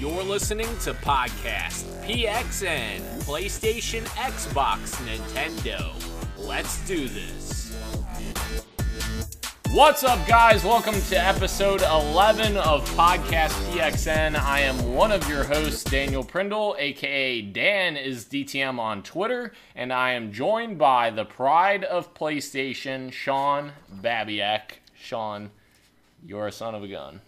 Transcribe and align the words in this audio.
You're 0.00 0.22
listening 0.22 0.66
to 0.78 0.94
Podcast 0.94 1.84
PXN, 2.06 3.02
PlayStation, 3.24 4.02
Xbox, 4.16 4.94
Nintendo. 5.04 5.92
Let's 6.38 6.78
do 6.86 7.06
this. 7.06 7.76
What's 9.72 10.02
up, 10.02 10.26
guys? 10.26 10.64
Welcome 10.64 10.94
to 10.94 11.22
episode 11.22 11.82
11 11.82 12.56
of 12.56 12.88
Podcast 12.92 13.50
PXN. 13.74 14.40
I 14.40 14.60
am 14.60 14.94
one 14.94 15.12
of 15.12 15.28
your 15.28 15.44
hosts, 15.44 15.84
Daniel 15.84 16.24
Prindle, 16.24 16.76
aka 16.78 17.42
Dan 17.42 17.98
is 17.98 18.24
DTM 18.24 18.78
on 18.78 19.02
Twitter, 19.02 19.52
and 19.76 19.92
I 19.92 20.12
am 20.12 20.32
joined 20.32 20.78
by 20.78 21.10
the 21.10 21.26
pride 21.26 21.84
of 21.84 22.14
PlayStation, 22.14 23.12
Sean 23.12 23.72
Babiak. 23.94 24.78
Sean, 24.98 25.50
you're 26.24 26.46
a 26.46 26.52
son 26.52 26.74
of 26.74 26.82
a 26.82 26.88
gun. 26.88 27.20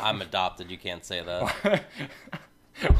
I'm 0.00 0.20
adopted. 0.22 0.70
You 0.70 0.78
can't 0.78 1.04
say 1.04 1.22
that. 1.22 1.84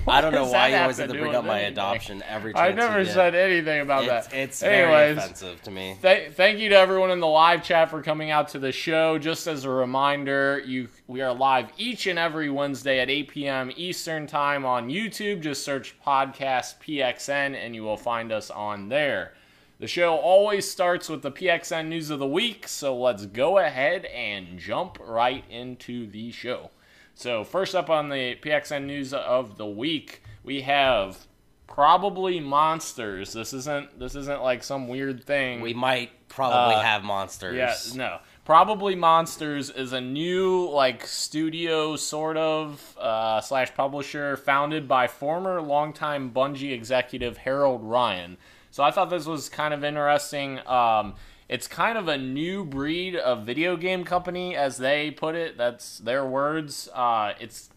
I 0.07 0.21
don't 0.21 0.33
know 0.33 0.47
why 0.47 0.69
you 0.69 0.77
always 0.77 0.99
have 0.99 1.09
to 1.09 1.15
to 1.15 1.19
bring 1.19 1.35
up 1.35 1.45
my 1.45 1.57
anything? 1.63 1.73
adoption 1.73 2.23
every 2.29 2.53
time. 2.55 2.63
I 2.65 2.71
never 2.71 3.05
said 3.05 3.35
anything 3.35 3.81
about 3.81 4.05
It's, 4.05 4.29
that. 4.29 4.37
it's 4.37 4.61
very 4.61 4.85
Anyways, 4.95 5.25
offensive 5.25 5.63
to 5.63 5.71
me. 5.73 5.97
Th- 6.01 6.31
thank 6.31 6.61
you 6.61 6.69
to 6.69 6.77
everyone 6.77 7.11
in 7.11 7.19
the 7.19 7.27
live 7.27 7.65
chat 7.65 7.91
for 7.91 8.01
coming 8.01 8.31
out 8.31 8.49
to 8.51 8.61
the 8.61 8.71
show. 8.71 9.19
Just 9.19 9.49
as 9.49 9.65
a 9.65 9.71
reminder, 9.71 10.63
you 10.65 10.89
we 11.09 11.23
are 11.23 11.35
live 11.35 11.71
each 11.77 12.07
and 12.07 12.21
every 12.21 12.51
Wednesday 12.51 13.01
at 13.01 13.11
8 13.11 13.29
p.m. 13.29 13.73
Eastern 13.75 14.29
Time 14.29 14.65
on 14.65 14.89
YouTube. 14.91 15.41
Just 15.41 15.65
search 15.65 15.97
podcast 16.07 16.77
PXN 16.81 17.57
and 17.57 17.75
you 17.75 17.83
will 17.83 17.97
find 17.97 18.31
us 18.31 18.51
on 18.51 18.89
there. 18.91 19.35
The 19.81 19.89
show 19.89 20.15
always 20.15 20.71
starts 20.71 21.09
with 21.09 21.23
the 21.23 21.33
PXN 21.33 21.89
news 21.89 22.11
of 22.11 22.21
the 22.21 22.29
week, 22.29 22.69
so 22.69 22.97
let's 22.97 23.27
go 23.27 23.59
ahead 23.59 24.05
and 24.05 24.57
jump 24.57 24.99
right 25.05 25.45
into 25.51 26.07
the 26.07 26.31
show. 26.31 26.71
So, 27.15 27.45
first 27.45 27.75
up 27.75 27.91
on 27.91 28.09
the 28.09 28.37
PXN 28.37 28.85
news 28.87 29.15
of 29.15 29.57
the 29.57 29.67
week, 29.67 30.23
we 30.43 30.63
have 30.63 31.27
probably 31.67 32.41
monsters. 32.41 33.33
This 33.33 33.53
isn't 33.53 33.99
this 33.99 34.15
isn't 34.15 34.43
like 34.43 34.63
some 34.63 34.89
weird 34.89 35.25
thing. 35.25 35.61
We 35.61 35.75
might 35.75 36.11
probably 36.29 36.75
Uh, 36.77 36.81
have 36.83 37.03
monsters. 37.05 37.57
Yeah, 37.57 37.75
no. 37.97 38.19
Probably 38.45 38.95
Monsters 38.95 39.71
is 39.71 39.95
a 39.95 40.03
new 40.03 40.69
like 40.69 41.07
studio 41.07 41.97
sort 41.97 42.37
of 42.37 42.95
uh, 42.99 43.41
slash 43.41 43.73
publisher 43.75 44.37
founded 44.37 44.87
by 44.87 45.07
former 45.07 45.63
longtime 45.63 46.31
Bungie 46.31 46.73
executive 46.73 47.39
Harold 47.39 47.83
Ryan. 47.83 48.37
So 48.71 48.83
I 48.83 48.91
thought 48.91 49.09
this 49.09 49.25
was 49.25 49.49
kind 49.49 49.73
of 49.73 49.83
interesting. 49.83 50.59
Um, 50.67 51.15
it's 51.49 51.69
kind 51.69 51.99
of 51.99 52.09
a 52.09 52.17
new 52.17 52.65
breed 52.65 53.17
of 53.17 53.45
video 53.45 53.77
game 53.77 54.05
company, 54.05 54.57
as 54.57 54.79
they 54.79 55.11
put 55.11 55.35
it. 55.35 55.57
That's 55.57 55.99
their 55.99 56.25
words. 56.25 56.89
Uh, 56.95 57.35
it's 57.39 57.71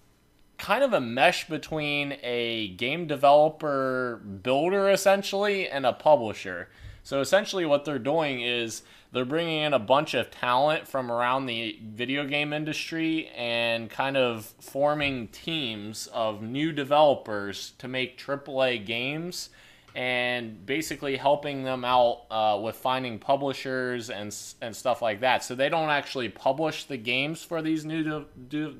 kind 0.57 0.83
of 0.83 0.93
a 0.93 1.01
mesh 1.01 1.47
between 1.47 2.17
a 2.23 2.69
game 2.69 3.07
developer 3.07 4.21
builder 4.41 4.89
essentially 4.89 5.69
and 5.69 5.85
a 5.85 5.93
publisher. 5.93 6.69
So 7.03 7.21
essentially 7.21 7.65
what 7.65 7.85
they're 7.85 7.99
doing 7.99 8.41
is 8.41 8.81
they're 9.13 9.23
bringing 9.23 9.61
in 9.61 9.73
a 9.73 9.79
bunch 9.79 10.13
of 10.13 10.29
talent 10.29 10.87
from 10.87 11.11
around 11.11 11.45
the 11.45 11.79
video 11.81 12.25
game 12.25 12.51
industry 12.51 13.29
and 13.29 13.89
kind 13.89 14.17
of 14.17 14.45
forming 14.59 15.27
teams 15.29 16.07
of 16.07 16.41
new 16.41 16.73
developers 16.73 17.71
to 17.77 17.87
make 17.87 18.17
AAA 18.17 18.85
games 18.85 19.49
and 19.97 20.63
basically 20.63 21.17
helping 21.17 21.63
them 21.63 21.83
out 21.83 22.21
uh, 22.29 22.59
with 22.61 22.75
finding 22.75 23.17
publishers 23.17 24.11
and 24.11 24.33
and 24.61 24.75
stuff 24.75 25.01
like 25.01 25.21
that. 25.21 25.43
So 25.43 25.55
they 25.55 25.69
don't 25.69 25.89
actually 25.89 26.29
publish 26.29 26.83
the 26.83 26.97
games 26.97 27.41
for 27.43 27.63
these 27.63 27.83
new 27.83 28.25
de- 28.47 28.75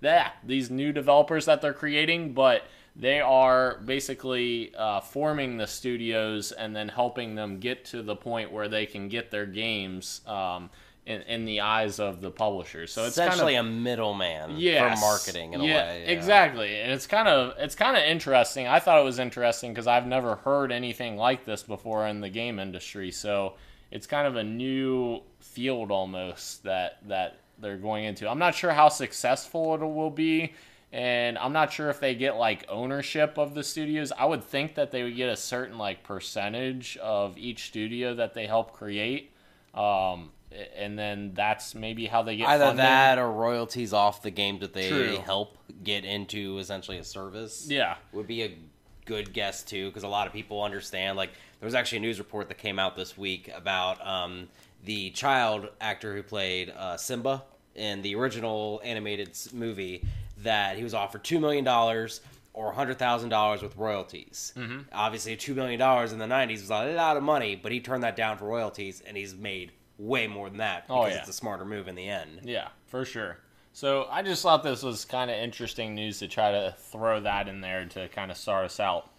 that 0.00 0.36
these 0.44 0.70
new 0.70 0.90
developers 0.90 1.44
that 1.44 1.60
they're 1.60 1.74
creating, 1.74 2.32
but 2.32 2.64
they 2.96 3.20
are 3.20 3.80
basically 3.84 4.74
uh, 4.74 5.00
forming 5.00 5.58
the 5.58 5.66
studios 5.66 6.52
and 6.52 6.74
then 6.74 6.88
helping 6.88 7.34
them 7.34 7.58
get 7.58 7.84
to 7.86 8.02
the 8.02 8.16
point 8.16 8.50
where 8.50 8.68
they 8.68 8.86
can 8.86 9.08
get 9.08 9.30
their 9.30 9.46
games 9.46 10.22
um, 10.26 10.70
in, 11.04 11.22
in 11.22 11.44
the 11.44 11.60
eyes 11.60 11.98
of 11.98 12.20
the 12.20 12.30
publishers. 12.30 12.92
So 12.92 13.02
it's 13.04 13.12
essentially 13.12 13.54
kind 13.54 13.66
of, 13.66 13.72
a 13.74 13.76
middleman 13.76 14.56
Yes. 14.56 14.98
for 15.00 15.04
marketing 15.06 15.54
in 15.54 15.62
yeah, 15.62 15.66
a 15.66 15.86
way. 15.86 16.04
yeah. 16.04 16.10
Exactly, 16.12 16.80
and 16.80 16.92
it's 16.92 17.06
kind 17.06 17.26
of 17.28 17.54
it's 17.58 17.74
kind 17.74 17.96
of 17.96 18.02
interesting. 18.04 18.66
I 18.68 18.78
thought 18.78 19.00
it 19.00 19.04
was 19.04 19.18
interesting 19.18 19.72
because 19.72 19.86
I've 19.86 20.06
never 20.06 20.36
heard 20.36 20.70
anything 20.72 21.16
like 21.16 21.44
this 21.44 21.62
before 21.62 22.06
in 22.06 22.20
the 22.20 22.28
game 22.30 22.58
industry. 22.58 23.10
So 23.10 23.54
it's 23.90 24.06
kind 24.06 24.26
of 24.26 24.36
a 24.36 24.44
new 24.44 25.20
field 25.40 25.90
almost 25.90 26.62
that 26.64 26.98
that 27.08 27.38
they're 27.58 27.76
going 27.76 28.04
into. 28.04 28.28
I'm 28.28 28.38
not 28.38 28.54
sure 28.54 28.70
how 28.72 28.88
successful 28.88 29.74
it 29.74 29.80
will 29.80 30.10
be. 30.10 30.52
And 30.94 31.38
I'm 31.38 31.54
not 31.54 31.72
sure 31.72 31.88
if 31.88 32.00
they 32.00 32.14
get 32.14 32.36
like 32.36 32.66
ownership 32.68 33.38
of 33.38 33.54
the 33.54 33.62
studios. 33.64 34.12
I 34.12 34.26
would 34.26 34.44
think 34.44 34.74
that 34.74 34.90
they 34.90 35.02
would 35.02 35.16
get 35.16 35.30
a 35.30 35.36
certain 35.36 35.78
like 35.78 36.02
percentage 36.04 36.98
of 36.98 37.38
each 37.38 37.64
studio 37.68 38.14
that 38.16 38.34
they 38.34 38.46
help 38.46 38.72
create, 38.74 39.32
um, 39.74 40.30
and 40.76 40.98
then 40.98 41.32
that's 41.34 41.74
maybe 41.74 42.06
how 42.06 42.22
they 42.22 42.36
get 42.36 42.48
Either 42.48 42.66
funding. 42.66 42.84
that 42.84 43.18
or 43.18 43.30
royalties 43.30 43.92
off 43.92 44.22
the 44.22 44.30
game 44.30 44.58
that 44.60 44.72
they 44.72 44.88
True. 44.88 45.16
help 45.18 45.56
get 45.82 46.04
into 46.04 46.58
essentially 46.58 46.98
a 46.98 47.04
service. 47.04 47.66
Yeah. 47.68 47.96
would 48.12 48.26
be 48.26 48.42
a 48.42 48.56
good 49.04 49.32
guess 49.32 49.62
too 49.62 49.88
because 49.88 50.04
a 50.04 50.08
lot 50.08 50.26
of 50.26 50.32
people 50.32 50.62
understand 50.62 51.16
like 51.16 51.30
there 51.60 51.66
was 51.66 51.74
actually 51.74 51.98
a 51.98 52.00
news 52.02 52.18
report 52.18 52.48
that 52.48 52.58
came 52.58 52.78
out 52.78 52.96
this 52.96 53.18
week 53.18 53.50
about 53.54 54.04
um, 54.06 54.48
the 54.84 55.10
child 55.10 55.68
actor 55.80 56.14
who 56.14 56.22
played 56.22 56.70
uh, 56.70 56.96
simba 56.96 57.42
in 57.74 58.02
the 58.02 58.14
original 58.14 58.80
animated 58.84 59.36
movie 59.52 60.04
that 60.38 60.76
he 60.76 60.84
was 60.84 60.94
offered 60.94 61.24
$2 61.24 61.40
million 61.40 61.66
or 61.66 62.72
$100000 62.72 63.62
with 63.62 63.76
royalties 63.76 64.52
mm-hmm. 64.56 64.80
obviously 64.92 65.36
$2 65.36 65.54
million 65.54 65.80
in 65.80 66.18
the 66.18 66.26
90s 66.26 66.60
was 66.60 66.70
a 66.70 66.94
lot 66.94 67.16
of 67.16 67.22
money 67.22 67.56
but 67.56 67.72
he 67.72 67.80
turned 67.80 68.04
that 68.04 68.14
down 68.14 68.36
for 68.36 68.44
royalties 68.44 69.02
and 69.04 69.16
he's 69.16 69.34
made 69.34 69.72
way 69.98 70.26
more 70.26 70.48
than 70.48 70.58
that 70.58 70.84
Oh, 70.88 71.00
because 71.02 71.14
yeah. 71.14 71.20
it's 71.20 71.28
a 71.28 71.32
smarter 71.34 71.64
move 71.64 71.88
in 71.88 71.94
the 71.94 72.08
end 72.08 72.40
Yeah, 72.44 72.68
for 72.86 73.04
sure. 73.04 73.38
So 73.72 74.06
I 74.10 74.22
just 74.22 74.42
thought 74.42 74.62
this 74.62 74.82
was 74.82 75.04
kind 75.04 75.30
of 75.30 75.36
interesting 75.36 75.94
news 75.94 76.18
to 76.18 76.28
try 76.28 76.52
to 76.52 76.74
throw 76.78 77.20
that 77.20 77.48
in 77.48 77.60
there 77.60 77.86
to 77.86 78.08
kind 78.08 78.30
of 78.30 78.36
start 78.36 78.66
us 78.66 78.78
out. 78.78 79.10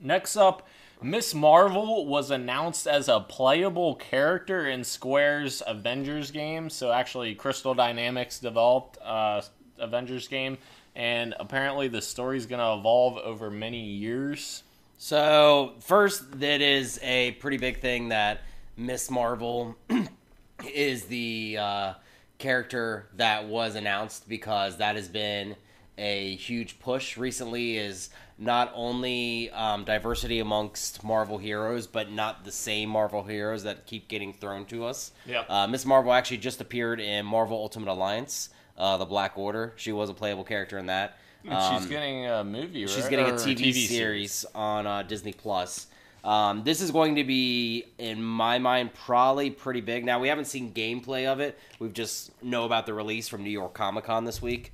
Next 0.00 0.36
up, 0.36 0.68
Miss 1.02 1.34
Marvel 1.34 2.06
was 2.06 2.30
announced 2.30 2.86
as 2.86 3.08
a 3.08 3.20
playable 3.20 3.96
character 3.96 4.68
in 4.68 4.84
Square's 4.84 5.62
Avengers 5.66 6.30
game. 6.30 6.70
So 6.70 6.92
actually, 6.92 7.34
Crystal 7.34 7.74
Dynamics 7.74 8.38
developed 8.38 8.98
uh, 9.04 9.42
Avengers 9.78 10.28
game, 10.28 10.58
and 10.94 11.34
apparently 11.40 11.88
the 11.88 12.02
story's 12.02 12.46
going 12.46 12.60
to 12.60 12.78
evolve 12.78 13.18
over 13.18 13.50
many 13.50 13.80
years. 13.82 14.62
So 14.98 15.74
first, 15.80 16.38
that 16.40 16.60
is 16.60 16.98
a 17.02 17.32
pretty 17.32 17.56
big 17.58 17.80
thing 17.80 18.08
that 18.08 18.42
Miss 18.78 19.10
Marvel 19.10 19.76
is 20.72 21.04
the 21.06 21.58
uh, 21.60 21.94
character 22.38 23.08
that 23.16 23.46
was 23.46 23.74
announced 23.74 24.28
because 24.28 24.78
that 24.78 24.94
has 24.96 25.08
been 25.08 25.56
a 25.98 26.36
huge 26.36 26.78
push 26.78 27.16
recently. 27.16 27.76
Is 27.76 28.10
not 28.38 28.70
only 28.76 29.50
um, 29.50 29.84
diversity 29.84 30.38
amongst 30.38 31.02
Marvel 31.02 31.38
heroes, 31.38 31.88
but 31.88 32.12
not 32.12 32.44
the 32.44 32.52
same 32.52 32.88
Marvel 32.88 33.24
heroes 33.24 33.64
that 33.64 33.84
keep 33.86 34.06
getting 34.06 34.32
thrown 34.32 34.64
to 34.66 34.84
us. 34.84 35.10
Yep. 35.26 35.46
Uh, 35.50 35.66
Miss 35.66 35.84
Marvel 35.84 36.12
actually 36.12 36.36
just 36.38 36.60
appeared 36.60 37.00
in 37.00 37.26
Marvel 37.26 37.56
Ultimate 37.58 37.90
Alliance, 37.90 38.50
uh, 38.76 38.96
the 38.96 39.04
Black 39.06 39.36
Order. 39.36 39.72
She 39.74 39.90
was 39.90 40.08
a 40.08 40.14
playable 40.14 40.44
character 40.44 40.78
in 40.78 40.86
that. 40.86 41.18
she's 41.42 41.52
Um, 41.52 41.88
getting 41.88 42.26
a 42.26 42.44
movie, 42.44 42.84
right? 42.84 42.90
She's 42.94 43.08
getting 43.08 43.26
a 43.26 43.30
Or 43.30 43.38
TV, 43.38 43.86
series 43.88 44.44
on 44.54 44.86
uh, 44.86 45.02
Disney 45.02 45.32
Plus. 45.32 45.88
Um, 46.24 46.64
this 46.64 46.80
is 46.80 46.90
going 46.90 47.16
to 47.16 47.24
be, 47.24 47.84
in 47.98 48.22
my 48.22 48.58
mind, 48.58 48.94
probably 48.94 49.50
pretty 49.50 49.80
big. 49.80 50.04
Now 50.04 50.18
we 50.18 50.28
haven't 50.28 50.46
seen 50.46 50.72
gameplay 50.72 51.26
of 51.26 51.40
it. 51.40 51.58
We've 51.78 51.92
just 51.92 52.42
know 52.42 52.64
about 52.64 52.86
the 52.86 52.94
release 52.94 53.28
from 53.28 53.44
New 53.44 53.50
York 53.50 53.74
Comic 53.74 54.04
Con 54.04 54.24
this 54.24 54.42
week. 54.42 54.72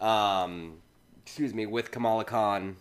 Um, 0.00 0.74
excuse 1.24 1.54
me, 1.54 1.66
with 1.66 1.90
Kamala 1.90 2.24
Khan 2.24 2.76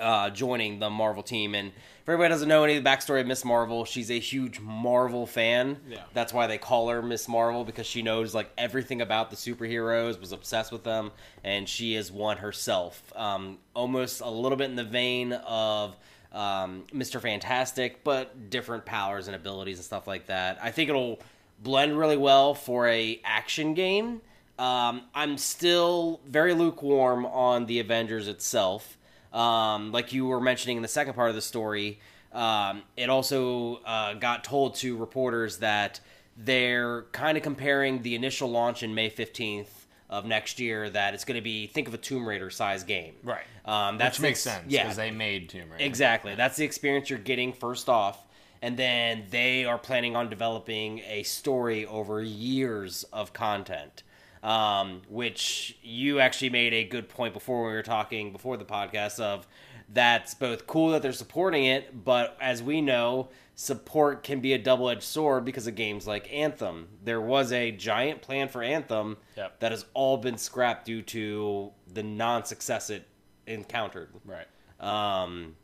uh, 0.00 0.30
joining 0.30 0.78
the 0.78 0.90
Marvel 0.90 1.22
team. 1.22 1.54
And 1.54 1.68
if 1.68 2.08
everybody 2.08 2.30
doesn't 2.30 2.48
know 2.48 2.64
any 2.64 2.76
of 2.76 2.84
the 2.84 2.88
backstory 2.88 3.20
of 3.20 3.26
Miss 3.26 3.44
Marvel, 3.44 3.84
she's 3.84 4.10
a 4.10 4.18
huge 4.18 4.60
Marvel 4.60 5.26
fan. 5.26 5.78
Yeah. 5.88 5.98
That's 6.12 6.32
why 6.32 6.46
they 6.46 6.58
call 6.58 6.88
her 6.88 7.02
Miss 7.02 7.28
Marvel 7.28 7.64
because 7.64 7.86
she 7.86 8.02
knows 8.02 8.34
like 8.34 8.50
everything 8.58 9.00
about 9.00 9.30
the 9.30 9.36
superheroes, 9.36 10.20
was 10.20 10.32
obsessed 10.32 10.72
with 10.72 10.84
them, 10.84 11.12
and 11.42 11.68
she 11.68 11.94
is 11.94 12.10
one 12.10 12.38
herself. 12.38 13.12
Um, 13.16 13.58
almost 13.74 14.20
a 14.20 14.30
little 14.30 14.58
bit 14.58 14.70
in 14.70 14.76
the 14.76 14.84
vein 14.84 15.32
of 15.32 15.96
um, 16.34 16.84
Mr. 16.92 17.20
Fantastic, 17.20 18.04
but 18.04 18.50
different 18.50 18.84
powers 18.84 19.28
and 19.28 19.36
abilities 19.36 19.78
and 19.78 19.84
stuff 19.84 20.06
like 20.06 20.26
that. 20.26 20.58
I 20.60 20.70
think 20.70 20.90
it'll 20.90 21.20
blend 21.62 21.96
really 21.96 22.16
well 22.16 22.54
for 22.54 22.88
a 22.88 23.20
action 23.24 23.74
game. 23.74 24.20
Um, 24.58 25.02
I'm 25.14 25.38
still 25.38 26.20
very 26.26 26.52
lukewarm 26.52 27.24
on 27.24 27.66
the 27.66 27.80
Avengers 27.80 28.28
itself. 28.28 28.98
Um, 29.32 29.92
like 29.92 30.12
you 30.12 30.26
were 30.26 30.40
mentioning 30.40 30.76
in 30.76 30.82
the 30.82 30.88
second 30.88 31.14
part 31.14 31.28
of 31.28 31.34
the 31.34 31.42
story, 31.42 32.00
um, 32.32 32.82
it 32.96 33.08
also 33.10 33.76
uh, 33.84 34.14
got 34.14 34.44
told 34.44 34.74
to 34.76 34.96
reporters 34.96 35.58
that 35.58 36.00
they're 36.36 37.02
kind 37.12 37.36
of 37.36 37.42
comparing 37.42 38.02
the 38.02 38.14
initial 38.14 38.50
launch 38.50 38.82
in 38.82 38.94
May 38.94 39.08
15th 39.08 39.83
of 40.14 40.24
next 40.24 40.60
year 40.60 40.88
that 40.90 41.14
it's 41.14 41.24
going 41.24 41.36
to 41.36 41.42
be 41.42 41.66
think 41.66 41.88
of 41.88 41.94
a 41.94 41.98
Tomb 41.98 42.28
Raider 42.28 42.50
size 42.50 42.84
game. 42.84 43.14
Right. 43.22 43.44
Um, 43.64 43.98
Which 43.98 44.20
makes 44.20 44.40
sense 44.40 44.64
Yeah, 44.68 44.84
because 44.84 44.96
they 44.96 45.10
made 45.10 45.48
Tomb 45.48 45.70
Raider. 45.70 45.84
Exactly. 45.84 46.34
That's 46.34 46.56
the 46.56 46.64
experience 46.64 47.10
you're 47.10 47.18
getting 47.18 47.52
first 47.52 47.88
off. 47.88 48.24
And 48.62 48.76
then 48.76 49.24
they 49.30 49.64
are 49.64 49.76
planning 49.76 50.16
on 50.16 50.30
developing 50.30 51.00
a 51.00 51.22
story 51.24 51.84
over 51.84 52.22
years 52.22 53.04
of 53.12 53.32
content. 53.32 54.02
Um, 54.42 55.00
which 55.08 55.78
you 55.82 56.20
actually 56.20 56.50
made 56.50 56.74
a 56.74 56.84
good 56.84 57.08
point 57.08 57.32
before 57.32 57.66
we 57.66 57.72
were 57.72 57.82
talking 57.82 58.30
before 58.30 58.58
the 58.58 58.66
podcast 58.66 59.18
of 59.18 59.46
that's 59.88 60.34
both 60.34 60.66
cool 60.66 60.90
that 60.90 61.00
they're 61.00 61.12
supporting 61.12 61.64
it, 61.64 62.04
but 62.04 62.36
as 62.40 62.62
we 62.62 62.80
know, 62.80 63.28
support 63.54 64.22
can 64.22 64.40
be 64.40 64.52
a 64.52 64.58
double 64.58 64.88
edged 64.90 65.02
sword 65.04 65.44
because 65.44 65.66
of 65.66 65.74
games 65.74 66.06
like 66.06 66.32
Anthem. 66.32 66.88
There 67.04 67.20
was 67.20 67.52
a 67.52 67.70
giant 67.70 68.20
plan 68.22 68.48
for 68.48 68.62
Anthem 68.62 69.16
Yep. 69.36 69.60
that 69.60 69.70
has 69.72 69.84
all 69.94 70.16
been 70.16 70.38
scrapped 70.38 70.86
due 70.86 71.02
to 71.02 71.70
the 71.92 72.02
non 72.02 72.44
success 72.44 72.90
it 72.90 73.06
encountered. 73.46 74.08
Right. 74.24 74.46
Um, 74.80 75.56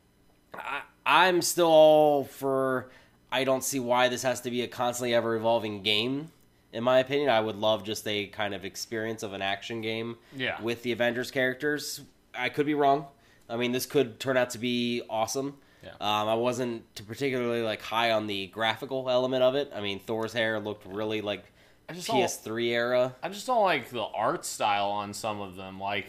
I, 0.53 0.81
I'm 1.05 1.41
still 1.41 1.67
all 1.67 2.23
for. 2.23 2.89
I 3.31 3.43
don't 3.45 3.63
see 3.63 3.79
why 3.79 4.09
this 4.09 4.23
has 4.23 4.41
to 4.41 4.51
be 4.51 4.61
a 4.61 4.67
constantly 4.67 5.13
ever 5.13 5.35
evolving 5.35 5.83
game. 5.83 6.31
In 6.73 6.83
my 6.83 6.99
opinion, 6.99 7.29
I 7.29 7.39
would 7.39 7.55
love 7.57 7.83
just 7.83 8.07
a 8.07 8.27
kind 8.27 8.53
of 8.53 8.63
experience 8.65 9.23
of 9.23 9.33
an 9.33 9.41
action 9.41 9.81
game 9.81 10.17
Yeah. 10.35 10.61
with 10.61 10.83
the 10.83 10.91
Avengers 10.93 11.29
characters. 11.31 12.01
I 12.33 12.49
could 12.49 12.65
be 12.65 12.73
wrong. 12.73 13.07
I 13.49 13.57
mean, 13.57 13.73
this 13.73 13.85
could 13.85 14.19
turn 14.19 14.37
out 14.37 14.51
to 14.51 14.57
be 14.57 15.01
awesome. 15.09 15.57
Yeah. 15.83 15.91
Um, 15.99 16.27
I 16.29 16.35
wasn't 16.35 16.83
particularly 17.07 17.61
like 17.61 17.81
high 17.81 18.11
on 18.11 18.27
the 18.27 18.47
graphical 18.47 19.09
element 19.09 19.43
of 19.43 19.55
it. 19.55 19.71
I 19.75 19.81
mean, 19.81 19.99
Thor's 19.99 20.33
hair 20.33 20.59
looked 20.59 20.85
really 20.85 21.21
like 21.21 21.43
I 21.89 21.93
just 21.93 22.07
don't- 22.07 22.17
PS3 22.17 22.67
era. 22.69 23.15
I 23.23 23.29
just 23.29 23.47
don't 23.47 23.63
like 23.63 23.89
the 23.89 24.03
art 24.03 24.45
style 24.45 24.89
on 24.89 25.13
some 25.13 25.41
of 25.41 25.55
them. 25.55 25.79
Like 25.79 26.05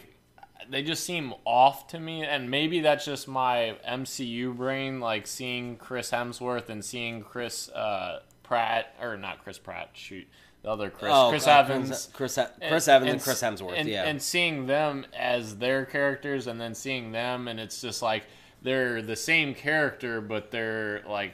they 0.69 0.81
just 0.81 1.03
seem 1.03 1.33
off 1.45 1.87
to 1.87 1.99
me, 1.99 2.23
and 2.23 2.49
maybe 2.49 2.79
that's 2.81 3.03
just 3.03 3.27
my 3.27 3.75
MCU 3.89 4.55
brain. 4.55 4.99
Like 5.01 5.27
seeing 5.27 5.75
Chris 5.75 6.11
Hemsworth 6.11 6.69
and 6.69 6.85
seeing 6.85 7.21
Chris 7.21 7.69
uh, 7.69 8.19
Pratt, 8.43 8.95
or 9.01 9.17
not 9.17 9.43
Chris 9.43 9.57
Pratt. 9.57 9.89
Shoot, 9.93 10.25
the 10.61 10.69
other 10.69 10.89
Chris, 10.89 11.11
Oh, 11.13 11.29
Chris 11.31 11.47
uh, 11.47 11.51
Evans. 11.51 12.09
Chris, 12.13 12.39
Chris 12.69 12.87
Evans 12.87 13.11
and, 13.11 13.19
s- 13.19 13.23
Chris 13.25 13.41
Hemsworth. 13.41 13.73
and, 13.75 13.89
yeah, 13.89 14.03
and 14.05 14.21
seeing 14.21 14.65
them 14.67 15.05
as 15.17 15.57
their 15.57 15.83
characters, 15.85 16.47
and 16.47 16.61
then 16.61 16.73
seeing 16.75 17.11
them, 17.11 17.49
and 17.49 17.59
it's 17.59 17.81
just 17.81 18.01
like 18.01 18.23
they're 18.63 19.01
the 19.01 19.15
same 19.15 19.53
character, 19.53 20.21
but 20.21 20.51
they're 20.51 21.01
like 21.07 21.33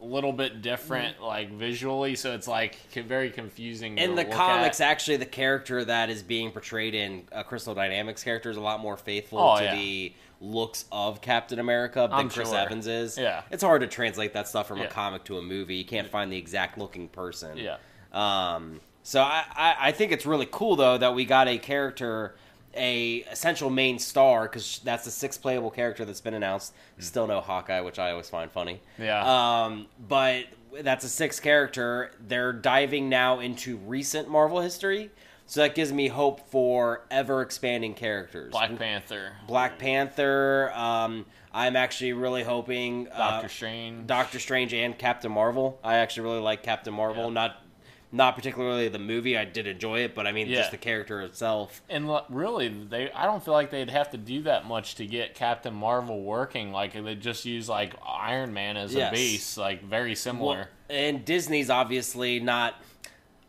a 0.00 0.04
little 0.04 0.32
bit 0.32 0.62
different, 0.62 1.20
like 1.20 1.50
visually. 1.52 2.14
So 2.14 2.32
it's 2.34 2.46
like 2.48 2.76
very 2.92 3.30
confusing. 3.30 3.98
in 3.98 4.14
the 4.14 4.24
comics, 4.24 4.80
at. 4.80 4.88
actually, 4.90 5.16
the 5.16 5.26
character 5.26 5.84
that 5.84 6.08
is 6.08 6.22
being 6.22 6.52
portrayed 6.52 6.94
in 6.94 7.24
uh, 7.32 7.42
Crystal 7.42 7.74
Dynamics 7.74 8.22
character 8.22 8.48
is 8.50 8.56
a 8.56 8.60
lot 8.60 8.80
more 8.80 8.96
faithful 8.96 9.38
Oh, 9.38 9.58
to 9.58 9.64
yeah. 9.64 9.74
the 9.74 10.12
looks 10.40 10.84
of 10.92 11.20
Captain 11.20 11.58
America 11.58 12.00
than 12.08 12.12
I'm 12.12 12.30
Chris 12.30 12.50
sure. 12.50 12.58
Evans 12.58 12.86
is. 12.86 13.18
Yeah. 13.18 13.42
it's 13.50 13.62
hard 13.64 13.80
to 13.80 13.88
translate 13.88 14.34
that 14.34 14.46
stuff 14.46 14.68
from 14.68 14.80
a 14.80 14.86
comic 14.86 15.24
to 15.24 15.38
a 15.38 15.42
movie. 15.42 15.74
You 15.74 15.84
can't 15.84 16.08
find 16.08 16.30
the 16.32 16.38
exact 16.38 16.78
looking 16.78 17.08
person. 17.08 17.56
Yeah. 17.58 17.78
Um, 18.12 18.80
so 19.02 19.20
I, 19.22 19.44
I, 19.56 19.76
I 19.88 19.92
think 19.92 20.12
it's 20.12 20.26
really 20.26 20.46
cool 20.50 20.76
though 20.76 20.96
that 20.96 21.14
we 21.14 21.24
got 21.24 21.48
a 21.48 21.58
character, 21.58 22.36
a 22.74 23.24
essential 23.30 23.70
main 23.70 23.98
star 23.98 24.44
because 24.44 24.80
that's 24.84 25.04
the 25.04 25.10
sixth 25.10 25.40
playable 25.42 25.70
character 25.70 26.04
that's 26.04 26.20
been 26.20 26.34
announced. 26.34 26.74
Still 26.98 27.26
no 27.26 27.40
Hawkeye, 27.40 27.80
which 27.80 27.98
I 27.98 28.10
always 28.10 28.28
find 28.28 28.50
funny. 28.50 28.80
Yeah. 28.98 29.64
Um, 29.64 29.86
but 30.08 30.46
that's 30.82 31.04
a 31.04 31.08
sixth 31.08 31.42
character. 31.42 32.12
They're 32.26 32.52
diving 32.52 33.08
now 33.08 33.40
into 33.40 33.76
recent 33.78 34.28
Marvel 34.28 34.60
history, 34.60 35.10
so 35.46 35.62
that 35.62 35.74
gives 35.74 35.92
me 35.92 36.08
hope 36.08 36.48
for 36.50 37.04
ever 37.10 37.42
expanding 37.42 37.94
characters. 37.94 38.52
Black 38.52 38.76
Panther, 38.76 39.32
Black 39.46 39.78
Panther. 39.78 40.72
Um, 40.74 41.26
I'm 41.52 41.76
actually 41.76 42.12
really 42.12 42.44
hoping 42.44 43.04
Doctor 43.04 43.46
uh, 43.46 43.48
Strange. 43.48 44.06
Doctor 44.06 44.38
Strange 44.38 44.74
and 44.74 44.96
Captain 44.96 45.32
Marvel. 45.32 45.80
I 45.82 45.96
actually 45.96 46.24
really 46.24 46.40
like 46.40 46.62
Captain 46.62 46.92
Marvel. 46.92 47.24
Yeah. 47.24 47.30
Not 47.30 47.62
not 48.10 48.34
particularly 48.36 48.88
the 48.88 48.98
movie. 48.98 49.36
I 49.36 49.44
did 49.44 49.66
enjoy 49.66 50.00
it, 50.00 50.14
but 50.14 50.26
I 50.26 50.32
mean 50.32 50.46
Yeah. 50.48 50.56
just 50.58 50.70
the 50.70 50.78
character 50.78 51.20
itself. 51.20 51.82
And 51.90 52.10
really, 52.30 52.68
they 52.68 53.10
I 53.12 53.24
don't 53.26 53.44
feel 53.44 53.54
like 53.54 53.70
they'd 53.70 53.90
have 53.90 54.10
to 54.10 54.16
do 54.16 54.42
that 54.44 54.66
much 54.66 54.94
to 54.96 55.06
get 55.06 55.34
Captain 55.34 55.74
Marvel 55.74 56.22
working. 56.22 56.72
Like 56.72 56.92
they 56.94 57.14
just 57.14 57.44
use 57.44 57.68
like 57.68 57.94
Iron 58.06 58.52
Man 58.54 58.76
as 58.76 58.94
Yes. 58.94 59.10
a 59.12 59.14
base, 59.14 59.56
like 59.58 59.82
very 59.84 60.14
similar. 60.14 60.56
Well, 60.88 60.98
and 60.98 61.24
Disney's 61.24 61.68
obviously 61.70 62.40
not. 62.40 62.74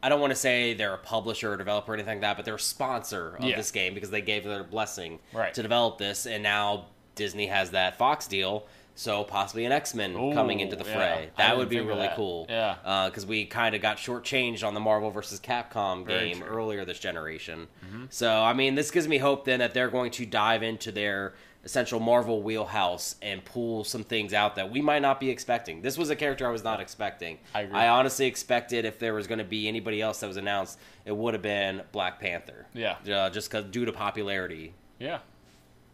I 0.02 0.08
don't 0.10 0.22
want 0.22 0.32
to 0.32 0.36
say 0.40 0.74
they're 0.74 0.94
a 0.94 0.98
publisher 0.98 1.52
or 1.54 1.58
developer 1.58 1.92
or 1.92 1.96
anything 1.96 2.16
like 2.16 2.22
that, 2.22 2.36
but 2.38 2.46
they're 2.46 2.56
a 2.56 2.60
sponsor 2.60 3.36
of 3.38 3.44
Yeah. 3.46 3.58
this 3.58 3.72
game 3.72 3.94
because 3.94 4.10
they 4.12 4.22
gave 4.22 4.46
their 4.46 4.64
blessing 4.64 5.20
Right. 5.34 5.54
to 5.54 5.62
develop 5.62 5.98
this, 5.98 6.26
and 6.26 6.42
now 6.42 6.86
Disney 7.16 7.48
has 7.48 7.72
that 7.72 7.98
Fox 7.98 8.26
deal, 8.28 8.66
so 9.00 9.24
possibly 9.24 9.64
an 9.64 9.72
X 9.72 9.96
Men 9.96 10.14
coming 10.34 10.60
into 10.60 10.76
the 10.76 10.84
fray. 10.84 11.30
That 11.38 11.58
would 11.58 11.70
be 11.70 11.80
really 11.80 12.10
cool. 12.16 12.46
Yeah. 12.50 13.08
because 13.10 13.26
we 13.26 13.46
kind 13.46 13.74
of 13.74 13.82
got 13.82 13.96
shortchanged 13.96 14.68
on 14.68 14.74
the 14.74 14.82
Marvel 14.82 15.10
versus 15.10 15.40
Capcom 15.40 16.06
Very 16.06 16.30
game 16.30 16.38
true. 16.40 16.48
Mm-hmm. 16.48 16.56
earlier 16.56 16.86
this 16.86 17.00
generation. 17.00 17.68
So 18.10 18.30
I 18.30 18.52
mean, 18.54 18.76
this 18.76 18.92
gives 18.92 19.08
me 19.08 19.18
hope 19.18 19.46
then 19.46 19.60
that 19.60 19.74
they're 19.74 19.90
going 19.90 20.12
to 20.12 20.26
dive 20.26 20.64
into 20.64 20.92
their 20.92 21.34
essential 21.64 22.00
Marvel 22.00 22.42
wheelhouse 22.42 23.16
and 23.22 23.44
pull 23.46 23.84
some 23.84 24.04
things 24.04 24.34
out 24.34 24.56
that 24.56 24.70
we 24.70 24.82
might 24.82 25.02
not 25.02 25.20
be 25.20 25.30
expecting. 25.30 25.82
This 25.82 25.98
was 25.98 26.10
a 26.10 26.16
character 26.16 26.48
I 26.48 26.52
was 26.52 26.64
not 26.64 26.80
expecting. 26.82 27.38
I 27.56 27.62
agree. 27.62 27.78
I 27.78 27.88
honestly 27.90 28.26
expected 28.26 28.84
if 28.86 29.00
there 29.00 29.14
was 29.14 29.28
going 29.28 29.40
to 29.40 29.46
be 29.46 29.68
anybody 29.68 30.02
else 30.02 30.20
that 30.20 30.28
was 30.28 30.38
announced, 30.38 30.80
it 31.06 31.16
would 31.16 31.34
have 31.34 31.44
been 31.44 31.84
Black 31.92 32.20
Panther. 32.20 32.66
Yeah. 32.74 32.98
uh, 33.14 33.30
just 33.30 33.50
cause, 33.52 33.66
due 33.66 33.86
to 33.86 33.92
popularity. 33.94 34.74
Yeah, 35.00 35.20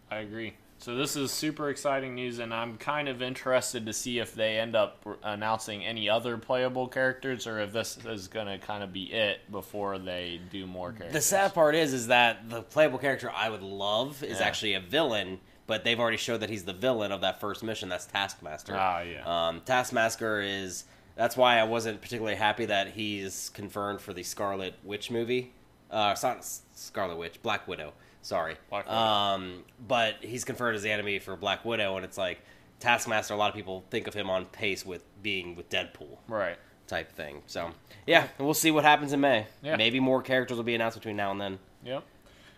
I 0.10 0.18
agree. 0.18 0.54
So 0.86 0.94
this 0.94 1.16
is 1.16 1.32
super 1.32 1.72
exciting 1.72 2.14
news, 2.14 2.38
and 2.38 2.54
I'm 2.54 2.78
kind 2.78 3.10
of 3.10 3.24
interested 3.24 3.88
to 3.88 3.92
see 3.92 4.20
if 4.20 4.36
they 4.36 4.60
end 4.60 4.76
up 4.76 5.04
announcing 5.24 5.84
any 5.84 6.08
other 6.12 6.38
playable 6.38 6.88
characters, 6.88 7.48
or 7.48 7.60
if 7.60 7.74
this 7.74 7.98
is 8.06 8.28
going 8.28 8.46
to 8.46 8.60
kind 8.60 8.84
of 8.84 8.94
be 8.94 9.12
it 9.12 9.52
before 9.52 9.98
they 9.98 10.40
do 10.52 10.68
more 10.68 10.92
characters. 10.92 11.14
The 11.14 11.22
sad 11.22 11.56
part 11.56 11.74
is, 11.74 11.92
is 11.92 12.06
that 12.06 12.52
the 12.52 12.62
playable 12.62 13.00
character 13.00 13.32
I 13.36 13.50
would 13.50 13.64
love 13.64 14.22
is 14.24 14.40
Yeah. 14.40 14.46
actually 14.46 14.74
a 14.76 14.80
villain, 14.80 15.40
but 15.66 15.84
they've 15.84 16.00
already 16.00 16.18
showed 16.18 16.42
that 16.42 16.52
he's 16.52 16.66
the 16.66 16.74
villain 16.74 17.12
of 17.12 17.22
that 17.22 17.40
first 17.40 17.64
mission. 17.64 17.90
That's 17.90 18.06
Taskmaster. 18.06 18.76
Ah, 18.78 19.00
yeah. 19.02 19.24
Um, 19.48 19.62
Taskmaster 19.62 20.40
is. 20.40 20.84
That's 21.16 21.36
why 21.36 21.58
I 21.58 21.64
wasn't 21.64 22.00
particularly 22.00 22.36
happy 22.36 22.66
that 22.66 22.90
he's 22.90 23.50
confirmed 23.50 24.02
for 24.02 24.14
the 24.14 24.22
Scarlet 24.22 24.76
Witch 24.84 25.10
movie. 25.10 25.52
Uh, 25.90 26.10
it's 26.12 26.22
not 26.22 26.46
Scarlet 26.76 27.16
Witch, 27.16 27.42
Black 27.42 27.68
Widow. 27.68 27.94
Sorry. 28.25 28.56
Um, 28.88 29.63
but 29.88 30.16
he's 30.22 30.45
confirmed 30.45 30.75
as 30.75 30.81
the 30.81 30.89
enemy 30.89 31.19
for 31.19 31.36
Black 31.36 31.63
Widow, 31.63 31.96
and 31.96 32.03
it's 32.03 32.17
like 32.17 32.41
Taskmaster. 32.79 33.36
A 33.36 33.38
lot 33.38 33.50
of 33.50 33.55
people 33.55 33.84
think 33.91 34.08
of 34.08 34.15
him 34.15 34.32
on 34.32 34.46
pace 34.46 34.84
with 34.84 35.03
being 35.22 35.55
with 35.55 35.70
Deadpool 35.70 36.17
right. 36.27 36.58
type 36.88 37.12
thing. 37.12 37.44
So 37.46 37.70
yeah, 38.08 38.27
we'll 38.39 38.55
see 38.55 38.72
what 38.72 38.84
happens 38.84 39.13
in 39.13 39.22
May. 39.22 39.46
Yeah. 39.62 39.75
Maybe 39.75 40.00
more 40.00 40.24
characters 40.24 40.58
will 40.58 40.63
be 40.63 40.74
announced 40.74 40.98
between 40.98 41.15
now 41.15 41.29
and 41.29 41.39
then. 41.39 41.60
Yep. 41.84 42.03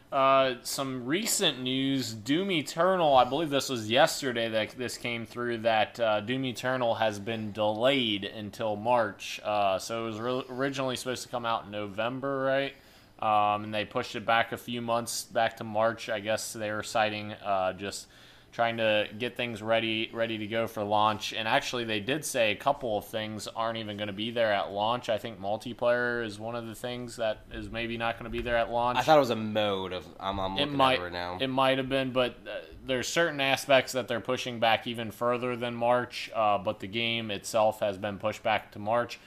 Uh, 0.10 0.54
some 0.64 1.06
recent 1.06 1.62
news: 1.62 2.14
Doom 2.14 2.50
Eternal. 2.50 3.18
I 3.18 3.26
believe 3.26 3.50
this 3.50 3.68
was 3.68 3.92
yesterday 3.92 4.48
that 4.48 4.78
this 4.78 4.98
came 4.98 5.26
through. 5.26 5.58
That 5.58 6.00
uh, 6.00 6.22
Doom 6.22 6.46
Eternal 6.46 6.96
has 6.96 7.20
been 7.20 7.52
delayed 7.52 8.24
until 8.24 8.78
March. 8.78 9.42
Uh, 9.44 9.80
so 9.80 10.06
it 10.06 10.08
was 10.08 10.20
re- 10.22 10.46
originally 10.50 10.96
supposed 10.96 11.24
to 11.24 11.30
come 11.30 11.46
out 11.46 11.66
in 11.66 11.72
November, 11.72 12.40
right? 12.46 12.74
Um, 13.20 13.64
and 13.66 13.74
they 13.74 13.86
pushed 13.86 14.16
it 14.16 14.26
back 14.26 14.52
a 14.52 14.58
few 14.58 14.82
months 14.82 15.24
back 15.24 15.58
to 15.58 15.64
March. 15.64 16.10
I 16.10 16.20
guess 16.20 16.54
they 16.54 16.72
were 16.72 16.84
citing 16.84 17.34
uh, 17.34 17.74
just 17.74 18.08
trying 18.54 18.78
to 18.78 19.08
get 19.20 19.36
things 19.36 19.62
ready 19.62 20.10
ready 20.14 20.38
to 20.38 20.48
go 20.48 20.68
for 20.68 20.84
launch. 20.84 21.34
And 21.34 21.48
actually, 21.48 21.84
they 21.84 22.00
did 22.00 22.24
say 22.24 22.52
a 22.52 22.56
couple 22.56 22.98
of 22.98 23.06
things 23.06 23.48
aren't 23.48 23.78
even 23.78 23.98
going 23.98 24.08
to 24.08 24.14
be 24.14 24.32
there 24.32 24.54
at 24.54 24.72
launch. 24.72 25.10
I 25.10 25.18
think 25.18 25.40
multiplayer 25.40 26.26
is 26.26 26.40
one 26.40 26.56
of 26.56 26.66
the 26.68 26.76
things 26.76 27.18
that 27.18 27.40
is 27.52 27.70
maybe 27.70 27.98
not 27.98 28.16
going 28.16 28.26
to 28.26 28.36
be 28.36 28.42
there 28.42 28.58
at 28.58 28.72
launch. 28.72 28.98
I 28.98 29.02
thought 29.02 29.18
it 29.18 29.20
was 29.20 29.30
a 29.32 29.36
mode 29.36 29.94
of. 29.94 30.08
I'm, 30.20 30.40
I'm 30.40 30.54
it 30.58 30.62
looking 30.62 30.78
might 30.78 30.94
at 30.94 31.00
it 31.00 31.04
right 31.04 31.12
now. 31.12 31.38
it 31.40 31.48
might 31.48 31.78
have 31.78 31.90
been, 31.90 32.12
but 32.12 32.36
uh, 32.48 32.60
there's 32.86 33.08
certain 33.08 33.42
aspects 33.42 33.92
that 33.94 34.08
they're 34.08 34.20
pushing 34.20 34.60
back 34.60 34.88
even 34.88 35.12
further 35.12 35.56
than 35.56 35.76
March. 35.76 36.30
Uh, 36.36 36.58
but 36.58 36.80
the 36.80 36.88
game 36.88 37.32
itself 37.32 37.80
has 37.82 37.98
been 37.98 38.18
pushed 38.18 38.44
back 38.44 38.72
to 38.74 38.80
March. 38.80 39.20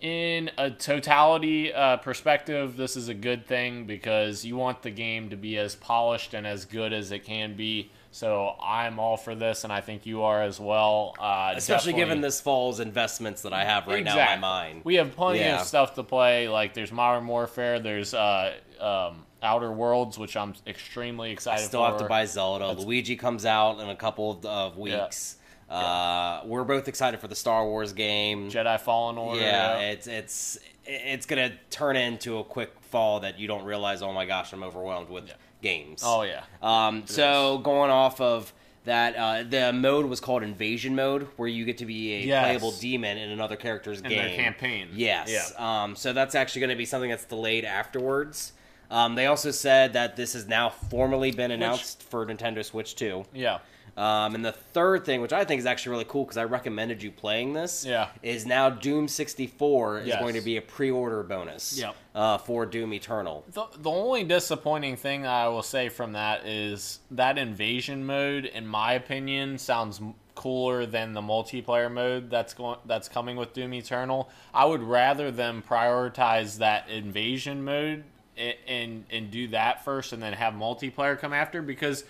In 0.00 0.50
a 0.56 0.70
totality 0.70 1.72
uh, 1.72 1.96
perspective, 1.96 2.76
this 2.76 2.96
is 2.96 3.08
a 3.08 3.14
good 3.14 3.46
thing 3.48 3.84
because 3.84 4.44
you 4.44 4.56
want 4.56 4.82
the 4.82 4.90
game 4.90 5.30
to 5.30 5.36
be 5.36 5.58
as 5.58 5.74
polished 5.74 6.34
and 6.34 6.46
as 6.46 6.66
good 6.66 6.92
as 6.92 7.10
it 7.10 7.24
can 7.24 7.56
be. 7.56 7.90
So 8.12 8.54
I'm 8.62 9.00
all 9.00 9.16
for 9.16 9.34
this, 9.34 9.64
and 9.64 9.72
I 9.72 9.80
think 9.80 10.06
you 10.06 10.22
are 10.22 10.40
as 10.42 10.60
well. 10.60 11.14
Uh, 11.18 11.52
Especially 11.56 11.92
definitely- 11.92 12.00
given 12.00 12.20
this 12.20 12.40
fall's 12.40 12.78
investments 12.78 13.42
that 13.42 13.52
I 13.52 13.64
have 13.64 13.86
right 13.88 14.04
now 14.04 14.12
in 14.18 14.24
my 14.24 14.36
mind. 14.36 14.80
We 14.84 14.94
have 14.96 15.16
plenty 15.16 15.40
Yeah. 15.40 15.60
of 15.60 15.66
stuff 15.66 15.94
to 15.96 16.04
play. 16.04 16.48
Like 16.48 16.74
there's 16.74 16.92
Modern 16.92 17.26
Warfare, 17.26 17.80
there's 17.80 18.14
uh, 18.14 18.54
um, 18.80 19.24
Outer 19.42 19.72
Worlds, 19.72 20.16
which 20.16 20.36
I'm 20.36 20.54
extremely 20.66 21.32
excited. 21.32 21.62
I 21.64 21.66
still 21.66 21.84
for. 21.84 21.90
have 21.90 21.98
to 21.98 22.06
buy 22.06 22.24
Zelda. 22.24 22.70
Luigi 22.72 23.16
comes 23.16 23.44
out 23.44 23.80
in 23.80 23.88
a 23.88 23.96
couple 23.96 24.30
of, 24.30 24.46
of 24.46 24.78
weeks. 24.78 25.37
Uh, 25.70 26.40
we're 26.46 26.64
both 26.64 26.88
excited 26.88 27.20
for 27.20 27.28
the 27.28 27.34
Star 27.34 27.64
Wars 27.66 27.92
game. 27.92 28.50
Jedi 28.50 28.80
Fallen 28.80 29.18
Order. 29.18 29.40
yeah, 29.40 29.78
it's 29.78 30.06
it's 30.06 30.58
it's 30.86 31.26
gonna 31.26 31.52
turn 31.70 31.96
into 31.96 32.38
a 32.38 32.44
quick 32.44 32.72
fall 32.80 33.20
that 33.20 33.38
you 33.38 33.46
don't 33.48 33.64
realize. 33.64 34.00
Oh 34.02 34.12
my 34.12 34.24
gosh, 34.26 34.52
I'm 34.52 34.62
overwhelmed 34.62 35.08
with 35.10 35.30
games. 35.62 36.02
Oh 36.04 36.22
yeah. 36.22 36.42
Um, 36.62 37.06
so 37.06 37.58
going 37.58 37.90
off 37.90 38.20
of 38.20 38.52
that, 38.84 39.16
uh, 39.16 39.42
the 39.42 39.70
mode 39.74 40.06
was 40.06 40.18
called 40.20 40.42
Invasion 40.42 40.94
Mode, 40.96 41.28
where 41.36 41.48
you 41.48 41.66
get 41.66 41.76
to 41.78 41.84
be 41.84 42.14
a 42.14 42.20
Yes. 42.20 42.44
playable 42.44 42.70
demon 42.72 43.18
in 43.18 43.28
another 43.30 43.56
character's 43.56 44.00
In 44.00 44.08
game 44.08 44.18
their 44.18 44.34
campaign. 44.36 44.88
Yes. 44.94 45.28
Yeah. 45.58 45.82
Um, 45.82 45.94
so 45.94 46.14
that's 46.14 46.34
actually 46.34 46.60
going 46.60 46.70
to 46.70 46.76
be 46.76 46.86
something 46.86 47.10
that's 47.10 47.26
delayed 47.26 47.66
afterwards. 47.66 48.52
Um, 48.90 49.14
they 49.16 49.26
also 49.26 49.50
said 49.50 49.92
that 49.92 50.16
this 50.16 50.32
has 50.32 50.46
now 50.46 50.70
formally 50.70 51.30
been 51.32 51.50
announced 51.50 52.02
for 52.04 52.24
Nintendo 52.24 52.64
Switch 52.64 52.94
2. 52.96 53.26
Yeah. 53.34 53.58
Um, 53.98 54.36
and 54.36 54.44
the 54.44 54.52
third 54.52 55.04
thing, 55.04 55.20
which 55.20 55.32
I 55.32 55.44
think 55.44 55.58
is 55.58 55.66
actually 55.66 55.90
really 55.90 56.04
cool 56.04 56.22
because 56.22 56.36
I 56.36 56.44
recommended 56.44 57.02
you 57.02 57.10
playing 57.10 57.52
this, 57.52 57.84
Yeah. 57.84 58.06
is 58.22 58.46
now 58.46 58.70
Doom 58.70 59.08
64 59.08 59.98
is 60.00 60.06
Yes. 60.06 60.20
going 60.20 60.34
to 60.34 60.40
be 60.40 60.56
a 60.56 60.62
pre-order 60.62 61.24
bonus 61.24 61.76
Yep. 61.76 61.96
uh, 62.14 62.38
for 62.38 62.64
Doom 62.64 62.94
Eternal. 62.94 63.42
The, 63.52 63.64
the 63.76 63.90
only 63.90 64.22
disappointing 64.22 64.94
thing 64.96 65.26
I 65.26 65.48
will 65.48 65.64
say 65.64 65.88
from 65.88 66.12
that 66.12 66.46
is 66.46 67.00
that 67.10 67.38
invasion 67.38 68.06
mode, 68.06 68.44
in 68.44 68.68
my 68.68 68.92
opinion, 68.92 69.58
sounds 69.58 70.00
m- 70.00 70.14
cooler 70.36 70.86
than 70.86 71.14
the 71.14 71.20
multiplayer 71.20 71.90
mode 71.90 72.30
that's 72.30 72.54
going 72.54 72.78
that's 72.86 73.08
coming 73.08 73.36
with 73.36 73.52
Doom 73.52 73.74
Eternal. 73.74 74.30
I 74.54 74.64
would 74.66 74.84
rather 74.84 75.32
them 75.32 75.64
prioritize 75.68 76.58
that 76.58 76.88
invasion 76.88 77.64
mode 77.64 78.04
and 78.36 78.54
and, 78.68 79.04
and 79.10 79.30
do 79.32 79.48
that 79.48 79.84
first, 79.84 80.12
and 80.12 80.22
then 80.22 80.34
have 80.34 80.54
multiplayer 80.54 81.18
come 81.18 81.32
after 81.32 81.60
because. 81.62 82.04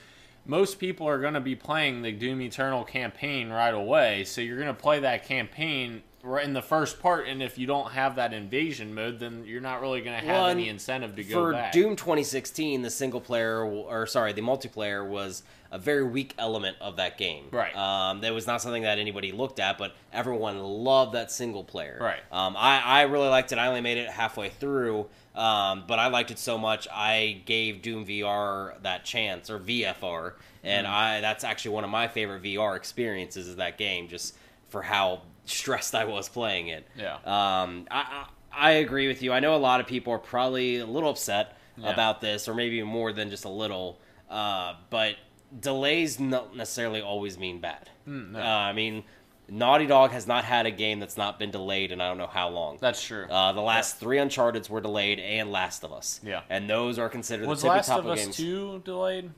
Most 0.50 0.78
people 0.78 1.06
are 1.06 1.20
going 1.20 1.34
to 1.34 1.40
be 1.40 1.54
playing 1.54 2.00
the 2.00 2.10
Doom 2.10 2.40
Eternal 2.40 2.82
campaign 2.82 3.50
right 3.50 3.74
away, 3.74 4.24
so 4.24 4.40
you're 4.40 4.56
going 4.56 4.74
to 4.74 4.82
play 4.82 4.98
that 5.00 5.26
campaign 5.26 6.02
in 6.42 6.52
the 6.52 6.62
first 6.62 7.00
part. 7.00 7.28
And 7.28 7.42
if 7.42 7.58
you 7.58 7.66
don't 7.66 7.92
have 7.92 8.16
that 8.16 8.32
invasion 8.32 8.94
mode, 8.94 9.18
then 9.20 9.44
you're 9.46 9.60
not 9.60 9.80
really 9.80 10.00
going 10.00 10.18
to 10.18 10.26
have 10.26 10.36
Well, 10.42 10.46
any 10.46 10.68
incentive 10.68 11.14
to 11.16 11.24
go 11.24 11.34
For 11.34 11.52
back. 11.52 11.72
Doom 11.72 11.96
2016, 11.96 12.82
the 12.82 12.90
single 12.90 13.20
player, 13.20 13.64
or 13.64 14.06
sorry, 14.06 14.32
the 14.32 14.42
multiplayer 14.42 15.06
was 15.06 15.42
a 15.70 15.78
very 15.78 16.02
weak 16.02 16.34
element 16.38 16.76
of 16.80 16.96
that 16.96 17.18
game. 17.18 17.44
Right. 17.50 17.76
Um, 17.76 18.20
that 18.22 18.32
was 18.32 18.46
not 18.46 18.62
something 18.62 18.82
that 18.84 18.98
anybody 18.98 19.32
looked 19.32 19.60
at, 19.60 19.76
but 19.78 19.94
everyone 20.12 20.58
loved 20.60 21.14
that 21.14 21.30
single 21.30 21.62
player. 21.62 21.98
Right. 22.00 22.20
Um, 22.32 22.56
I, 22.56 22.80
I 22.80 23.02
really 23.02 23.28
liked 23.28 23.52
it. 23.52 23.58
I 23.58 23.66
only 23.68 23.82
made 23.82 23.98
it 23.98 24.08
halfway 24.08 24.48
through, 24.48 25.06
um, 25.34 25.84
but 25.86 25.98
I 25.98 26.08
liked 26.08 26.30
it 26.30 26.38
so 26.38 26.56
much 26.56 26.88
I 26.90 27.42
gave 27.44 27.82
Doom 27.82 28.06
VR 28.06 28.80
that 28.82 29.04
chance 29.04 29.50
or 29.50 29.58
VFR, 29.58 30.32
and 30.64 30.86
Mm. 30.86 30.90
I 30.90 31.20
that's 31.20 31.44
actually 31.44 31.74
one 31.74 31.84
of 31.84 31.90
my 31.90 32.08
favorite 32.08 32.42
VR 32.42 32.74
experiences 32.74 33.46
is 33.46 33.56
that 33.56 33.76
game, 33.78 34.08
just 34.08 34.36
for 34.70 34.80
how 34.82 35.20
stressed 35.50 35.94
I 35.94 36.04
was 36.04 36.28
playing 36.28 36.68
it. 36.68 36.86
Yeah. 36.96 37.14
Um, 37.24 37.86
I, 37.90 38.00
I 38.00 38.26
I 38.50 38.70
agree 38.72 39.06
with 39.08 39.22
you. 39.22 39.32
I 39.32 39.40
know 39.40 39.54
a 39.54 39.56
lot 39.58 39.80
of 39.80 39.86
people 39.86 40.12
are 40.12 40.18
probably 40.18 40.78
a 40.78 40.86
little 40.86 41.10
upset 41.10 41.56
Yeah. 41.76 41.90
about 41.92 42.20
this, 42.20 42.48
or 42.48 42.54
maybe 42.54 42.82
more 42.82 43.12
than 43.12 43.30
just 43.30 43.44
a 43.44 43.48
little. 43.50 44.00
Uh, 44.28 44.74
but 44.90 45.16
delays 45.60 46.16
don't 46.16 46.56
necessarily 46.56 47.00
always 47.00 47.38
mean 47.38 47.60
bad. 47.60 47.88
Mm, 48.06 48.32
no. 48.32 48.40
uh, 48.40 48.42
I 48.42 48.72
mean, 48.72 49.04
Naughty 49.48 49.86
Dog 49.86 50.10
has 50.10 50.26
not 50.26 50.44
had 50.44 50.66
a 50.66 50.70
game 50.70 50.98
that's 51.00 51.16
not 51.16 51.38
been 51.38 51.50
delayed 51.50 51.92
in 51.92 52.00
I 52.00 52.08
don't 52.08 52.18
know 52.18 52.26
how 52.26 52.48
long. 52.48 52.78
That's 52.80 53.02
true. 53.02 53.24
Uh, 53.30 53.52
the 53.52 53.60
last 53.62 53.98
three 53.98 54.18
Uncharted's 54.18 54.68
were 54.68 54.80
delayed, 54.80 55.18
and 55.20 55.50
Last 55.52 55.84
of 55.84 55.92
Us. 55.92 56.20
Yeah. 56.24 56.42
and 56.50 56.68
those 56.68 56.98
are 56.98 57.08
considered 57.08 57.46
was 57.46 57.62
the 57.62 57.68
Last 57.68 57.86
top 57.86 58.00
of 58.00 58.06
of 58.06 58.12
Us 58.12 58.24
games. 58.24 58.36
two 58.36 58.82
delayed? 58.84 59.30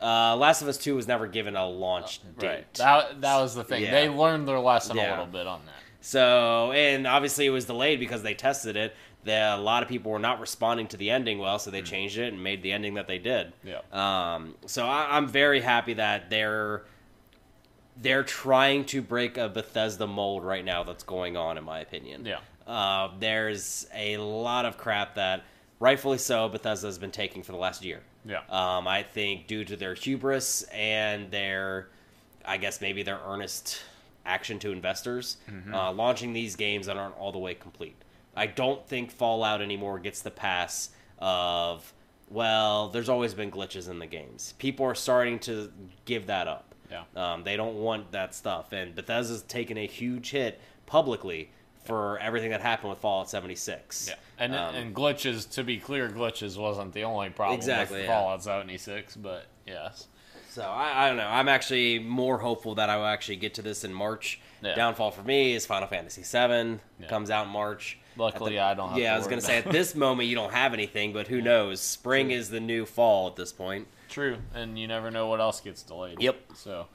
Uh, 0.00 0.36
Last 0.36 0.60
of 0.62 0.68
Us 0.68 0.76
Two 0.78 0.94
was 0.94 1.08
never 1.08 1.26
given 1.26 1.56
a 1.56 1.66
launch 1.66 2.20
date. 2.38 2.46
Right. 2.48 2.74
That 2.74 3.20
that 3.22 3.36
was 3.40 3.54
the 3.54 3.64
thing. 3.64 3.82
Yeah. 3.84 3.90
They 3.92 4.08
learned 4.08 4.46
their 4.46 4.58
lesson 4.58 4.96
Yeah. 4.96 5.08
a 5.08 5.10
little 5.12 5.26
bit 5.26 5.46
on 5.46 5.60
that. 5.66 5.74
So, 6.02 6.70
and 6.72 7.06
obviously 7.06 7.46
it 7.46 7.50
was 7.50 7.64
delayed 7.64 7.98
because 7.98 8.22
they 8.22 8.34
tested 8.34 8.76
it. 8.76 8.94
The, 9.24 9.56
a 9.56 9.58
lot 9.58 9.82
of 9.82 9.88
people 9.88 10.12
were 10.12 10.20
not 10.20 10.38
responding 10.38 10.86
to 10.88 10.96
the 10.96 11.10
ending 11.10 11.40
well, 11.40 11.58
so 11.58 11.72
they 11.72 11.82
changed 11.82 12.16
it 12.18 12.32
and 12.32 12.44
made 12.44 12.62
the 12.62 12.70
ending 12.70 12.94
that 12.94 13.08
they 13.08 13.18
did. 13.18 13.52
Yeah. 13.64 13.80
Um, 13.90 14.54
so 14.66 14.86
I, 14.86 15.16
I'm 15.16 15.26
very 15.26 15.60
happy 15.60 15.94
that 15.94 16.30
they're 16.30 16.84
they're 17.96 18.22
trying 18.22 18.84
to 18.84 19.00
break 19.02 19.38
a 19.38 19.48
Bethesda 19.48 20.06
mold 20.06 20.44
right 20.44 20.64
now 20.64 20.84
that's 20.84 21.02
going 21.02 21.36
on, 21.36 21.56
in 21.58 21.64
my 21.64 21.80
opinion. 21.80 22.26
Yeah. 22.26 22.38
Uh, 22.70 23.10
there's 23.18 23.86
a 23.94 24.18
lot 24.18 24.64
of 24.66 24.76
crap 24.76 25.14
that, 25.14 25.44
rightfully 25.80 26.18
so, 26.18 26.48
Bethesda 26.48 26.86
has 26.86 26.98
been 26.98 27.10
taking 27.10 27.42
for 27.42 27.52
the 27.52 27.58
last 27.58 27.84
year. 27.84 28.02
Yeah. 28.26 28.40
Um, 28.50 28.88
I 28.88 29.02
think 29.02 29.46
due 29.46 29.64
to 29.64 29.76
their 29.76 29.94
hubris 29.94 30.62
and 30.72 31.30
their, 31.30 31.88
I 32.44 32.56
guess 32.56 32.80
maybe 32.80 33.02
their 33.02 33.20
earnest 33.26 33.80
action 34.24 34.58
to 34.60 34.72
investors, 34.72 35.36
Mm-hmm. 35.50 35.74
uh, 35.74 35.92
launching 35.92 36.32
these 36.32 36.56
games 36.56 36.86
that 36.86 36.96
aren't 36.96 37.16
all 37.16 37.32
the 37.32 37.38
way 37.38 37.54
complete. 37.54 37.96
I 38.34 38.46
don't 38.46 38.86
think 38.86 39.10
Fallout 39.12 39.62
anymore 39.62 39.98
gets 39.98 40.20
the 40.22 40.30
pass 40.30 40.90
of, 41.20 41.92
well, 42.28 42.88
there's 42.88 43.08
always 43.08 43.32
been 43.34 43.50
glitches 43.50 43.88
in 43.88 43.98
the 43.98 44.06
games. 44.06 44.54
People 44.58 44.84
are 44.86 44.94
starting 44.94 45.38
to 45.40 45.72
give 46.04 46.26
that 46.26 46.48
up. 46.48 46.74
Yeah. 46.90 47.04
Um, 47.16 47.44
they 47.44 47.56
don't 47.56 47.76
want 47.76 48.12
that 48.12 48.34
stuff. 48.34 48.72
And 48.72 48.94
Bethesda's 48.94 49.42
taken 49.42 49.76
a 49.78 49.86
huge 49.86 50.30
hit 50.30 50.60
publicly 50.86 51.50
for 51.86 52.18
everything 52.18 52.50
that 52.50 52.60
happened 52.60 52.90
with 52.90 52.98
Fallout 52.98 53.30
76. 53.30 54.08
Yeah. 54.08 54.14
And 54.38 54.54
Um, 54.54 54.74
and 54.74 54.94
glitches. 54.94 55.48
To 55.52 55.64
be 55.64 55.78
clear, 55.78 56.08
glitches 56.08 56.58
wasn't 56.58 56.92
the 56.92 57.04
only 57.04 57.30
problem 57.30 57.56
Exactly, 57.56 57.98
with 57.98 58.06
yeah. 58.06 58.12
Fallout 58.20 58.42
seventy 58.42 58.76
six, 58.76 59.16
but 59.16 59.46
yes. 59.66 60.08
So 60.50 60.62
I, 60.62 61.04
I 61.04 61.08
don't 61.08 61.16
know. 61.18 61.26
I'm 61.28 61.48
actually 61.48 61.98
more 61.98 62.38
hopeful 62.38 62.74
that 62.76 62.88
I 62.90 62.96
will 62.96 63.06
actually 63.06 63.36
get 63.36 63.54
to 63.54 63.62
this 63.62 63.84
in 63.84 63.92
March. 63.94 64.40
Yeah. 64.62 64.74
Downfall 64.74 65.10
for 65.10 65.22
me 65.22 65.54
is 65.54 65.64
Final 65.66 65.86
Fantasy 65.88 66.22
VII 66.22 66.80
Yeah. 67.00 67.08
comes 67.08 67.30
out 67.30 67.46
in 67.46 67.52
March. 67.52 67.98
Luckily, 68.18 68.52
the- 68.52 68.60
I 68.60 68.74
don't 68.74 68.90
have 68.90 68.98
Yeah, 68.98 69.14
I 69.14 69.18
was 69.18 69.26
gonna 69.26 69.40
say 69.42 69.58
at 69.58 69.70
this 69.70 69.94
moment 70.06 70.28
you 70.28 70.34
don't 70.34 70.52
have 70.52 70.72
anything, 70.74 71.12
but 71.12 71.28
who 71.28 71.40
knows? 71.42 71.80
Spring 71.80 72.30
is 72.30 72.48
the 72.50 72.60
new 72.60 72.84
fall 72.86 73.26
at 73.28 73.36
this 73.36 73.52
point. 73.52 73.86
True, 74.08 74.38
and 74.54 74.78
you 74.78 74.86
never 74.86 75.10
know 75.10 75.26
what 75.28 75.40
else 75.40 75.60
gets 75.60 75.82
delayed. 75.82 76.20
Yep. 76.22 76.36
So, 76.54 76.86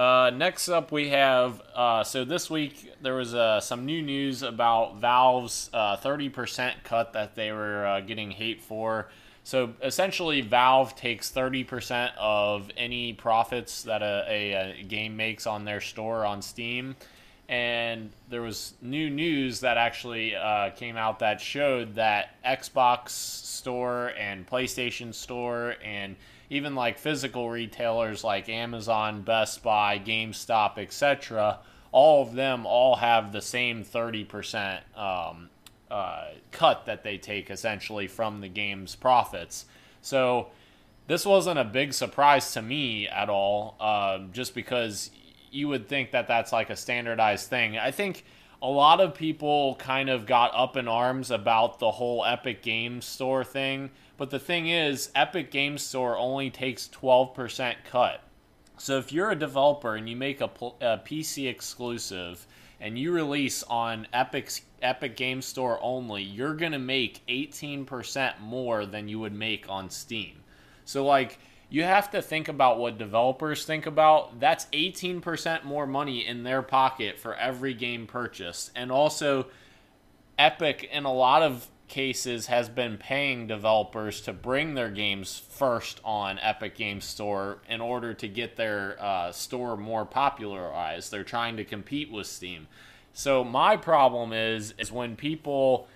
uh, 0.00 0.30
next 0.30 0.70
up 0.70 0.90
we 0.92 1.10
have. 1.10 1.60
Uh, 1.74 2.02
so 2.02 2.24
this 2.24 2.48
week 2.48 2.90
there 3.02 3.14
was 3.14 3.34
uh, 3.34 3.60
some 3.60 3.84
new 3.84 4.00
news 4.00 4.42
about 4.42 4.96
Valve's 4.96 5.68
uh, 5.74 5.96
thirty 5.96 6.30
percent 6.30 6.82
cut 6.84 7.12
that 7.12 7.34
they 7.34 7.52
were 7.52 7.84
uh, 7.84 8.00
getting 8.00 8.30
hate 8.30 8.62
for. 8.62 9.10
So 9.44 9.74
essentially, 9.82 10.40
Valve 10.40 10.96
takes 10.96 11.28
thirty 11.28 11.64
percent 11.64 12.12
of 12.18 12.70
any 12.78 13.12
profits 13.12 13.82
that 13.82 14.02
a, 14.02 14.24
a, 14.26 14.80
a 14.80 14.84
game 14.84 15.16
makes 15.16 15.46
on 15.46 15.66
their 15.66 15.82
store 15.82 16.24
on 16.24 16.40
Steam. 16.40 16.96
And 17.48 18.10
there 18.30 18.42
was 18.42 18.74
new 18.80 19.10
news 19.10 19.60
that 19.60 19.76
actually 19.76 20.36
uh, 20.36 20.70
came 20.70 20.96
out 20.96 21.18
that 21.18 21.40
showed 21.40 21.96
that 21.96 22.36
Xbox 22.42 23.10
Store 23.10 24.12
and 24.16 24.48
PlayStation 24.48 25.12
Store 25.12 25.74
and 25.84 26.16
even 26.50 26.74
like 26.74 26.98
physical 26.98 27.48
retailers 27.48 28.24
like 28.24 28.48
Amazon, 28.48 29.22
Best 29.22 29.62
Buy, 29.62 29.98
GameStop, 29.98 30.76
etc., 30.78 31.60
all 31.92 32.22
of 32.22 32.34
them 32.34 32.66
all 32.66 32.96
have 32.96 33.32
the 33.32 33.40
same 33.40 33.84
30% 33.84 34.80
um, 34.96 35.48
uh, 35.90 36.26
cut 36.52 36.86
that 36.86 37.02
they 37.02 37.18
take 37.18 37.50
essentially 37.50 38.06
from 38.06 38.40
the 38.40 38.48
game's 38.48 38.94
profits. 38.94 39.64
So 40.02 40.48
this 41.06 41.26
wasn't 41.26 41.58
a 41.58 41.64
big 41.64 41.92
surprise 41.92 42.52
to 42.52 42.62
me 42.62 43.08
at 43.08 43.28
all, 43.28 43.76
um, 43.80 44.30
just 44.32 44.54
because 44.54 45.10
you 45.50 45.68
would 45.68 45.88
think 45.88 46.12
that 46.12 46.28
that's 46.28 46.52
like 46.52 46.70
a 46.70 46.76
standardized 46.76 47.48
thing. 47.48 47.76
I 47.76 47.90
think 47.90 48.24
a 48.62 48.68
lot 48.68 49.00
of 49.00 49.14
people 49.14 49.76
kind 49.76 50.10
of 50.10 50.26
got 50.26 50.52
up 50.54 50.76
in 50.76 50.86
arms 50.86 51.30
about 51.30 51.78
the 51.78 51.92
whole 51.92 52.24
Epic 52.24 52.62
Games 52.62 53.06
Store 53.06 53.42
thing, 53.42 53.90
but 54.18 54.30
the 54.30 54.38
thing 54.38 54.68
is, 54.68 55.10
Epic 55.14 55.50
Games 55.50 55.82
Store 55.82 56.16
only 56.18 56.50
takes 56.50 56.88
12% 56.88 57.76
cut. 57.90 58.22
So 58.76 58.98
if 58.98 59.12
you're 59.12 59.30
a 59.30 59.38
developer 59.38 59.96
and 59.96 60.08
you 60.08 60.16
make 60.16 60.40
a, 60.40 60.50
a 60.80 60.98
PC 60.98 61.48
exclusive 61.48 62.46
and 62.80 62.98
you 62.98 63.12
release 63.12 63.62
on 63.64 64.06
Epic's 64.12 64.62
Epic 64.82 65.16
Games 65.16 65.46
Store 65.46 65.78
only, 65.82 66.22
you're 66.22 66.54
going 66.54 66.72
to 66.72 66.78
make 66.78 67.24
18% 67.26 68.40
more 68.40 68.84
than 68.84 69.08
you 69.08 69.18
would 69.20 69.34
make 69.34 69.66
on 69.68 69.88
Steam. 69.88 70.36
So 70.84 71.04
like 71.04 71.38
you 71.70 71.84
have 71.84 72.10
to 72.10 72.20
think 72.20 72.48
about 72.48 72.78
what 72.78 72.98
developers 72.98 73.64
think 73.64 73.86
about. 73.86 74.40
That's 74.40 74.66
18% 74.66 75.64
more 75.64 75.86
money 75.86 76.26
in 76.26 76.42
their 76.42 76.62
pocket 76.62 77.18
for 77.18 77.34
every 77.36 77.74
game 77.74 78.06
purchased. 78.06 78.72
And 78.74 78.90
also 78.90 79.46
Epic 80.36 80.88
in 80.92 81.04
a 81.04 81.12
lot 81.12 81.42
of 81.42 81.68
cases 81.86 82.46
has 82.46 82.68
been 82.68 82.96
paying 82.96 83.46
developers 83.46 84.20
to 84.22 84.32
bring 84.32 84.74
their 84.74 84.90
games 84.90 85.38
first 85.50 86.00
on 86.04 86.38
Epic 86.40 86.76
Games 86.76 87.04
Store 87.04 87.58
in 87.68 87.80
order 87.80 88.14
to 88.14 88.28
get 88.28 88.56
their 88.56 88.96
uh, 89.00 89.30
store 89.32 89.76
more 89.76 90.04
popularized. 90.04 91.10
They're 91.10 91.24
trying 91.24 91.56
to 91.58 91.64
compete 91.64 92.10
with 92.10 92.26
Steam. 92.26 92.68
So 93.12 93.44
my 93.44 93.76
problem 93.76 94.32
is 94.32 94.74
is 94.78 94.90
when 94.90 95.14
people 95.16 95.88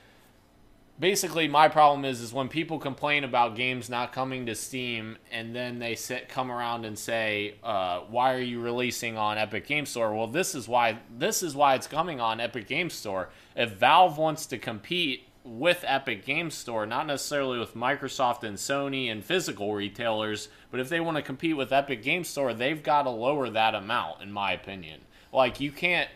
basically 0.98 1.48
my 1.48 1.68
problem 1.68 2.04
is 2.04 2.20
is 2.20 2.32
when 2.32 2.48
people 2.48 2.78
complain 2.78 3.24
about 3.24 3.56
games 3.56 3.90
not 3.90 4.12
coming 4.12 4.46
to 4.46 4.54
Steam 4.54 5.18
and 5.32 5.54
then 5.54 5.78
they 5.78 5.94
sit 5.94 6.28
come 6.28 6.50
around 6.50 6.84
and 6.84 6.98
say, 6.98 7.56
uh, 7.62 8.00
"Why 8.00 8.34
are 8.34 8.40
you 8.40 8.60
releasing 8.60 9.16
on 9.16 9.38
Epic 9.38 9.66
Game 9.66 9.86
Store?" 9.86 10.14
Well, 10.14 10.26
this 10.26 10.54
is 10.54 10.68
why 10.68 10.98
this 11.10 11.42
is 11.42 11.54
why 11.54 11.74
it's 11.74 11.86
coming 11.86 12.20
on 12.20 12.40
Epic 12.40 12.66
Game 12.66 12.90
Store. 12.90 13.30
If 13.56 13.70
Valve 13.72 14.18
wants 14.18 14.46
to 14.46 14.58
compete 14.58 15.28
with 15.44 15.84
Epic 15.86 16.24
Game 16.24 16.50
Store, 16.50 16.86
not 16.86 17.06
necessarily 17.06 17.58
with 17.58 17.74
Microsoft 17.74 18.44
and 18.44 18.56
Sony 18.56 19.10
and 19.10 19.22
physical 19.22 19.74
retailers, 19.74 20.48
but 20.70 20.80
if 20.80 20.88
they 20.88 21.00
want 21.00 21.18
to 21.18 21.22
compete 21.22 21.56
with 21.56 21.72
Epic 21.72 22.02
Game 22.02 22.24
Store, 22.24 22.54
they've 22.54 22.82
got 22.82 23.02
to 23.02 23.10
lower 23.10 23.50
that 23.50 23.74
amount 23.74 24.22
in 24.22 24.32
my 24.32 24.52
opinion. 24.52 25.00
Like 25.32 25.60
you 25.60 25.70
can't 25.70 26.08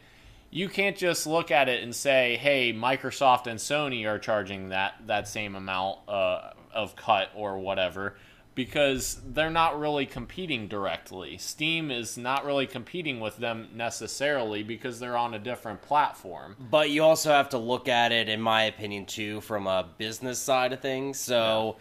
you 0.51 0.69
can't 0.69 0.97
just 0.97 1.27
look 1.27 1.51
at 1.51 1.69
it 1.69 1.83
and 1.83 1.95
say, 1.95 2.37
"Hey, 2.37 2.73
Microsoft 2.73 3.47
and 3.47 3.59
Sony 3.59 4.07
are 4.07 4.19
charging 4.19 4.71
that 4.71 4.95
that 5.07 5.29
same 5.29 5.55
amount 5.55 5.99
uh, 6.09 6.51
of 6.73 6.97
cut 6.97 7.31
or 7.35 7.59
whatever," 7.59 8.17
because 8.55 9.21
they're 9.25 9.51
not 9.51 9.79
really 9.79 10.05
competing 10.05 10.67
directly. 10.67 11.39
Steam 11.39 11.91
is 11.91 12.19
not 12.19 12.45
really 12.45 12.67
competing 12.67 13.21
with 13.21 13.37
them 13.37 13.69
necessarily 13.75 14.63
because 14.63 14.99
they're 14.99 15.17
on 15.17 15.35
a 15.35 15.39
different 15.39 15.81
platform. 15.83 16.57
But 16.59 16.91
you 16.91 17.05
also 17.05 17.31
have 17.31 17.51
to 17.51 17.59
look 17.59 17.87
at 17.87 18.11
it, 18.11 18.29
in 18.29 18.41
my 18.41 18.65
opinion, 18.65 19.07
too, 19.07 19.41
from 19.43 19.69
a 19.69 19.87
business 19.99 20.41
side 20.41 20.73
of 20.73 20.81
things. 20.81 21.21
So, 21.21 21.77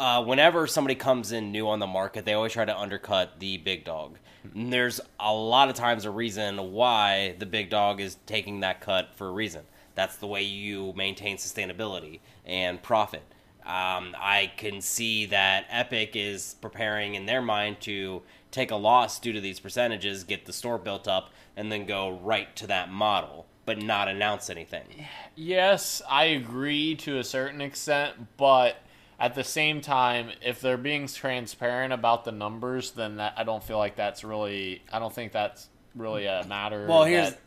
uh, 0.00 0.24
whenever 0.24 0.66
somebody 0.66 0.94
comes 0.94 1.30
in 1.30 1.52
new 1.52 1.68
on 1.68 1.78
the 1.78 1.86
market, 1.86 2.24
they 2.24 2.32
always 2.32 2.54
try 2.54 2.64
to 2.64 2.76
undercut 2.76 3.38
the 3.38 3.58
big 3.58 3.84
dog. 3.84 4.16
And 4.54 4.72
there's 4.72 4.98
a 5.20 5.32
lot 5.32 5.68
of 5.68 5.74
times 5.74 6.06
a 6.06 6.10
reason 6.10 6.72
why 6.72 7.36
the 7.38 7.44
big 7.44 7.68
dog 7.68 8.00
is 8.00 8.16
taking 8.24 8.60
that 8.60 8.80
cut 8.80 9.14
for 9.14 9.28
a 9.28 9.30
reason. 9.30 9.64
That's 9.94 10.16
the 10.16 10.26
way 10.26 10.42
you 10.42 10.94
maintain 10.96 11.36
sustainability 11.36 12.20
and 12.46 12.82
profit. 12.82 13.22
Um, 13.66 14.16
I 14.18 14.50
can 14.56 14.80
see 14.80 15.26
that 15.26 15.66
Epic 15.68 16.12
is 16.14 16.56
preparing 16.62 17.14
in 17.14 17.26
their 17.26 17.42
mind 17.42 17.80
to 17.80 18.22
take 18.50 18.70
a 18.70 18.76
loss 18.76 19.20
due 19.20 19.34
to 19.34 19.40
these 19.40 19.60
percentages, 19.60 20.24
get 20.24 20.46
the 20.46 20.52
store 20.54 20.78
built 20.78 21.08
up, 21.08 21.28
and 21.58 21.70
then 21.70 21.84
go 21.84 22.08
right 22.10 22.56
to 22.56 22.66
that 22.68 22.90
model, 22.90 23.44
but 23.66 23.82
not 23.82 24.08
announce 24.08 24.48
anything. 24.48 25.06
Yes, 25.36 26.00
I 26.08 26.24
agree 26.24 26.94
to 26.96 27.18
a 27.18 27.24
certain 27.24 27.60
extent, 27.60 28.38
but 28.38 28.78
at 29.20 29.34
the 29.34 29.44
same 29.44 29.80
time, 29.82 30.30
if 30.42 30.60
they're 30.60 30.78
being 30.78 31.06
transparent 31.06 31.92
about 31.92 32.24
the 32.24 32.32
numbers, 32.32 32.92
then 32.92 33.16
that, 33.16 33.34
I 33.36 33.44
don't 33.44 33.62
feel 33.62 33.78
like 33.78 33.94
that's 33.96 34.24
really. 34.24 34.82
I 34.92 34.98
don't 34.98 35.14
think 35.14 35.32
that's 35.32 35.68
really 35.94 36.24
a 36.26 36.44
matter. 36.48 36.86
Well, 36.88 37.04
here's 37.04 37.30
that- 37.30 37.40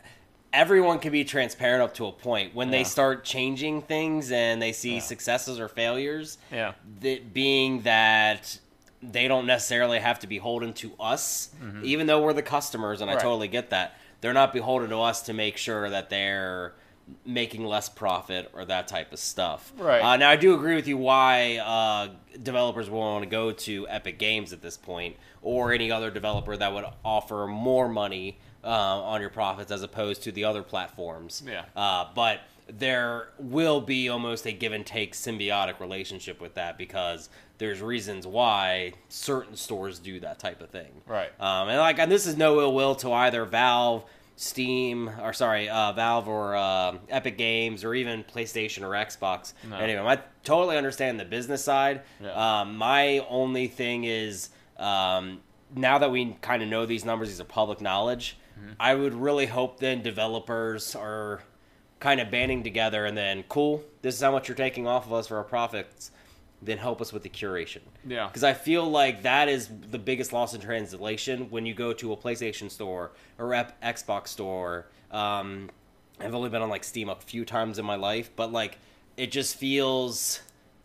everyone 0.53 0.99
can 0.99 1.11
be 1.11 1.23
transparent 1.23 1.81
up 1.81 1.95
to 1.95 2.05
a 2.05 2.11
point. 2.11 2.53
When 2.53 2.67
Yeah. 2.67 2.77
they 2.79 2.83
start 2.83 3.23
changing 3.25 3.81
things 3.81 4.31
and 4.31 4.61
they 4.61 4.71
see 4.71 4.95
Yeah. 4.95 4.99
successes 5.01 5.59
or 5.59 5.67
failures, 5.67 6.37
yeah, 6.51 6.73
that 7.01 7.33
being 7.33 7.81
that 7.81 8.59
they 9.01 9.27
don't 9.27 9.47
necessarily 9.47 9.99
have 9.99 10.19
to 10.19 10.27
be 10.27 10.35
beholden 10.37 10.71
to 10.73 10.93
us, 10.99 11.49
even 11.83 12.05
though 12.07 12.21
we're 12.21 12.33
the 12.33 12.43
customers, 12.43 13.01
and 13.01 13.09
I 13.09 13.15
Mm-hmm. 13.15 13.23
Totally 13.23 13.47
get 13.47 13.71
that. 13.71 13.95
They're 14.21 14.31
not 14.31 14.53
beholden 14.53 14.89
to 14.91 15.01
us 15.01 15.23
to 15.23 15.33
make 15.33 15.57
sure 15.57 15.89
that 15.89 16.09
they're 16.11 16.73
making 17.25 17.65
less 17.65 17.89
profit 17.89 18.49
or 18.53 18.65
that 18.65 18.87
type 18.87 19.11
of 19.11 19.19
stuff. 19.19 19.73
Right. 19.77 20.01
Uh, 20.01 20.17
now, 20.17 20.29
I 20.29 20.35
do 20.35 20.53
agree 20.55 20.75
with 20.75 20.87
you 20.87 20.97
why 20.97 21.57
uh, 21.57 22.09
developers 22.41 22.89
will 22.89 22.99
want 22.99 23.23
to 23.23 23.29
go 23.29 23.51
to 23.51 23.87
Epic 23.89 24.19
Games 24.19 24.53
at 24.53 24.61
this 24.61 24.77
point, 24.77 25.15
or 25.41 25.73
any 25.73 25.91
other 25.91 26.09
developer 26.09 26.55
that 26.55 26.73
would 26.73 26.85
offer 27.03 27.47
more 27.47 27.89
money 27.89 28.37
uh, 28.63 28.67
on 28.67 29.21
your 29.21 29.29
profits 29.29 29.71
as 29.71 29.83
opposed 29.83 30.23
to 30.23 30.31
the 30.31 30.45
other 30.45 30.63
platforms. 30.63 31.43
Yeah. 31.45 31.65
Uh, 31.75 32.05
but 32.15 32.41
there 32.67 33.27
will 33.37 33.81
be 33.81 34.07
almost 34.07 34.45
a 34.45 34.53
give 34.53 34.71
and 34.71 34.85
take 34.85 35.13
symbiotic 35.13 35.79
relationship 35.79 36.39
with 36.39 36.53
that 36.53 36.77
because 36.77 37.29
there's 37.57 37.81
reasons 37.81 38.25
why 38.25 38.93
certain 39.09 39.55
stores 39.55 39.99
do 39.99 40.19
that 40.21 40.39
type 40.39 40.61
of 40.61 40.69
thing. 40.69 41.01
Right. 41.05 41.29
Um, 41.39 41.67
and 41.67 41.77
like, 41.77 41.99
and 41.99 42.11
this 42.11 42.25
is 42.25 42.37
no 42.37 42.61
ill 42.61 42.73
will 42.73 42.95
to 42.95 43.11
either 43.11 43.43
Valve, 43.45 44.05
Steam, 44.35 45.09
or 45.21 45.33
sorry, 45.33 45.69
uh, 45.69 45.93
Valve 45.93 46.27
or 46.27 46.55
uh, 46.55 46.97
Epic 47.09 47.37
Games, 47.37 47.83
or 47.83 47.93
even 47.93 48.23
PlayStation 48.23 48.81
or 48.81 48.89
Xbox. 48.89 49.53
No. 49.69 49.77
Anyway, 49.77 50.01
I 50.01 50.19
totally 50.43 50.77
understand 50.77 51.19
the 51.19 51.25
business 51.25 51.63
side. 51.63 52.01
Yeah. 52.21 52.61
Um, 52.61 52.77
my 52.77 53.19
only 53.29 53.67
thing 53.67 54.05
is 54.05 54.49
um, 54.77 55.41
now 55.75 55.97
that 55.99 56.11
we 56.11 56.35
kind 56.41 56.63
of 56.63 56.69
know 56.69 56.85
these 56.85 57.05
numbers, 57.05 57.29
these 57.29 57.39
are 57.39 57.45
public 57.45 57.81
knowledge. 57.81 58.37
Mm-hmm. 58.59 58.73
I 58.79 58.95
would 58.95 59.13
really 59.13 59.45
hope 59.45 59.79
then 59.79 60.01
developers 60.01 60.95
are 60.95 61.41
kind 61.99 62.19
of 62.19 62.29
banding 62.29 62.63
together 62.63 63.05
and 63.05 63.17
then 63.17 63.43
cool. 63.47 63.83
This 64.01 64.15
is 64.15 64.21
how 64.21 64.31
much 64.31 64.47
you're 64.47 64.57
taking 64.57 64.87
off 64.87 65.05
of 65.05 65.13
us 65.13 65.27
for 65.27 65.37
our 65.37 65.43
profits. 65.43 66.11
Then 66.65 66.77
help 66.77 67.01
us 67.01 67.11
with 67.11 67.23
the 67.23 67.29
curation. 67.29 67.81
Yeah. 68.07 68.27
Because 68.27 68.43
I 68.43 68.53
feel 68.53 68.89
like 68.89 69.23
that 69.23 69.49
is 69.49 69.69
the 69.91 69.99
biggest 69.99 70.31
loss 70.33 70.53
in 70.53 70.61
translation 70.61 71.47
when 71.49 71.65
you 71.65 71.73
go 71.73 71.93
to 71.93 72.13
a 72.13 72.17
PlayStation 72.17 72.69
store 72.71 73.11
or 73.37 73.49
Xbox 73.83 74.29
store. 74.29 74.87
Um, 75.11 75.69
I've 76.19 76.33
only 76.33 76.49
been 76.49 76.61
on 76.61 76.69
like 76.69 76.83
Steam 76.83 77.09
a 77.09 77.15
few 77.15 77.43
times 77.45 77.79
in 77.79 77.85
my 77.85 77.95
life, 77.95 78.29
but 78.35 78.51
like 78.51 78.77
it 79.17 79.31
just 79.31 79.55
feels 79.57 80.41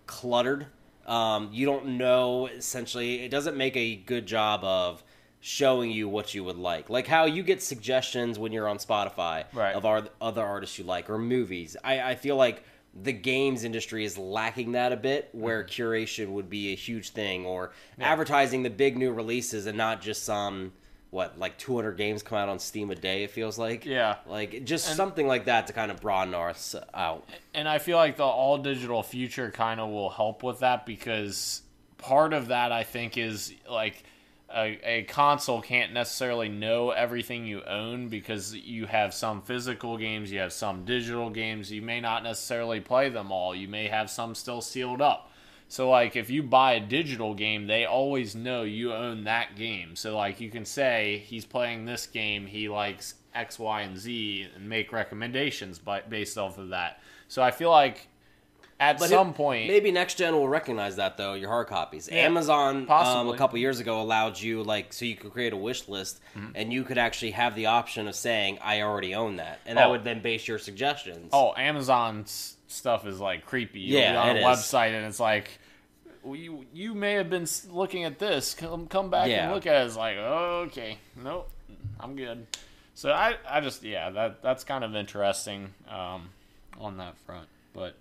cluttered. 0.07 0.67
Um, 1.07 1.51
you 1.53 1.65
don't 1.67 1.97
know 1.99 2.47
essentially. 2.49 3.23
It 3.25 3.31
doesn't 3.31 3.57
make 3.57 3.77
a 3.77 3.97
good 3.97 4.27
job 4.27 4.63
of 4.65 5.03
showing 5.41 5.91
you 5.93 6.09
what 6.09 6.35
you 6.35 6.43
would 6.45 6.57
like, 6.59 6.91
like 6.91 7.07
how 7.07 7.25
you 7.25 7.43
get 7.45 7.63
suggestions 7.63 8.39
when 8.39 8.51
you're 8.53 8.69
on 8.69 8.79
Spotify 8.79 9.45
Right. 9.53 9.75
of 9.75 9.85
our, 9.87 10.03
other 10.21 10.43
artists 10.43 10.79
you 10.79 10.85
like 10.85 11.09
or 11.09 11.17
movies. 11.19 11.77
I, 11.85 12.01
I 12.01 12.15
feel 12.17 12.37
like 12.37 12.65
the 13.01 13.13
games 13.13 13.65
industry 13.65 14.05
is 14.05 14.19
lacking 14.19 14.73
that 14.73 14.93
a 14.93 14.97
bit, 14.97 15.29
where 15.33 15.63
Mm-hmm. 15.63 15.83
curation 15.83 16.29
would 16.31 16.51
be 16.51 16.73
a 16.73 16.77
huge 16.77 17.11
thing, 17.11 17.47
or 17.47 17.73
advertising 18.01 18.63
the 18.63 18.71
big 18.71 18.97
new 18.97 19.13
releases 19.13 19.67
and 19.67 19.77
not 19.79 20.01
just 20.01 20.25
some 20.25 20.73
what 21.11 21.39
like 21.39 21.57
200 21.57 21.97
games 21.97 22.23
come 22.23 22.37
out 22.37 22.49
on 22.51 22.59
Steam 22.59 22.91
a 22.91 22.95
day. 22.95 23.25
It 23.25 23.31
feels 23.31 23.59
like 23.59 23.87
Yeah. 23.87 24.17
like 24.27 24.65
just 24.65 24.89
And- 24.89 24.97
something 24.97 25.27
like 25.27 25.47
that 25.47 25.67
to 25.69 25.73
kind 25.73 25.91
of 25.91 26.01
broaden 26.03 26.35
us 26.35 26.75
out. 26.93 27.27
and 27.55 27.67
I 27.67 27.79
feel 27.79 27.97
like 27.97 28.17
the 28.17 28.25
all 28.25 28.59
digital 28.59 29.03
future 29.03 29.51
kind 29.51 29.81
of 29.81 29.89
will 29.89 30.11
help 30.11 30.43
with 30.43 30.59
that 30.61 30.85
because 30.85 31.63
part 31.97 32.35
of 32.35 32.49
that 32.49 32.73
I 32.73 32.83
think 32.85 33.17
is 33.17 33.55
like 33.71 34.05
a, 34.55 34.79
a 34.83 35.03
console 35.05 35.61
can't 35.61 35.93
necessarily 35.93 36.49
know 36.49 36.91
everything 36.91 37.47
you 37.47 37.63
own 37.65 38.09
because 38.09 38.55
you 38.55 38.87
have 38.87 39.13
some 39.13 39.43
physical 39.43 39.99
games, 39.99 40.33
you 40.33 40.39
have 40.41 40.53
some 40.53 40.85
digital 40.85 41.31
games, 41.31 41.71
you 41.71 41.83
may 41.83 42.01
not 42.01 42.23
necessarily 42.23 42.81
play 42.81 43.09
them 43.09 43.31
all. 43.31 43.55
You 43.55 43.69
may 43.69 43.89
have 43.89 44.11
some 44.11 44.35
still 44.35 44.61
sealed 44.61 45.03
up. 45.03 45.31
So 45.69 45.91
like 45.91 46.17
if 46.17 46.31
you 46.31 46.43
buy 46.43 46.73
a 46.73 46.81
digital 46.81 47.35
game, 47.35 47.67
they 47.67 47.85
always 47.85 48.35
know 48.35 48.63
you 48.63 48.93
own 48.95 49.25
that 49.25 49.55
game. 49.55 49.97
So 49.97 50.17
like 50.17 50.41
you 50.41 50.51
can 50.51 50.65
say 50.65 51.25
he's 51.27 51.45
playing 51.45 51.85
this 51.85 52.07
game, 52.07 52.47
he 52.47 52.71
likes 52.71 53.15
X, 53.35 53.59
Y, 53.59 53.83
and 53.83 53.99
Z, 53.99 54.49
and 54.55 54.69
make 54.69 54.93
recommendations 54.93 55.79
based 56.09 56.39
off 56.39 56.57
of 56.57 56.71
that. 56.71 57.01
So 57.29 57.43
I 57.43 57.51
feel 57.51 57.71
like 57.71 58.09
at 58.81 58.99
But 58.99 59.09
some 59.09 59.31
it- 59.31 59.35
point, 59.35 59.67
maybe 59.69 59.91
next 59.91 60.15
gen 60.19 60.35
will 60.35 60.49
recognize 60.49 60.97
that 60.97 61.17
though. 61.17 61.35
Your 61.35 61.49
hard 61.49 61.67
copies. 61.67 62.09
Yeah, 62.11 62.19
Amazon 62.23 62.77
um, 62.77 62.87
possibly. 62.87 63.35
a 63.35 63.39
couple 63.39 63.59
years 63.59 63.81
ago 63.81 64.01
allowed 64.01 64.41
you 64.41 64.63
like 64.63 64.93
so 64.93 65.05
you 65.05 65.17
could 65.17 65.33
create 65.33 65.53
a 65.53 65.57
wish 65.57 65.89
list 65.89 66.21
Mm-hmm. 66.37 66.53
and 66.55 66.73
you 66.73 66.85
could 66.85 66.99
actually 66.99 67.33
have 67.33 67.55
the 67.57 67.67
option 67.67 68.07
of 68.07 68.15
saying 68.15 68.59
I 68.63 68.83
already 68.83 69.15
own 69.15 69.37
that, 69.37 69.59
and 69.67 69.77
that 69.79 69.87
Oh. 69.89 69.91
would 69.91 70.05
then 70.05 70.21
base 70.23 70.47
your 70.47 70.59
suggestions. 70.59 71.31
oh, 71.33 71.53
Amazon's 71.57 72.57
stuff 72.69 73.07
is 73.07 73.19
like 73.19 73.45
creepy. 73.47 73.81
You'll 73.81 74.01
Yeah, 74.01 74.21
on 74.23 74.37
a 74.37 74.41
is. 74.41 74.45
website 74.45 74.93
and 74.93 75.07
it's 75.07 75.19
like. 75.21 75.59
well, 76.23 76.37
You, 76.37 76.65
you 76.73 76.95
may 76.95 77.15
have 77.15 77.31
been 77.31 77.47
looking 77.71 78.05
at 78.05 78.19
this. 78.19 78.55
Come 78.55 78.87
come 78.87 79.11
back 79.11 79.29
Yeah. 79.29 79.47
and 79.47 79.55
look 79.55 79.67
at 79.67 79.83
it. 79.83 79.87
It's 79.87 79.97
like 79.97 80.17
okay, 80.19 80.99
nope, 81.17 81.49
I'm 81.99 82.15
good. 82.15 82.47
So 82.95 83.11
I, 83.13 83.37
I 83.49 83.61
just 83.61 83.83
yeah 83.83 84.11
that 84.11 84.43
that's 84.43 84.63
kind 84.65 84.85
of 84.85 84.95
interesting 84.95 85.73
um, 85.89 86.29
on 86.79 86.99
that 86.99 87.17
front. 87.27 87.49
But 87.73 87.95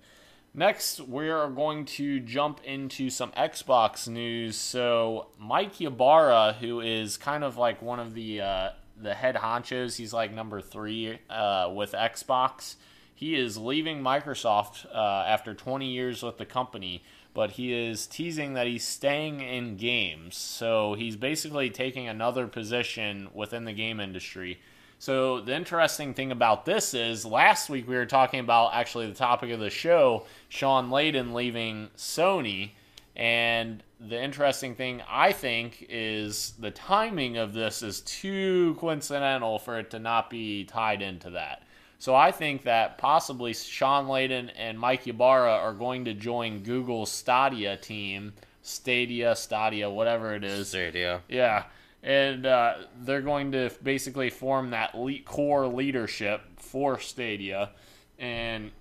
next 0.58 1.00
we 1.00 1.30
are 1.30 1.48
going 1.50 1.86
to 1.86 2.20
jump 2.20 2.60
into 2.66 3.10
some 3.10 3.32
Xbox 3.32 4.08
news. 4.10 4.58
So 4.58 5.28
Mike 5.40 5.80
Ybarra, 5.80 6.58
who 6.60 6.82
is 6.82 7.16
kind 7.16 7.44
of 7.44 7.58
like 7.58 7.82
one 7.82 8.00
of 8.00 8.14
the 8.14 8.42
uh, 8.42 8.70
the 9.00 9.14
head 9.14 9.36
honchos, 9.36 9.96
he's 9.96 10.12
like 10.12 10.34
number 10.34 10.60
three 10.60 11.20
uh, 11.30 11.72
with 11.74 11.94
Xbox. 11.94 12.76
He 13.14 13.36
is 13.36 13.58
leaving 13.58 14.02
Microsoft 14.02 14.86
uh, 14.94 15.24
after 15.28 15.56
20 15.56 15.88
years 15.88 16.22
with 16.22 16.38
the 16.38 16.46
company, 16.46 17.04
but 17.34 17.52
he 17.52 17.74
is 17.74 18.06
teasing 18.06 18.54
that 18.54 18.68
he's 18.68 18.86
staying 18.86 19.42
in 19.42 19.76
games. 19.76 20.38
So 20.38 20.94
he's 20.94 21.16
basically 21.16 21.72
taking 21.72 22.08
another 22.08 22.46
position 22.46 23.30
within 23.34 23.66
the 23.66 23.74
game 23.74 24.00
industry. 24.00 24.60
So 25.00 25.42
the 25.42 25.56
interesting 25.56 26.14
thing 26.14 26.32
about 26.32 26.66
this 26.66 26.94
is 26.94 27.26
last 27.26 27.70
week 27.70 27.88
we 27.88 27.96
were 27.96 28.06
talking 28.06 28.40
about 28.40 28.74
actually 28.74 29.08
the 29.08 29.14
topic 29.14 29.52
of 29.52 29.60
the 29.60 29.70
show, 29.70 30.26
Shawn 30.50 30.90
Layden 30.90 31.34
leaving 31.34 31.90
Sony. 31.96 32.72
And 33.16 33.84
the 34.00 34.22
interesting 34.22 34.76
thing 34.76 35.02
I 35.10 35.32
think 35.32 35.86
is 35.90 36.54
the 36.60 36.72
timing 36.72 37.38
of 37.38 37.54
this 37.54 37.82
is 37.82 38.02
too 38.02 38.76
coincidental 38.80 39.60
for 39.60 39.80
it 39.80 39.90
to 39.92 40.00
not 40.00 40.30
be 40.30 40.66
tied 40.66 41.02
into 41.02 41.32
that. 41.32 41.64
So 42.00 42.14
I 42.14 42.32
think 42.32 42.64
that 42.64 43.00
possibly 43.00 43.54
Shawn 43.54 44.06
Layden 44.06 44.52
and 44.56 44.80
Mike 44.80 45.08
Ybarra 45.08 45.52
are 45.52 45.74
going 45.74 46.06
to 46.06 46.14
join 46.14 46.62
Google's 46.62 47.12
Stadia 47.12 47.76
team, 47.76 48.34
Stadia, 48.62 49.36
Stadia, 49.36 49.90
whatever 49.90 50.36
it 50.36 50.44
is. 50.44 50.70
Stadia. 50.70 51.22
Yeah, 51.28 51.64
and 52.08 52.46
uh, 52.46 52.74
they're 53.02 53.22
going 53.22 53.52
to 53.52 53.70
basically 53.84 54.30
form 54.30 54.70
that 54.70 54.96
le- 54.96 55.20
core 55.20 55.68
leadership 55.68 56.42
for 56.56 56.98
Stadia, 57.00 57.72
and 58.18 58.72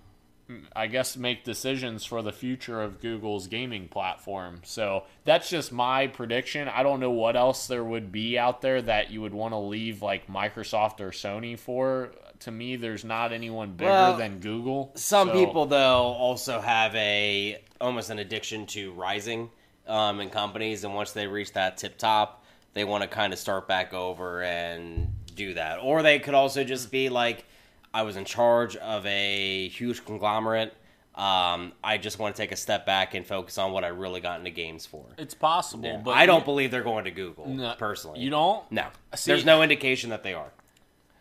mm, 0.49 0.61
I 0.73 0.87
guess 0.87 1.17
make 1.17 1.43
decisions 1.43 2.05
for 2.05 2.21
the 2.21 2.31
future 2.31 2.81
of 2.81 3.01
Google's 3.01 3.47
gaming 3.47 3.89
platform. 3.89 4.61
So 4.63 5.03
that's 5.25 5.49
just 5.49 5.73
my 5.73 6.07
prediction. 6.07 6.69
I 6.69 6.83
don't 6.83 7.01
know 7.01 7.11
what 7.11 7.35
else 7.35 7.67
there 7.67 7.83
would 7.83 8.13
be 8.13 8.39
out 8.39 8.61
there 8.61 8.81
that 8.81 9.11
you 9.11 9.19
would 9.21 9.33
want 9.33 9.51
to 9.53 9.57
leave 9.59 10.01
like 10.01 10.27
Microsoft 10.27 11.01
or 11.01 11.09
Sony 11.11 11.59
for. 11.59 12.11
To 12.41 12.51
me, 12.51 12.77
there's 12.77 13.03
not 13.03 13.33
anyone 13.33 13.73
bigger 13.73 13.89
Well, 13.91 14.15
than 14.17 14.39
Google. 14.39 14.93
Some 14.95 15.27
So- 15.29 15.33
people 15.33 15.65
though 15.65 16.03
also 16.13 16.61
have 16.61 16.95
a 16.95 17.61
almost 17.81 18.09
an 18.09 18.19
addiction 18.19 18.67
to 18.67 18.93
rising 18.93 19.49
um, 19.85 20.21
in 20.21 20.29
companies, 20.29 20.83
and 20.85 20.95
once 20.95 21.11
they 21.11 21.27
reach 21.27 21.51
that 21.53 21.75
tip 21.77 21.97
top, 21.97 22.36
they 22.77 22.83
want 22.85 23.01
to 23.01 23.07
kind 23.07 23.33
of 23.33 23.39
start 23.39 23.67
back 23.67 23.93
over 23.93 24.43
and 24.43 25.13
do 25.35 25.55
that. 25.55 25.79
Or 25.81 26.03
they 26.03 26.19
could 26.19 26.33
also 26.33 26.63
just 26.63 26.91
be 26.91 27.09
like, 27.09 27.45
I 27.93 28.03
was 28.03 28.15
in 28.15 28.25
charge 28.25 28.75
of 28.75 29.05
a 29.05 29.67
huge 29.69 30.05
conglomerate. 30.05 30.73
Um, 31.15 31.73
I 31.83 31.97
just 31.97 32.19
want 32.19 32.35
to 32.35 32.41
take 32.41 32.51
a 32.51 32.55
step 32.55 32.85
back 32.85 33.15
and 33.15 33.25
focus 33.25 33.57
on 33.57 33.71
what 33.71 33.83
I 33.83 33.87
really 33.87 34.21
got 34.21 34.37
into 34.37 34.51
games 34.51 34.85
for. 34.85 35.03
it's 35.17 35.33
possible, 35.33 35.99
but 36.05 36.11
I 36.11 36.27
don't 36.27 36.41
you- 36.41 36.45
believe 36.45 36.69
they're 36.69 36.83
going 36.83 37.05
to 37.05 37.11
Google 37.11 37.47
No, 37.47 37.73
personally. 37.77 38.19
You 38.19 38.29
don't? 38.29 38.71
No, 38.71 38.85
See- 39.15 39.31
there's 39.31 39.43
no 39.45 39.63
indication 39.63 40.11
that 40.11 40.21
they 40.21 40.35
are. 40.35 40.51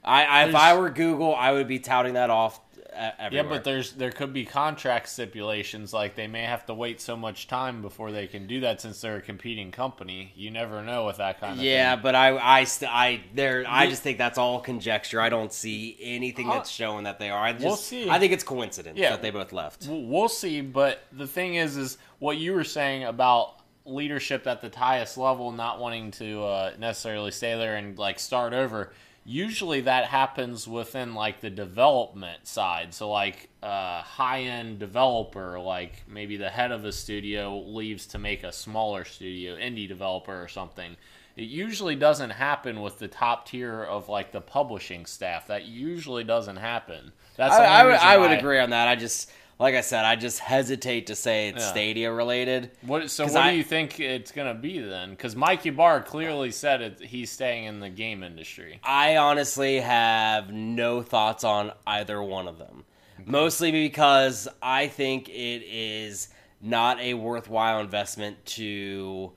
I, 0.05 0.25
I 0.25 0.45
if 0.49 0.55
I 0.55 0.77
were 0.77 0.91
Google, 0.91 1.35
I 1.35 1.51
would 1.53 1.67
be 1.67 1.79
touting 1.79 2.13
that 2.15 2.29
off. 2.31 2.61
Uh, 2.97 3.29
Yeah, 3.31 3.43
but 3.43 3.65
there's 3.65 3.93
there 3.93 4.11
could 4.11 4.33
be 4.33 4.45
contract 4.45 5.09
stipulations 5.09 5.93
like 5.93 6.15
they 6.15 6.27
may 6.27 6.43
have 6.45 6.67
to 6.67 6.75
wait 6.75 7.01
so 7.01 7.17
much 7.17 7.47
time 7.49 7.83
before 7.83 8.11
they 8.13 8.27
can 8.27 8.47
do 8.47 8.61
that 8.61 8.81
since 8.81 9.01
they're 9.01 9.17
a 9.17 9.21
competing 9.23 9.71
company. 9.71 10.33
You 10.37 10.51
never 10.51 10.83
know 10.83 11.07
with 11.07 11.17
that 11.19 11.41
kind 11.41 11.59
of 11.59 11.65
Yeah, 11.65 11.95
thing. 11.95 12.03
but 12.03 12.15
I, 12.15 12.37
I, 12.61 12.65
st- 12.65 12.91
I, 12.93 13.23
there, 13.35 13.65
I 13.69 13.87
just 13.89 14.03
think 14.03 14.19
that's 14.19 14.39
all 14.39 14.61
conjecture. 14.61 15.21
I 15.21 15.29
don't 15.29 15.53
see 15.53 15.97
anything 16.01 16.49
that's 16.49 16.71
showing 16.71 17.05
that 17.05 17.19
they 17.19 17.31
are. 17.31 17.45
I 17.45 17.53
just, 17.53 17.65
We'll 17.65 17.77
see. 17.77 18.09
I 18.11 18.19
think 18.19 18.33
it's 18.33 18.45
coincidence 18.45 18.99
Yeah. 18.99 19.11
that 19.11 19.23
they 19.23 19.31
both 19.31 19.53
left. 19.53 19.87
We'll 19.89 20.29
see, 20.29 20.61
but 20.61 21.03
the 21.13 21.27
thing 21.27 21.57
is, 21.57 21.77
is 21.77 21.99
what 22.19 22.37
you 22.39 22.53
were 22.55 22.65
saying 22.65 23.05
about 23.05 23.55
leadership 23.85 24.47
at 24.47 24.61
the 24.61 24.77
highest 24.77 25.17
level 25.17 25.53
not 25.53 25.79
wanting 25.79 26.11
to 26.11 26.43
uh, 26.43 26.73
necessarily 26.79 27.31
stay 27.31 27.57
there 27.57 27.77
and 27.77 27.97
like 27.99 28.19
start 28.19 28.53
over. 28.53 28.93
Usually 29.29 29.81
that 29.81 30.05
happens 30.05 30.69
within 30.69 31.15
like 31.15 31.41
the 31.41 31.51
development 31.51 32.47
side. 32.47 32.95
So 32.95 33.11
like 33.11 33.49
a 33.63 34.01
high 34.01 34.43
end 34.43 34.79
developer, 34.79 35.59
like 35.59 36.05
maybe 36.09 36.37
the 36.37 36.49
head 36.49 36.71
of 36.71 36.85
a 36.85 36.93
studio 36.93 37.59
leaves 37.59 38.07
to 38.09 38.19
make 38.19 38.45
a 38.45 38.53
smaller 38.53 39.05
studio, 39.05 39.57
indie 39.57 39.89
developer 39.89 40.41
or 40.41 40.47
something. 40.49 40.97
It 41.37 41.49
usually 41.49 41.97
doesn't 41.97 42.31
happen 42.31 42.81
with 42.81 42.99
the 42.99 43.09
top 43.09 43.47
tier 43.49 43.83
of 43.83 44.09
like 44.09 44.31
the 44.33 44.41
publishing 44.41 45.05
staff. 45.07 45.49
That 45.49 45.65
usually 45.67 46.25
doesn't 46.25 46.57
happen. 46.57 47.13
That's 47.37 47.55
I, 47.55 47.65
I, 47.65 47.85
would, 47.85 47.95
I 47.95 48.17
would 48.17 48.31
why- 48.31 48.37
agree 48.37 48.59
on 48.61 48.71
that. 48.71 48.89
I 48.89 48.95
just, 48.95 49.31
like 49.59 49.75
I 49.75 49.81
said, 49.81 50.05
I 50.05 50.17
just 50.17 50.39
hesitate 50.41 51.07
to 51.07 51.15
say 51.15 51.49
it's 51.49 51.63
Yeah. 51.63 51.71
Stadia 51.71 52.13
related. 52.13 52.71
What 52.83 53.11
so? 53.11 53.25
What 53.25 53.37
I- 53.37 53.51
do 53.53 53.57
you 53.57 53.65
think 53.65 53.99
it's 54.01 54.33
gonna 54.33 54.55
be 54.55 54.79
then? 54.81 55.11
Because 55.11 55.35
Mikey 55.35 55.71
Ybarra 55.71 56.03
clearly 56.03 56.51
said 56.51 56.83
it, 56.83 57.01
he's 57.01 57.31
staying 57.31 57.65
in 57.65 57.81
the 57.81 57.89
game 57.89 58.23
industry. 58.23 58.81
I 58.83 59.17
honestly 59.17 59.81
have 59.81 60.51
no 60.53 61.03
thoughts 61.03 61.43
on 61.45 61.73
either 61.87 62.23
one 62.23 62.49
of 62.49 62.59
them. 62.59 62.85
Mostly 63.25 63.73
because 63.73 64.47
I 64.63 64.89
think 64.89 65.29
it 65.31 65.63
is 65.67 66.29
not 66.61 67.01
a 67.01 67.15
worthwhile 67.15 67.81
investment 67.81 68.45
to 68.47 69.33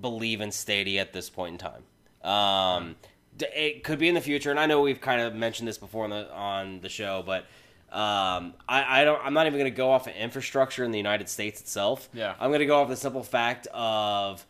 believe 0.00 0.40
in 0.40 0.50
Stadia 0.52 1.00
at 1.00 1.12
this 1.12 1.30
point 1.30 1.52
in 1.54 1.58
time. 1.58 1.84
Um, 2.30 2.96
it 3.40 3.82
could 3.84 3.98
be 3.98 4.08
in 4.08 4.14
the 4.14 4.20
future, 4.20 4.50
and 4.50 4.58
I 4.60 4.66
know 4.66 4.80
we've 4.80 5.00
kind 5.00 5.20
of 5.20 5.34
mentioned 5.34 5.66
this 5.68 5.78
before 5.78 6.04
on 6.04 6.10
the 6.10 6.32
on 6.32 6.80
the 6.80 6.88
show, 6.88 7.22
but 7.26 7.44
um, 7.94 8.54
I, 8.68 9.00
I 9.00 9.04
don't. 9.04 9.20
I'm 9.24 9.32
not 9.34 9.46
even 9.46 9.58
going 9.58 9.70
to 9.70 9.76
go 9.76 9.90
off 9.90 10.06
of 10.06 10.14
infrastructure 10.14 10.84
in 10.84 10.90
the 10.90 10.98
United 10.98 11.28
States 11.28 11.60
itself. 11.60 12.08
Yeah. 12.12 12.34
I'm 12.40 12.50
going 12.50 12.60
to 12.60 12.66
go 12.66 12.80
off 12.82 12.88
the 12.88 12.96
simple 12.96 13.22
fact 13.22 13.66
of 13.72 14.44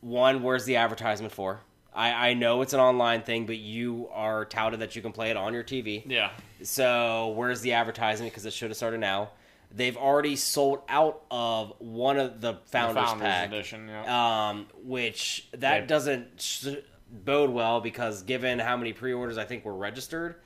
one, 0.00 0.42
where's 0.42 0.64
the 0.64 0.76
advertisement 0.76 1.32
for? 1.32 1.60
I, 1.94 2.30
I 2.30 2.34
know 2.34 2.62
it's 2.62 2.72
an 2.74 2.80
online 2.80 3.22
thing, 3.22 3.46
but 3.46 3.56
you 3.58 4.08
are 4.12 4.44
touted 4.44 4.80
that 4.80 4.96
you 4.96 5.02
can 5.02 5.12
play 5.12 5.30
it 5.30 5.36
on 5.36 5.52
your 5.54 5.64
TV. 5.64 6.02
Yeah, 6.06 6.30
So 6.62 7.28
where's 7.36 7.60
the 7.62 7.72
advertisement? 7.72 8.30
Because 8.32 8.44
it 8.46 8.52
should 8.52 8.68
have 8.70 8.76
started 8.76 9.00
now. 9.00 9.30
They've 9.74 9.96
already 9.96 10.36
sold 10.36 10.80
out 10.88 11.22
of 11.30 11.72
one 11.78 12.18
of 12.18 12.40
the 12.40 12.58
founders, 12.66 13.02
Founders 13.04 13.22
pack, 13.26 13.48
Edition. 13.48 13.88
Yeah. 13.88 14.48
um, 14.50 14.66
which 14.84 15.48
that 15.52 15.80
They- 15.80 15.86
doesn't 15.86 16.40
sh- 16.40 16.68
bode 17.10 17.50
well 17.50 17.80
because 17.80 18.22
given 18.22 18.58
how 18.58 18.76
many 18.76 18.92
pre-orders 18.92 19.38
I 19.38 19.44
think 19.44 19.64
were 19.64 19.74
registered, 19.74 20.36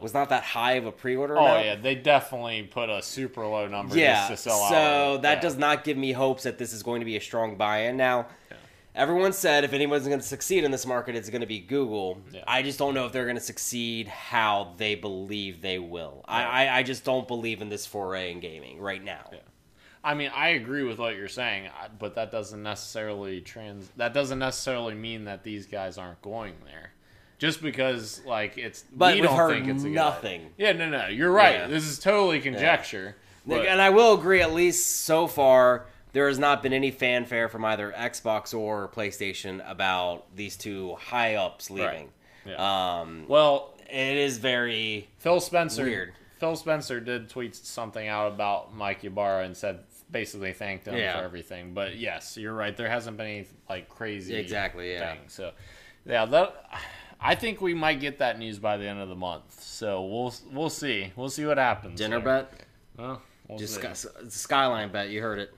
was 0.00 0.12
not 0.14 0.28
that 0.30 0.42
high 0.42 0.72
of 0.74 0.86
a 0.86 0.92
pre-order. 0.92 1.36
oh 1.38 1.44
amount. 1.44 1.64
yeah, 1.64 1.74
they 1.76 1.94
definitely 1.94 2.62
put 2.64 2.88
a 2.90 3.02
super 3.02 3.46
low 3.46 3.66
number 3.68 3.96
Yeah, 3.96 4.28
just 4.28 4.44
to 4.44 4.50
sell 4.50 4.62
out. 4.62 4.68
so 4.70 5.18
that 5.22 5.36
Yeah. 5.36 5.40
does 5.40 5.56
not 5.56 5.84
give 5.84 5.96
me 5.96 6.12
hopes 6.12 6.42
that 6.44 6.58
this 6.58 6.72
is 6.72 6.82
going 6.82 7.00
to 7.00 7.04
be 7.06 7.16
a 7.16 7.20
strong 7.20 7.56
buy-in. 7.56 7.96
Now, 7.96 8.26
everyone 8.94 9.32
said 9.32 9.64
if 9.64 9.72
anyone's 9.72 10.06
going 10.06 10.20
to 10.20 10.26
succeed 10.26 10.64
in 10.64 10.70
this 10.70 10.86
market, 10.86 11.14
it's 11.16 11.30
going 11.30 11.40
to 11.42 11.46
be 11.46 11.60
Google. 11.60 12.20
Yeah. 12.32 12.42
I 12.46 12.62
just 12.62 12.78
don't 12.78 12.94
know 12.94 13.06
if 13.06 13.12
they're 13.12 13.24
going 13.26 13.36
to 13.36 13.42
succeed 13.42 14.08
how 14.08 14.74
they 14.76 14.94
believe 14.94 15.60
they 15.62 15.78
will. 15.78 16.24
Yeah. 16.28 16.34
I, 16.34 16.64
I, 16.66 16.78
I 16.78 16.82
just 16.82 17.04
don't 17.04 17.28
believe 17.28 17.60
in 17.62 17.68
this 17.68 17.86
foray 17.86 18.32
in 18.32 18.40
gaming 18.40 18.80
right 18.80 19.02
now. 19.02 19.28
Yeah. 19.32 19.38
I 20.04 20.14
mean, 20.14 20.30
I 20.32 20.50
agree 20.50 20.84
with 20.84 20.98
what 21.00 21.16
you're 21.16 21.26
saying, 21.26 21.68
but 21.98 22.14
that 22.14 22.30
doesn't 22.30 22.62
necessarily 22.62 23.40
trans. 23.40 23.90
That 23.96 24.14
doesn't 24.14 24.38
necessarily 24.38 24.94
mean 24.94 25.24
that 25.24 25.42
these 25.42 25.66
guys 25.66 25.98
aren't 25.98 26.22
going 26.22 26.54
there. 26.64 26.85
Just 27.38 27.60
because, 27.62 28.22
like, 28.24 28.56
it's 28.56 28.84
But 28.92 29.14
we 29.16 29.20
don't 29.20 29.50
think 29.50 29.68
it's 29.68 29.82
a 29.84 29.88
good 29.88 29.94
nothing. 29.94 30.40
idea. 30.40 30.50
Yeah, 30.56 30.72
no, 30.72 30.88
no, 30.88 31.06
you're 31.08 31.30
right. 31.30 31.56
Yeah. 31.56 31.66
This 31.66 31.84
is 31.84 31.98
totally 31.98 32.40
conjecture. 32.40 33.16
but- 33.46 33.66
and 33.66 33.80
I 33.80 33.90
will 33.90 34.14
agree, 34.14 34.40
at 34.42 34.52
least 34.52 35.04
so 35.04 35.26
far, 35.26 35.86
there 36.12 36.28
has 36.28 36.38
not 36.38 36.62
been 36.62 36.72
any 36.72 36.90
fanfare 36.90 37.48
from 37.48 37.64
either 37.64 37.92
Xbox 37.96 38.52
or 38.58 38.88
PlayStation 38.88 39.62
about 39.70 40.24
these 40.34 40.56
two 40.56 40.94
high 40.96 41.34
ups 41.34 41.70
leaving. 41.70 42.10
Yeah. 42.46 43.00
Um, 43.00 43.26
well, 43.28 43.74
it 43.90 44.16
is 44.16 44.38
very 44.38 45.08
Phil 45.18 45.40
Spencer. 45.40 45.84
Weird. 45.84 46.12
Phil 46.38 46.56
Spencer 46.56 47.00
did 47.00 47.28
tweet 47.28 47.54
something 47.54 48.08
out 48.08 48.28
about 48.32 48.74
Mike 48.74 49.04
Ybarra 49.04 49.44
and 49.44 49.56
said 49.56 49.80
basically 50.10 50.52
thanked 50.52 50.86
him 50.86 50.96
Yeah. 50.96 51.18
for 51.18 51.24
everything. 51.24 51.74
But 51.74 51.96
yes, 51.96 52.36
you're 52.36 52.54
right. 52.54 52.74
There 52.76 52.88
hasn't 52.88 53.16
been 53.16 53.26
any 53.26 53.46
like 53.68 53.88
crazy 53.88 54.34
Exactly, 54.36 54.92
yeah. 54.92 55.12
thing. 55.14 55.18
So 55.28 55.52
yeah, 56.06 56.24
that 56.26 56.64
I 57.20 57.34
think 57.34 57.60
we 57.60 57.74
might 57.74 58.00
get 58.00 58.18
that 58.18 58.38
news 58.38 58.58
by 58.58 58.76
the 58.76 58.86
end 58.86 59.00
of 59.00 59.08
the 59.08 59.16
month. 59.16 59.60
So 59.62 60.04
we'll 60.04 60.34
we'll 60.52 60.70
see. 60.70 61.12
We'll 61.16 61.30
see 61.30 61.44
what 61.46 61.58
happens. 61.58 61.98
dinner 61.98 62.20
there. 62.20 62.42
bet. 62.42 62.52
Well, 62.96 63.22
we'll 63.48 63.58
Just 63.58 63.80
see. 63.80 64.08
skyline 64.28 64.90
bet. 64.92 65.08
You 65.10 65.22
heard 65.22 65.38
it. 65.38 65.52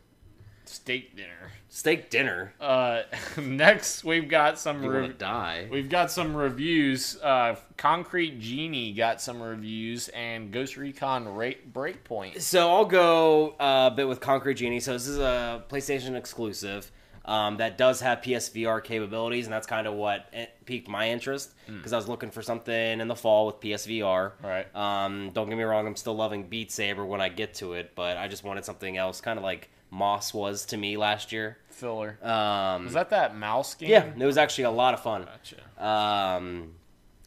steak 0.64 1.16
dinner. 1.16 1.52
Steak 1.70 2.08
dinner. 2.10 2.54
Uh, 2.60 3.02
next 3.40 4.02
we've 4.04 4.28
got 4.28 4.58
some 4.58 4.82
You 4.82 4.90
rev- 4.90 5.18
die? 5.18 5.68
We've 5.70 5.88
got 5.88 6.10
some 6.10 6.34
reviews. 6.34 7.18
Uh, 7.22 7.56
Concrete 7.76 8.40
Genie 8.40 8.92
got 8.92 9.20
some 9.20 9.40
reviews, 9.42 10.08
and 10.08 10.50
Ghost 10.50 10.76
Recon 10.76 11.28
Rate 11.28 11.72
Breakpoint. 11.74 12.40
So 12.40 12.70
I'll 12.70 12.84
go 12.86 13.50
uh, 13.60 13.90
a 13.92 13.94
bit 13.94 14.08
with 14.08 14.20
Concrete 14.20 14.54
Genie. 14.54 14.80
So 14.80 14.92
this 14.94 15.06
is 15.06 15.18
a 15.18 15.62
PlayStation 15.68 16.16
exclusive 16.16 16.90
um, 17.24 17.56
that 17.58 17.76
does 17.78 18.00
have 18.00 18.20
PSVR 18.22 18.82
capabilities, 18.82 19.46
and 19.46 19.52
that's 19.52 19.66
kind 19.66 19.86
of 19.86 19.94
what 19.94 20.26
it 20.32 20.50
piqued 20.64 20.88
my 20.88 21.10
interest 21.10 21.54
because 21.66 21.92
I 21.92 21.96
was 21.96 22.08
looking 22.08 22.30
for 22.30 22.42
something 22.42 23.00
in 23.00 23.08
the 23.08 23.16
fall 23.16 23.46
with 23.46 23.60
PSVR. 23.60 24.32
Right. 24.42 24.74
Um, 24.76 25.30
don't 25.32 25.48
get 25.48 25.58
me 25.58 25.64
wrong, 25.64 25.86
I'm 25.86 25.96
still 25.96 26.14
loving 26.16 26.44
Beat 26.48 26.72
Saber 26.72 27.04
when 27.04 27.20
I 27.20 27.28
get 27.28 27.54
to 27.54 27.74
it, 27.74 27.92
but 27.94 28.16
I 28.16 28.28
just 28.28 28.44
wanted 28.44 28.64
something 28.64 28.96
else, 28.96 29.20
kind 29.20 29.38
of 29.38 29.42
like 29.42 29.68
Moss 29.90 30.32
was 30.34 30.66
to 30.66 30.76
me 30.76 30.96
last 30.96 31.32
year. 31.32 31.58
Filler. 31.70 32.18
Um, 32.22 32.84
Was 32.84 32.94
that 32.94 33.10
that 33.10 33.36
mouse 33.36 33.74
game? 33.74 33.90
yeah, 33.90 34.10
it 34.18 34.26
was 34.26 34.36
actually 34.38 34.64
a 34.64 34.70
lot 34.70 34.94
of 34.94 35.00
fun. 35.02 35.26
Gotcha. 35.26 35.84
Um, 35.86 36.72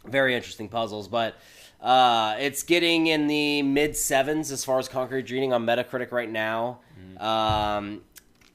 very 0.06 0.36
interesting 0.36 0.68
puzzles, 0.68 1.08
but 1.08 1.36
uh, 1.80 2.36
it's 2.40 2.64
getting 2.64 3.08
in 3.08 3.28
the 3.28 3.62
mid 3.64 3.96
sevens 3.96 4.52
as 4.52 4.64
far 4.66 4.78
as 4.80 4.88
Concrete 4.88 5.26
Dreaming 5.26 5.54
on 5.54 5.66
Metacritic 5.66 6.12
right 6.12 6.30
now. 6.30 6.80
Um, 7.18 8.02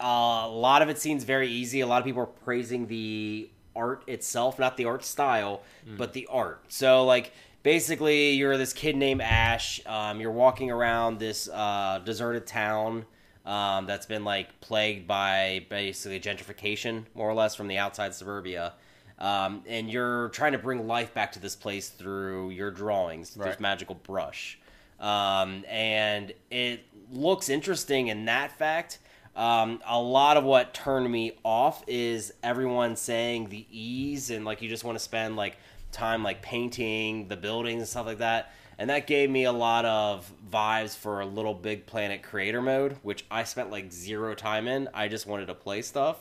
a 0.00 0.48
lot 0.48 0.82
of 0.82 0.88
it 0.88 0.98
seems 0.98 1.24
very 1.24 1.48
easy. 1.48 1.80
A 1.80 1.86
lot 1.86 1.98
of 1.98 2.04
people 2.04 2.22
are 2.22 2.26
praising 2.26 2.86
the 2.86 3.48
art 3.74 4.02
itself, 4.06 4.58
not 4.58 4.76
the 4.76 4.84
art 4.86 5.04
style, 5.04 5.62
but 5.96 6.12
the 6.12 6.26
art. 6.30 6.64
So, 6.68 7.04
like, 7.04 7.32
basically, 7.62 8.30
you're 8.32 8.56
this 8.56 8.72
kid 8.72 8.96
named 8.96 9.20
Ash. 9.22 9.80
Um, 9.86 10.20
you're 10.20 10.30
walking 10.32 10.70
around 10.70 11.18
this 11.18 11.48
uh, 11.48 12.00
deserted 12.04 12.46
town 12.46 13.04
um, 13.44 13.86
that's 13.86 14.06
been 14.06 14.24
like 14.24 14.60
plagued 14.60 15.06
by 15.06 15.66
basically 15.70 16.18
gentrification, 16.20 17.04
more 17.14 17.28
or 17.28 17.34
less, 17.34 17.54
from 17.54 17.68
the 17.68 17.78
outside 17.78 18.14
suburbia. 18.14 18.72
Um, 19.18 19.62
and 19.66 19.88
you're 19.90 20.28
trying 20.30 20.52
to 20.52 20.58
bring 20.58 20.86
life 20.86 21.14
back 21.14 21.32
to 21.32 21.38
this 21.38 21.56
place 21.56 21.88
through 21.88 22.50
your 22.50 22.70
drawings, 22.70 23.30
through 23.30 23.44
this 23.52 23.60
magical 23.60 23.94
brush. 23.94 24.58
um, 25.00 25.64
and 25.68 26.32
it 26.50 26.80
looks 27.12 27.48
interesting 27.48 28.08
in 28.08 28.24
that 28.26 28.50
fact. 28.58 28.98
Um, 29.36 29.82
a 29.86 30.00
lot 30.00 30.38
of 30.38 30.44
what 30.44 30.72
turned 30.72 31.10
me 31.12 31.32
off 31.44 31.84
is 31.86 32.32
everyone 32.42 32.96
saying 32.96 33.50
the 33.50 33.66
ease 33.70 34.30
and 34.30 34.46
like 34.46 34.62
you 34.62 34.68
just 34.70 34.82
want 34.82 34.96
to 34.96 35.04
spend 35.04 35.36
like 35.36 35.58
time 35.92 36.22
like 36.22 36.40
painting 36.40 37.28
the 37.28 37.36
buildings 37.36 37.80
and 37.80 37.88
stuff 37.88 38.06
like 38.06 38.18
that. 38.18 38.52
And 38.78 38.90
that 38.90 39.06
gave 39.06 39.30
me 39.30 39.44
a 39.44 39.52
lot 39.52 39.84
of 39.84 40.30
vibes 40.50 40.96
for 40.96 41.20
a 41.20 41.26
LittleBigPlanet 41.26 42.22
creator 42.22 42.62
mode, 42.62 42.96
which 43.02 43.24
I 43.30 43.44
spent 43.44 43.70
like 43.70 43.92
zero 43.92 44.34
time 44.34 44.68
in. 44.68 44.88
I 44.94 45.08
just 45.08 45.26
wanted 45.26 45.46
to 45.46 45.54
play 45.54 45.82
stuff. 45.82 46.18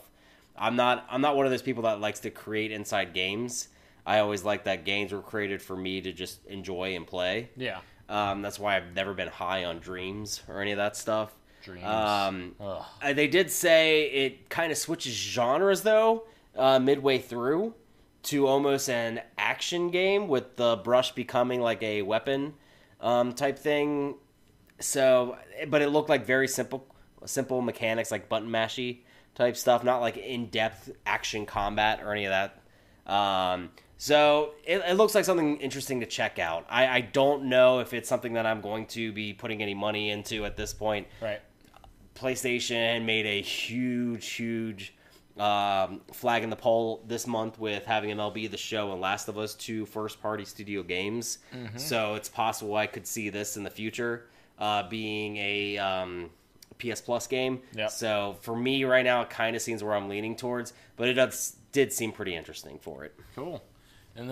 I'm 0.57 0.75
not 0.75 1.05
I'm 1.09 1.21
not 1.21 1.37
one 1.37 1.45
of 1.45 1.51
those 1.51 1.61
people 1.61 1.83
that 1.83 2.01
likes 2.01 2.19
to 2.21 2.29
create 2.29 2.71
inside 2.71 3.13
games. 3.13 3.69
I 4.05 4.19
always 4.19 4.43
like 4.43 4.65
that 4.65 4.85
games 4.85 5.13
were 5.13 5.21
created 5.21 5.61
for 5.61 5.75
me 5.75 6.01
to 6.01 6.11
just 6.11 6.45
enjoy 6.47 6.95
and 6.95 7.07
play. 7.07 7.49
Yeah. 7.55 7.79
Um, 8.07 8.41
that's 8.41 8.59
why 8.59 8.75
I've 8.77 8.93
never 8.93 9.13
been 9.13 9.29
high 9.29 9.65
on 9.65 9.79
dreams 9.79 10.43
or 10.47 10.61
any 10.61 10.71
of 10.71 10.77
that 10.77 10.95
stuff. 10.95 11.33
Dreams. 11.65 11.83
Um, 11.83 12.55
Ugh. 12.59 12.85
uh, 13.01 13.13
they 13.13 13.27
did 13.27 13.51
say 13.51 14.03
it 14.03 14.49
kind 14.49 14.71
of 14.71 14.77
switches 14.77 15.13
genres 15.13 15.81
though 15.81 16.23
uh, 16.55 16.79
midway 16.79 17.17
through 17.17 17.73
to 18.23 18.47
almost 18.47 18.89
an 18.89 19.21
action 19.37 19.89
game 19.89 20.27
with 20.27 20.55
the 20.55 20.77
brush 20.77 21.11
becoming 21.11 21.61
like 21.61 21.81
a 21.83 22.01
weapon 22.01 22.53
um, 23.01 23.33
type 23.33 23.59
thing. 23.59 24.15
So, 24.79 25.37
but 25.67 25.81
it 25.81 25.89
looked 25.89 26.09
like 26.09 26.25
very 26.25 26.47
simple, 26.47 26.87
simple 27.25 27.61
mechanics 27.61 28.11
like 28.11 28.29
button 28.29 28.49
mashy 28.49 28.99
type 29.35 29.57
stuff, 29.57 29.83
not 29.83 29.99
like 30.01 30.17
in 30.17 30.47
depth 30.47 30.91
action 31.05 31.45
combat 31.45 32.01
or 32.03 32.13
any 32.13 32.25
of 32.25 32.31
that. 32.31 33.11
Um, 33.11 33.69
so 33.97 34.53
it, 34.65 34.81
it 34.87 34.93
looks 34.95 35.15
like 35.15 35.23
something 35.25 35.57
interesting 35.57 35.99
to 35.99 36.05
check 36.05 36.39
out. 36.39 36.65
I, 36.69 36.87
I 36.87 37.01
don't 37.01 37.45
know 37.45 37.79
if 37.79 37.93
it's 37.93 38.09
something 38.09 38.33
that 38.33 38.45
I'm 38.45 38.61
going 38.61 38.87
to 38.87 39.11
be 39.11 39.33
putting 39.33 39.61
any 39.61 39.73
money 39.73 40.09
into 40.09 40.45
at 40.45 40.57
this 40.57 40.73
point. 40.73 41.07
Right. 41.21 41.41
PlayStation 42.15 43.05
made 43.05 43.25
a 43.25 43.41
huge, 43.41 44.27
huge 44.27 44.93
um, 45.37 46.01
flag 46.13 46.43
in 46.43 46.49
the 46.49 46.55
poll 46.55 47.03
this 47.07 47.27
month 47.27 47.59
with 47.59 47.85
having 47.85 48.09
MLB 48.11 48.49
The 48.49 48.57
Show 48.57 48.91
and 48.93 49.01
Last 49.01 49.27
of 49.27 49.37
Us 49.37 49.53
two 49.53 49.85
first 49.85 50.21
party 50.21 50.45
studio 50.45 50.81
games. 50.81 51.39
Mm-hmm. 51.53 51.77
So 51.77 52.15
it's 52.15 52.29
possible 52.29 52.75
I 52.75 52.87
could 52.87 53.05
see 53.05 53.29
this 53.29 53.57
in 53.57 53.63
the 53.63 53.69
future 53.69 54.27
uh, 54.57 54.87
being 54.87 55.35
a 55.37 55.77
um, 55.77 56.29
PS 56.79 57.01
Plus 57.01 57.27
game. 57.27 57.61
Yep. 57.75 57.91
So 57.91 58.37
for 58.41 58.55
me 58.55 58.85
right 58.85 59.03
now, 59.03 59.21
it 59.21 59.29
kind 59.29 59.55
of 59.55 59.61
seems 59.61 59.83
where 59.83 59.93
I'm 59.93 60.07
leaning 60.07 60.35
towards, 60.35 60.73
but 60.95 61.09
it 61.09 61.13
does, 61.13 61.57
did 61.71 61.91
seem 61.91 62.11
pretty 62.11 62.35
interesting 62.35 62.79
for 62.79 63.03
it. 63.03 63.13
Cool. 63.35 63.61
And 64.15 64.29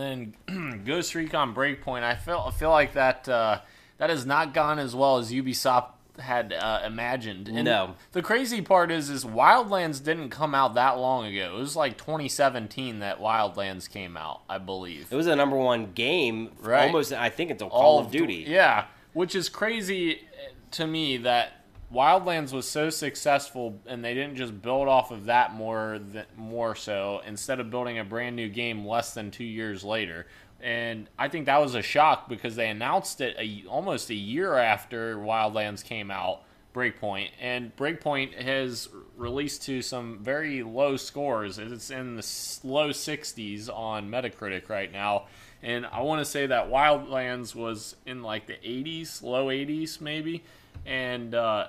then 0.47 0.81
Ghost 0.85 1.13
Recon 1.15 1.53
Breakpoint. 1.53 2.03
I 2.03 2.15
feel 2.15 2.45
I 2.47 2.51
feel 2.51 2.71
like 2.71 2.93
that 2.93 3.27
uh, 3.27 3.59
that 3.97 4.09
has 4.09 4.25
not 4.25 4.53
gone 4.53 4.79
as 4.79 4.95
well 4.95 5.17
as 5.17 5.33
Ubisoft 5.33 5.89
had 6.19 6.54
uh, 6.54 6.82
imagined. 6.86 7.47
And 7.47 7.63
No. 7.65 7.95
The 8.12 8.21
crazy 8.21 8.62
part 8.62 8.91
is, 8.91 9.10
is 9.10 9.26
Wildlands 9.26 10.04
didn't 10.04 10.30
come 10.30 10.54
out 10.54 10.76
that 10.76 10.97
long 10.99 11.26
ago. 11.26 11.56
It 11.56 11.60
was 11.60 11.76
like 11.76 11.97
2017 11.97 12.99
that 12.99 13.19
Wildlands 13.19 13.89
came 13.89 14.15
out, 14.17 14.41
I 14.49 14.58
believe. 14.60 15.08
It 15.12 15.15
was 15.15 15.28
a 15.28 15.36
number 15.36 15.58
one 15.58 15.91
game, 15.93 16.52
Right. 16.62 16.86
almost 16.86 17.12
I 17.13 17.30
think 17.30 17.52
until 17.52 17.69
Call 17.69 17.99
of 17.99 18.12
Duty. 18.12 18.45
Yeah, 18.47 18.86
which 19.13 19.36
is 19.36 19.49
crazy 19.49 20.15
uh, 20.15 20.52
to 20.71 20.88
me 20.88 21.17
that 21.17 21.63
Wildlands 21.93 22.52
was 22.54 22.67
so 22.67 22.89
successful 22.89 23.80
and 23.86 24.04
they 24.04 24.13
didn't 24.15 24.36
just 24.36 24.62
build 24.63 24.88
off 24.88 25.12
of 25.12 25.26
that 25.26 25.54
more 25.54 25.99
th- 26.12 26.26
more 26.36 26.76
so 26.76 27.21
instead 27.26 27.60
of 27.60 27.69
building 27.69 27.99
a 27.99 28.04
brand 28.04 28.36
new 28.36 28.49
game 28.49 28.84
less 28.86 29.13
than 29.13 29.30
2 29.30 29.43
years 29.43 29.84
later. 29.84 30.26
And 30.63 31.10
I 31.19 31.28
think 31.28 31.47
that 31.47 31.58
was 31.58 31.76
a 31.76 31.82
shock 31.82 32.30
because 32.30 32.56
they 32.56 32.69
announced 32.69 33.19
it 33.19 33.36
a, 33.38 33.67
almost 33.67 34.10
a 34.10 34.15
year 34.15 34.56
after 34.56 35.17
Wildlands 35.17 35.84
came 35.84 36.10
out, 36.10 36.43
Breakpoint, 36.73 37.32
and 37.39 37.76
Breakpoint 37.76 38.41
has 38.41 38.88
released 39.17 39.63
to 39.63 39.82
some 39.82 40.19
very 40.21 40.63
low 40.63 40.95
scores. 40.95 41.60
It's 41.60 41.91
in 41.91 42.15
the 42.15 42.26
low 42.63 42.91
60s 42.91 43.69
on 43.69 44.10
Metacritic 44.10 44.69
right 44.69 44.91
now. 44.91 45.26
And 45.62 45.86
I 45.86 46.02
want 46.02 46.19
to 46.19 46.26
say 46.26 46.45
that 46.47 46.69
Wildlands 46.69 47.54
was 47.54 47.97
in 48.06 48.23
like 48.23 48.47
the 48.47 48.54
80s, 48.54 49.21
low 49.21 49.47
80s 49.47 49.99
maybe. 49.99 50.45
And 50.86 51.36
uh, 51.36 51.67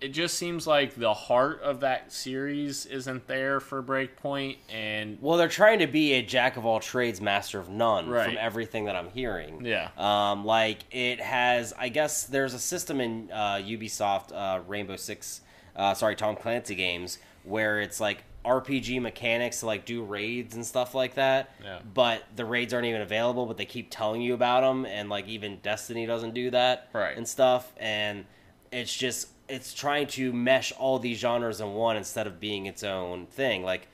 it 0.00 0.08
just 0.08 0.36
seems 0.36 0.66
like 0.66 0.94
the 0.96 1.14
heart 1.14 1.62
of 1.62 1.80
that 1.80 2.12
series 2.12 2.84
isn't 2.86 3.26
there 3.26 3.58
for 3.60 3.82
Breakpoint. 3.82 4.56
And 4.68 5.16
Well, 5.20 5.38
they're 5.38 5.48
trying 5.48 5.78
to 5.78 5.86
be 5.86 6.12
a 6.14 6.22
jack 6.22 6.56
of 6.56 6.66
all 6.66 6.80
trades, 6.80 7.20
master 7.20 7.58
of 7.58 7.68
none 7.70 8.08
Right. 8.08 8.26
from 8.26 8.36
everything 8.38 8.84
that 8.86 8.96
I'm 8.96 9.08
hearing. 9.10 9.64
Yeah. 9.64 9.90
Um, 9.96 10.44
like 10.44 10.80
it 10.90 11.20
has, 11.20 11.72
I 11.78 11.88
guess 11.88 12.24
there's 12.24 12.52
a 12.54 12.58
system 12.58 13.00
in 13.00 13.30
uh, 13.32 13.54
Ubisoft 13.56 14.32
uh, 14.32 14.60
Rainbow 14.66 14.96
Six, 14.96 15.40
uh, 15.76 15.94
sorry, 15.94 16.16
Tom 16.16 16.36
Clancy 16.36 16.74
games 16.74 17.18
where 17.44 17.80
it's 17.80 18.00
like 18.00 18.24
RPG 18.44 19.00
mechanics 19.00 19.60
to 19.60 19.66
like 19.66 19.86
do 19.86 20.02
raids 20.02 20.54
and 20.54 20.66
stuff 20.66 20.94
like 20.94 21.14
that. 21.14 21.50
Yeah. 21.62 21.78
But 21.94 22.24
the 22.36 22.44
raids 22.44 22.74
aren't 22.74 22.86
even 22.86 23.00
available, 23.00 23.46
but 23.46 23.56
they 23.56 23.64
keep 23.64 23.88
telling 23.90 24.20
you 24.20 24.34
about 24.34 24.60
them, 24.60 24.84
and 24.84 25.08
like 25.08 25.26
even 25.28 25.58
Destiny 25.62 26.04
doesn't 26.04 26.34
do 26.34 26.50
that, 26.50 26.88
Right. 26.92 27.16
And 27.16 27.26
stuff, 27.26 27.72
and 27.78 28.26
it's 28.70 28.94
just 28.94 29.28
it's 29.48 29.74
trying 29.74 30.06
to 30.08 30.32
mesh 30.32 30.72
all 30.72 30.98
these 30.98 31.18
genres 31.18 31.60
in 31.60 31.72
one 31.74 31.96
instead 31.96 32.26
of 32.26 32.40
being 32.40 32.66
its 32.66 32.82
own 32.82 33.26
thing, 33.26 33.62
like 33.62 33.88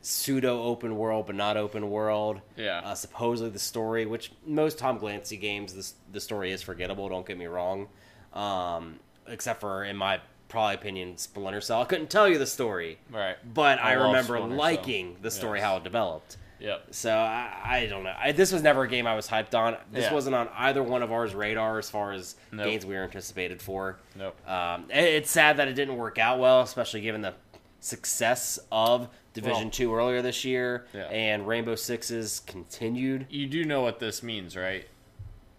pseudo 0.00 0.62
open 0.64 0.96
world 0.96 1.26
but 1.26 1.34
not 1.36 1.56
open 1.56 1.90
world. 1.90 2.40
Yeah. 2.56 2.80
Uh, 2.84 2.94
supposedly 2.94 3.50
the 3.50 3.58
story, 3.58 4.06
which 4.06 4.32
most 4.46 4.78
Tom 4.78 4.98
Clancy 4.98 5.36
games, 5.36 5.74
this 5.74 5.94
the 6.12 6.20
story 6.20 6.52
is 6.52 6.62
forgettable. 6.62 7.08
Don't 7.08 7.26
get 7.26 7.38
me 7.38 7.46
wrong, 7.46 7.88
um, 8.32 8.98
except 9.26 9.60
for 9.60 9.84
in 9.84 9.96
my 9.96 10.20
probably 10.48 10.74
opinion, 10.74 11.16
Splinter 11.16 11.60
Cell. 11.62 11.80
I 11.80 11.84
couldn't 11.86 12.10
tell 12.10 12.28
you 12.28 12.36
the 12.38 12.46
story, 12.46 12.98
right. 13.10 13.36
but 13.54 13.78
I, 13.78 13.90
I 13.90 13.92
remember 13.94 14.36
Splinter 14.36 14.48
Cell. 14.50 14.56
liking 14.58 15.16
the 15.22 15.30
story 15.30 15.58
Yes. 15.60 15.66
how 15.66 15.76
it 15.78 15.84
developed. 15.84 16.36
Yep. 16.62 16.86
So 16.92 17.10
I, 17.12 17.50
I 17.64 17.86
don't 17.86 18.04
know. 18.04 18.14
I, 18.16 18.30
this 18.32 18.52
was 18.52 18.62
never 18.62 18.84
a 18.84 18.88
game 18.88 19.06
I 19.06 19.14
was 19.16 19.26
hyped 19.28 19.52
on. 19.54 19.76
This 19.90 20.04
Yeah. 20.04 20.14
wasn't 20.14 20.36
on 20.36 20.48
either 20.56 20.82
one 20.82 21.02
of 21.02 21.10
ours 21.10 21.34
radar 21.34 21.78
as 21.78 21.90
far 21.90 22.12
as 22.12 22.36
Nope. 22.52 22.66
games 22.66 22.86
we 22.86 22.94
were 22.94 23.02
anticipated 23.02 23.60
for. 23.60 23.98
Nope. 24.16 24.36
Um, 24.48 24.84
it- 24.90 25.02
it's 25.14 25.30
sad 25.30 25.56
that 25.56 25.66
it 25.68 25.74
didn't 25.74 25.96
work 25.96 26.18
out 26.18 26.38
well, 26.38 26.60
especially 26.60 27.00
given 27.00 27.20
the 27.20 27.34
success 27.80 28.60
of 28.70 29.08
Division 29.34 29.62
Well- 29.62 29.70
Two 29.70 29.94
earlier 29.94 30.22
this 30.22 30.44
year 30.44 30.86
Yeah. 30.94 31.04
and 31.06 31.48
Rainbow 31.48 31.74
Six's 31.74 32.40
continued. 32.40 33.26
You 33.28 33.46
do 33.48 33.64
know 33.64 33.80
what 33.80 33.98
this 33.98 34.22
means, 34.22 34.56
right? 34.56 34.86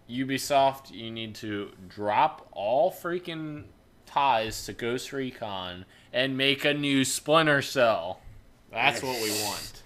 Ubisoft, 0.08 0.90
you 0.90 1.10
need 1.10 1.34
to 1.36 1.72
drop 1.88 2.48
all 2.52 2.90
freaking 2.90 3.64
ties 4.06 4.64
to 4.66 4.72
Ghost 4.72 5.12
Recon 5.12 5.84
and 6.12 6.36
make 6.36 6.64
a 6.64 6.74
new 6.74 7.04
Splinter 7.04 7.62
Cell. 7.62 8.20
That's 8.70 9.02
what 9.02 9.20
we 9.22 9.30
want. 9.44 9.82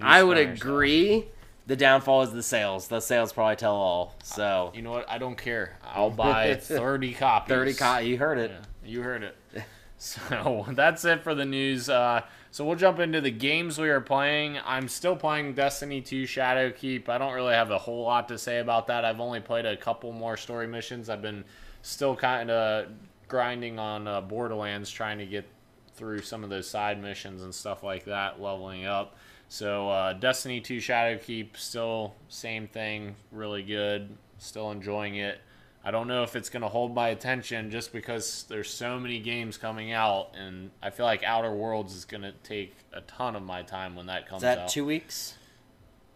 I 0.00 0.22
would 0.22 0.38
agree. 0.38 1.26
The 1.66 1.76
downfall 1.76 2.22
is 2.22 2.32
the 2.32 2.42
sales. 2.42 2.88
The 2.88 3.00
sales 3.00 3.32
probably 3.32 3.56
tell 3.56 3.74
all. 3.74 4.14
So 4.22 4.70
You 4.74 4.82
know 4.82 4.90
what? 4.90 5.08
I 5.08 5.16
don't 5.18 5.36
care. 5.36 5.78
I'll 5.82 6.10
buy 6.10 6.54
30 6.60 7.14
copies. 7.14 7.48
thirty. 7.48 7.74
Co- 7.74 7.98
you 7.98 8.18
heard 8.18 8.38
it. 8.38 8.50
Yeah, 8.50 8.58
you 8.90 9.02
heard 9.02 9.22
it. 9.22 9.36
So 9.96 10.66
that's 10.72 11.04
it 11.06 11.22
for 11.22 11.34
the 11.34 11.46
news. 11.46 11.88
Uh, 11.88 12.20
so 12.50 12.64
we'll 12.66 12.76
jump 12.76 12.98
into 12.98 13.22
the 13.22 13.30
games 13.30 13.78
we 13.78 13.88
are 13.88 14.02
playing. 14.02 14.58
I'm 14.66 14.86
still 14.88 15.16
playing 15.16 15.54
Destiny 15.54 16.02
2 16.02 16.24
Shadowkeep. 16.24 17.08
I 17.08 17.16
don't 17.16 17.32
really 17.32 17.54
have 17.54 17.70
a 17.70 17.78
whole 17.78 18.02
lot 18.02 18.28
to 18.28 18.36
say 18.36 18.58
about 18.58 18.88
that. 18.88 19.04
I've 19.06 19.20
only 19.20 19.40
played 19.40 19.64
a 19.64 19.76
couple 19.78 20.12
more 20.12 20.36
story 20.36 20.66
missions. 20.66 21.08
I've 21.08 21.22
been 21.22 21.44
still 21.80 22.14
kind 22.16 22.50
of 22.50 22.88
grinding 23.28 23.78
on 23.78 24.06
uh, 24.06 24.20
Borderlands, 24.20 24.90
trying 24.90 25.16
to 25.18 25.26
get 25.26 25.46
through 25.94 26.20
some 26.20 26.44
of 26.44 26.50
those 26.50 26.68
side 26.68 27.00
missions 27.00 27.42
and 27.42 27.54
stuff 27.54 27.82
like 27.82 28.04
that, 28.04 28.42
leveling 28.42 28.84
up. 28.84 29.16
So 29.54 29.88
uh, 29.88 30.14
Destiny 30.14 30.60
2 30.60 30.78
Shadowkeep, 30.78 31.56
still 31.56 32.16
same 32.28 32.66
thing, 32.66 33.14
really 33.30 33.62
good. 33.62 34.08
Still 34.38 34.72
enjoying 34.72 35.14
it. 35.14 35.38
I 35.84 35.92
don't 35.92 36.08
know 36.08 36.24
if 36.24 36.34
it's 36.34 36.50
going 36.50 36.62
to 36.62 36.68
hold 36.68 36.92
my 36.92 37.10
attention 37.10 37.70
just 37.70 37.92
because 37.92 38.46
there's 38.48 38.68
so 38.68 38.98
many 38.98 39.20
games 39.20 39.56
coming 39.56 39.92
out, 39.92 40.34
and 40.36 40.72
I 40.82 40.90
feel 40.90 41.06
like 41.06 41.22
Outer 41.22 41.54
Worlds 41.54 41.94
is 41.94 42.04
going 42.04 42.22
to 42.22 42.32
take 42.42 42.74
a 42.92 43.02
ton 43.02 43.36
of 43.36 43.44
my 43.44 43.62
time 43.62 43.94
when 43.94 44.06
that 44.06 44.28
comes 44.28 44.38
Is 44.38 44.42
that 44.42 44.58
out. 44.58 44.68
two 44.70 44.84
weeks? 44.84 45.34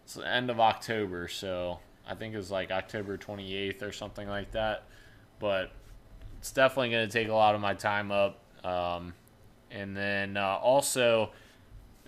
It's 0.03 0.15
the 0.15 0.27
end 0.27 0.49
of 0.49 0.59
October, 0.59 1.29
so 1.29 1.79
I 2.05 2.15
think 2.15 2.35
it's 2.35 2.51
like 2.51 2.71
October 2.71 3.17
28th 3.17 3.83
or 3.83 3.93
something 3.93 4.27
like 4.27 4.51
that. 4.51 4.83
But 5.39 5.71
it's 6.39 6.51
definitely 6.51 6.89
going 6.89 7.07
to 7.07 7.13
take 7.13 7.29
a 7.29 7.33
lot 7.33 7.55
of 7.55 7.61
my 7.61 7.73
time 7.73 8.11
up. 8.11 8.41
Um, 8.65 9.13
and 9.71 9.95
then 9.95 10.35
uh, 10.35 10.57
also, 10.61 11.31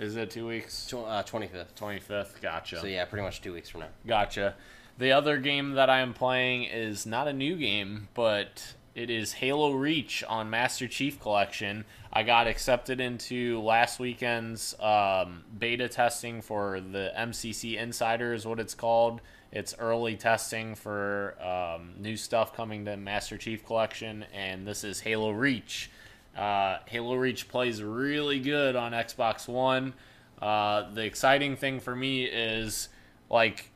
is 0.02 0.16
it 0.16 0.32
two 0.32 0.48
weeks? 0.48 0.88
Twenty 0.90 1.48
fifth. 1.48 1.76
25th. 1.76 2.42
Gotcha. 2.42 2.80
So 2.80 2.88
yeah, 2.88 3.06
pretty 3.06 3.24
much 3.24 3.42
two 3.42 3.54
weeks 3.54 3.70
from 3.70 3.82
now. 3.82 3.88
Gotcha. 4.06 4.56
The 4.98 5.12
other 5.12 5.38
game 5.38 5.72
that 5.74 5.90
I 5.90 6.00
am 6.00 6.14
playing 6.14 6.64
is 6.64 7.06
not 7.06 7.28
a 7.28 7.34
new 7.34 7.56
game, 7.56 8.10
but 8.14 8.74
it 8.94 9.10
is 9.10 9.34
Halo 9.34 9.72
Reach 9.74 10.24
on 10.28 10.50
Master 10.50 10.88
Chief 10.88 11.20
Collection. 11.20 11.86
I 12.12 12.24
got 12.24 12.48
accepted 12.48 13.00
into 13.00 13.62
last 13.62 14.00
weekend's 14.00 14.76
um, 14.80 15.44
beta 15.58 15.88
testing 15.88 16.42
for 16.42 16.82
the 16.82 17.14
MCC 17.18 17.78
Insider, 17.78 18.34
is 18.34 18.46
what 18.46 18.60
it's 18.60 18.74
called. 18.74 19.22
It's 19.52 19.76
early 19.80 20.16
testing 20.16 20.76
for 20.76 21.36
um, 21.42 21.94
new 22.00 22.18
stuff 22.18 22.54
coming 22.56 22.86
to 22.86 22.98
Master 22.98 23.38
Chief 23.38 23.66
Collection, 23.66 24.26
and 24.34 24.68
this 24.68 24.84
is 24.84 25.02
Halo 25.02 25.32
Reach. 25.32 25.90
Uh, 26.36 26.78
Halo 26.86 27.16
Reach 27.16 27.48
plays 27.48 27.84
really 27.84 28.40
good 28.40 28.76
on 28.76 28.92
Xbox 28.94 29.48
One. 29.48 29.94
Uh, 30.42 30.92
the 30.94 31.04
exciting 31.04 31.56
thing 31.56 31.80
for 31.80 31.96
me 31.96 32.24
is 32.26 32.90
like 33.30 33.70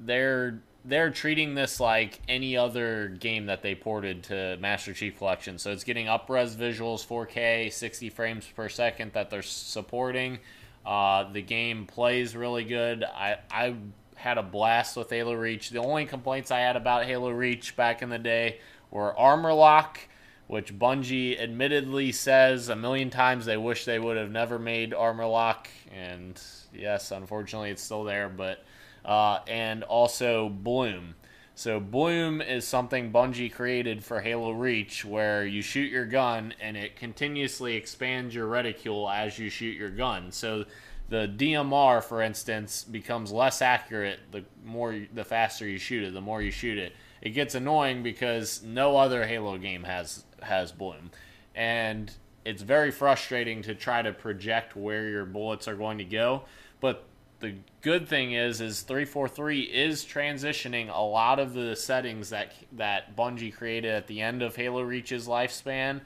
they're 0.00 0.60
they're 0.84 1.10
treating 1.10 1.54
this 1.54 1.80
like 1.80 2.20
any 2.28 2.56
other 2.56 3.08
game 3.08 3.46
that 3.46 3.60
they 3.62 3.74
ported 3.74 4.22
to 4.22 4.56
Master 4.60 4.94
Chief 4.94 5.18
Collection. 5.18 5.58
So 5.58 5.72
it's 5.72 5.82
getting 5.82 6.06
upres 6.06 6.54
visuals, 6.54 7.04
4K, 7.04 7.72
60 7.72 8.08
frames 8.10 8.46
per 8.54 8.68
second 8.68 9.12
that 9.14 9.28
they're 9.28 9.42
supporting. 9.42 10.38
Uh, 10.84 11.30
the 11.32 11.42
game 11.42 11.86
plays 11.86 12.36
really 12.36 12.64
good. 12.64 13.02
I 13.02 13.38
I 13.50 13.74
had 14.14 14.38
a 14.38 14.42
blast 14.42 14.96
with 14.96 15.10
Halo 15.10 15.34
Reach. 15.34 15.70
The 15.70 15.80
only 15.80 16.06
complaints 16.06 16.50
I 16.50 16.60
had 16.60 16.76
about 16.76 17.04
Halo 17.04 17.30
Reach 17.30 17.76
back 17.76 18.02
in 18.02 18.08
the 18.08 18.18
day 18.18 18.60
were 18.90 19.16
armor 19.18 19.52
lock, 19.52 20.00
which 20.46 20.78
Bungie 20.78 21.40
admittedly 21.40 22.12
says 22.12 22.68
a 22.68 22.76
million 22.76 23.10
times 23.10 23.46
they 23.46 23.56
wish 23.56 23.84
they 23.84 23.98
would 23.98 24.16
have 24.16 24.30
never 24.30 24.58
made 24.58 24.94
armor 24.94 25.26
lock. 25.26 25.68
And 25.92 26.40
yes, 26.72 27.10
unfortunately, 27.10 27.70
it's 27.70 27.82
still 27.82 28.04
there, 28.04 28.28
but 28.28 28.64
uh, 29.04 29.40
and 29.48 29.82
also 29.84 30.48
Bloom. 30.48 31.14
So 31.54 31.80
Bloom 31.80 32.42
is 32.42 32.66
something 32.66 33.10
Bungie 33.10 33.50
created 33.50 34.04
for 34.04 34.20
Halo 34.20 34.52
Reach, 34.52 35.06
where 35.06 35.46
you 35.46 35.62
shoot 35.62 35.90
your 35.90 36.04
gun 36.04 36.52
and 36.60 36.76
it 36.76 36.96
continuously 36.96 37.76
expands 37.76 38.34
your 38.34 38.46
reticule 38.46 39.08
as 39.08 39.38
you 39.38 39.48
shoot 39.48 39.74
your 39.74 39.90
gun. 39.90 40.30
So 40.32 40.66
the 41.08 41.32
DMR, 41.34 42.04
for 42.04 42.20
instance, 42.20 42.84
becomes 42.84 43.32
less 43.32 43.62
accurate 43.62 44.18
the 44.32 44.44
more 44.64 45.00
the 45.14 45.24
faster 45.24 45.66
you 45.66 45.78
shoot 45.78 46.04
it, 46.04 46.12
the 46.12 46.20
more 46.20 46.42
you 46.42 46.50
shoot 46.50 46.76
it. 46.76 46.92
It 47.22 47.30
gets 47.30 47.54
annoying 47.54 48.02
because 48.02 48.62
no 48.62 48.98
other 48.98 49.26
Halo 49.26 49.56
game 49.56 49.84
has 49.84 50.25
has 50.42 50.72
Bloom, 50.72 51.10
and 51.54 52.12
it's 52.44 52.62
very 52.62 52.90
frustrating 52.90 53.62
to 53.62 53.74
try 53.74 54.02
to 54.02 54.12
project 54.12 54.76
where 54.76 55.08
your 55.08 55.24
bullets 55.24 55.66
are 55.66 55.74
going 55.74 55.98
to 55.98 56.04
go. 56.04 56.42
But 56.80 57.04
the 57.40 57.54
good 57.82 58.08
thing 58.08 58.32
is 58.32 58.60
is 58.60 58.82
343 58.82 59.62
is 59.62 60.04
transitioning 60.04 60.88
a 60.88 61.00
lot 61.00 61.38
of 61.38 61.54
the 61.54 61.76
settings 61.76 62.30
that 62.30 62.52
that 62.72 63.16
Bungie 63.16 63.54
created 63.54 63.90
at 63.90 64.06
the 64.06 64.20
end 64.20 64.42
of 64.42 64.56
Halo 64.56 64.82
Reach's 64.82 65.26
lifespan 65.26 66.00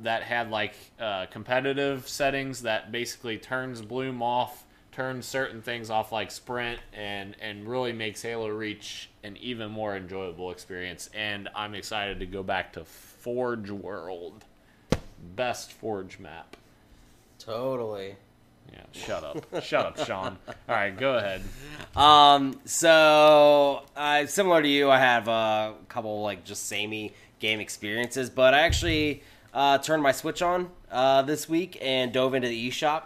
that 0.00 0.22
had 0.22 0.50
like 0.50 0.74
uh, 1.00 1.26
competitive 1.26 2.08
settings 2.08 2.62
that 2.62 2.92
basically 2.92 3.38
turns 3.38 3.80
Bloom 3.80 4.22
off, 4.22 4.64
turns 4.90 5.26
certain 5.26 5.62
things 5.62 5.90
off 5.90 6.12
like 6.12 6.30
sprint, 6.30 6.80
and 6.92 7.36
and 7.40 7.66
really 7.66 7.92
makes 7.92 8.22
Halo 8.22 8.48
Reach 8.48 9.10
an 9.22 9.36
even 9.38 9.70
more 9.70 9.96
enjoyable 9.96 10.50
experience. 10.50 11.08
And 11.14 11.48
I'm 11.54 11.74
excited 11.74 12.20
to 12.20 12.26
go 12.26 12.42
back 12.42 12.72
to 12.74 12.84
Forge 13.22 13.70
World, 13.70 14.44
best 15.36 15.72
Forge 15.72 16.18
map. 16.18 16.56
Totally. 17.38 18.16
Yeah, 18.72 18.82
shut 18.90 19.22
up, 19.22 19.62
shut 19.62 19.86
up, 19.86 20.06
Sean. 20.06 20.38
All 20.48 20.74
right, 20.74 20.96
go 20.96 21.16
ahead. 21.18 21.42
Um, 21.94 22.58
so 22.64 23.84
uh, 23.96 24.26
similar 24.26 24.60
to 24.60 24.68
you, 24.68 24.90
I 24.90 24.98
have 24.98 25.28
a 25.28 25.74
couple 25.88 26.22
like 26.22 26.42
just 26.44 26.66
samey 26.66 27.14
game 27.38 27.60
experiences, 27.60 28.28
but 28.28 28.54
I 28.54 28.60
actually 28.62 29.22
uh, 29.54 29.78
turned 29.78 30.02
my 30.02 30.12
Switch 30.12 30.42
on 30.42 30.70
uh, 30.90 31.22
this 31.22 31.48
week 31.48 31.78
and 31.80 32.12
dove 32.12 32.34
into 32.34 32.48
the 32.48 32.70
eShop 32.70 33.02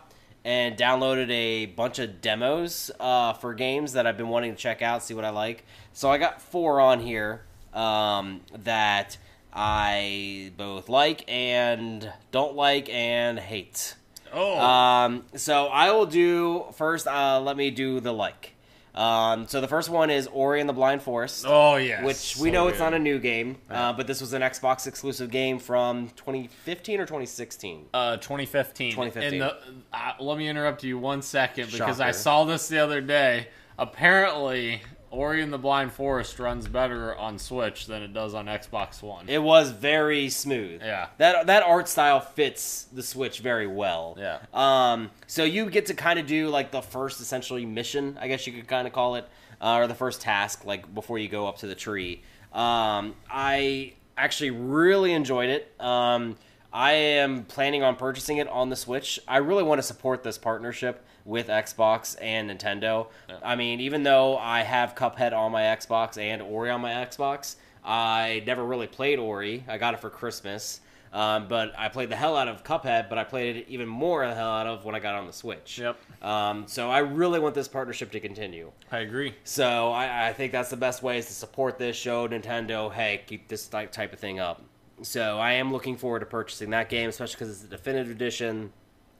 and 0.46 0.78
downloaded 0.78 1.30
a 1.30 1.66
bunch 1.66 1.98
of 1.98 2.22
demos 2.22 2.90
uh, 3.00 3.34
for 3.34 3.52
games 3.52 3.92
that 3.92 4.06
I've 4.06 4.16
been 4.16 4.28
wanting 4.28 4.54
to 4.54 4.58
check 4.58 4.80
out, 4.80 5.02
see 5.02 5.12
what 5.12 5.26
I 5.26 5.30
like. 5.30 5.64
So 5.92 6.10
I 6.10 6.16
got 6.16 6.40
four 6.40 6.80
on 6.80 7.00
here 7.00 7.42
um, 7.74 8.40
that 8.62 9.18
I 9.56 10.52
both 10.56 10.88
like 10.90 11.24
and 11.28 12.12
don't 12.30 12.54
like 12.54 12.88
and 12.90 13.38
hate. 13.38 13.94
Oh, 14.32 14.58
Um, 14.60 15.24
so 15.34 15.66
I 15.68 15.90
will 15.92 16.04
do 16.06 16.66
first. 16.74 17.06
Uh, 17.06 17.40
let 17.40 17.56
me 17.56 17.70
do 17.70 18.00
the 18.00 18.12
like. 18.12 18.52
Um, 18.94 19.46
so 19.46 19.60
the 19.60 19.68
first 19.68 19.90
one 19.90 20.08
is 20.08 20.26
Ori 20.26 20.58
and 20.60 20.68
the 20.68 20.72
Blind 20.72 21.02
Forest. 21.02 21.44
oh 21.46 21.76
yeah, 21.76 22.02
Which 22.02 22.36
we 22.38 22.50
know 22.50 22.68
it's 22.68 22.78
not 22.78 22.94
a 22.94 22.98
new 22.98 23.18
game, 23.18 23.58
uh, 23.70 23.92
but 23.92 24.06
this 24.06 24.22
was 24.22 24.32
an 24.32 24.40
Xbox 24.40 24.86
exclusive 24.86 25.30
game 25.30 25.58
from 25.58 26.08
2015 26.16 27.00
or 27.00 27.04
2016. 27.04 27.86
Uh, 27.92 28.16
2015. 28.16 28.92
2015. 28.92 29.32
And 29.34 29.50
the, 29.50 29.56
uh, 29.92 30.12
let 30.18 30.38
me 30.38 30.48
interrupt 30.48 30.82
you 30.82 30.98
one 30.98 31.20
second 31.20 31.70
because 31.70 32.00
I 32.00 32.10
saw 32.12 32.44
this 32.44 32.68
the 32.68 32.78
other 32.78 33.00
day. 33.02 33.48
Apparently, 33.78 34.80
Ori 35.10 35.42
and 35.42 35.52
the 35.52 35.58
Blind 35.58 35.92
Forest 35.92 36.38
runs 36.38 36.66
better 36.68 37.16
on 37.16 37.38
Switch 37.38 37.86
than 37.86 38.02
it 38.02 38.12
does 38.12 38.34
on 38.34 38.46
Xbox 38.46 39.02
One. 39.02 39.28
It 39.28 39.42
was 39.42 39.70
very 39.70 40.28
smooth. 40.28 40.82
Yeah. 40.82 41.08
That 41.18 41.46
that 41.46 41.62
art 41.62 41.88
style 41.88 42.20
fits 42.20 42.84
the 42.92 43.02
Switch 43.02 43.40
very 43.40 43.66
well. 43.66 44.16
Yeah. 44.18 44.38
Um. 44.52 45.10
So 45.26 45.44
you 45.44 45.70
get 45.70 45.86
to 45.86 45.94
kind 45.94 46.18
of 46.18 46.26
do 46.26 46.48
like 46.48 46.70
the 46.70 46.82
first 46.82 47.20
essentially 47.20 47.64
mission, 47.64 48.18
I 48.20 48.28
guess 48.28 48.46
you 48.46 48.52
could 48.52 48.68
kind 48.68 48.86
of 48.86 48.92
call 48.92 49.16
it, 49.16 49.28
uh, 49.60 49.76
or 49.76 49.86
the 49.86 49.94
first 49.94 50.20
task, 50.20 50.64
like 50.64 50.92
before 50.94 51.18
you 51.18 51.28
go 51.28 51.46
up 51.46 51.58
to 51.58 51.66
the 51.66 51.74
tree. 51.74 52.22
Um. 52.52 53.14
I 53.30 53.94
actually 54.16 54.50
really 54.50 55.12
enjoyed 55.12 55.50
it. 55.50 55.72
Um. 55.80 56.36
I 56.72 56.92
am 56.92 57.44
planning 57.44 57.82
on 57.82 57.96
purchasing 57.96 58.36
it 58.36 58.48
on 58.48 58.68
the 58.68 58.76
Switch. 58.76 59.18
I 59.26 59.38
really 59.38 59.62
want 59.62 59.78
to 59.78 59.82
support 59.82 60.22
this 60.22 60.36
partnership 60.36 61.02
with 61.26 61.48
Xbox 61.48 62.16
and 62.22 62.48
Nintendo. 62.48 63.08
I 63.42 63.56
mean, 63.56 63.80
even 63.80 64.04
though 64.04 64.38
I 64.38 64.62
have 64.62 64.94
Cuphead 64.94 65.32
on 65.32 65.52
my 65.52 65.62
Xbox 65.62 66.16
and 66.16 66.40
Ori 66.40 66.70
on 66.70 66.80
my 66.80 66.92
Xbox, 66.92 67.56
I 67.84 68.42
never 68.46 68.64
really 68.64 68.86
played 68.86 69.18
Ori. 69.18 69.64
I 69.68 69.76
got 69.76 69.92
it 69.92 70.00
for 70.00 70.08
Christmas. 70.08 70.80
Um, 71.12 71.48
but 71.48 71.72
I 71.78 71.88
played 71.88 72.10
the 72.10 72.16
hell 72.16 72.36
out 72.36 72.46
of 72.46 72.62
Cuphead, 72.62 73.08
but 73.08 73.16
I 73.16 73.24
played 73.24 73.56
it 73.56 73.66
even 73.68 73.88
more 73.88 74.26
the 74.26 74.34
hell 74.34 74.50
out 74.50 74.66
of 74.66 74.84
when 74.84 74.94
I 74.94 74.98
got 74.98 75.14
on 75.14 75.26
the 75.26 75.32
Switch. 75.32 75.78
Yep. 75.78 75.98
Um, 76.22 76.66
so 76.66 76.90
I 76.90 76.98
really 76.98 77.40
want 77.40 77.54
this 77.54 77.68
partnership 77.68 78.10
to 78.12 78.20
continue. 78.20 78.70
I 78.92 78.98
agree. 78.98 79.34
So 79.44 79.92
I, 79.92 80.28
I 80.28 80.32
think 80.34 80.52
that's 80.52 80.68
the 80.68 80.76
best 80.76 81.02
way 81.02 81.18
is 81.18 81.26
to 81.26 81.32
support 81.32 81.78
this 81.78 81.96
show, 81.96 82.28
Nintendo. 82.28 82.92
Hey, 82.92 83.22
keep 83.26 83.48
this 83.48 83.66
type 83.66 83.92
type 83.92 84.12
of 84.12 84.18
thing 84.18 84.40
up. 84.40 84.62
So 85.02 85.38
I 85.38 85.52
am 85.52 85.72
looking 85.72 85.96
forward 85.96 86.20
to 86.20 86.26
purchasing 86.26 86.70
that 86.70 86.90
game, 86.90 87.08
especially 87.08 87.34
because 87.34 87.50
it's 87.50 87.64
a 87.64 87.68
definitive 87.68 88.10
edition. 88.10 88.72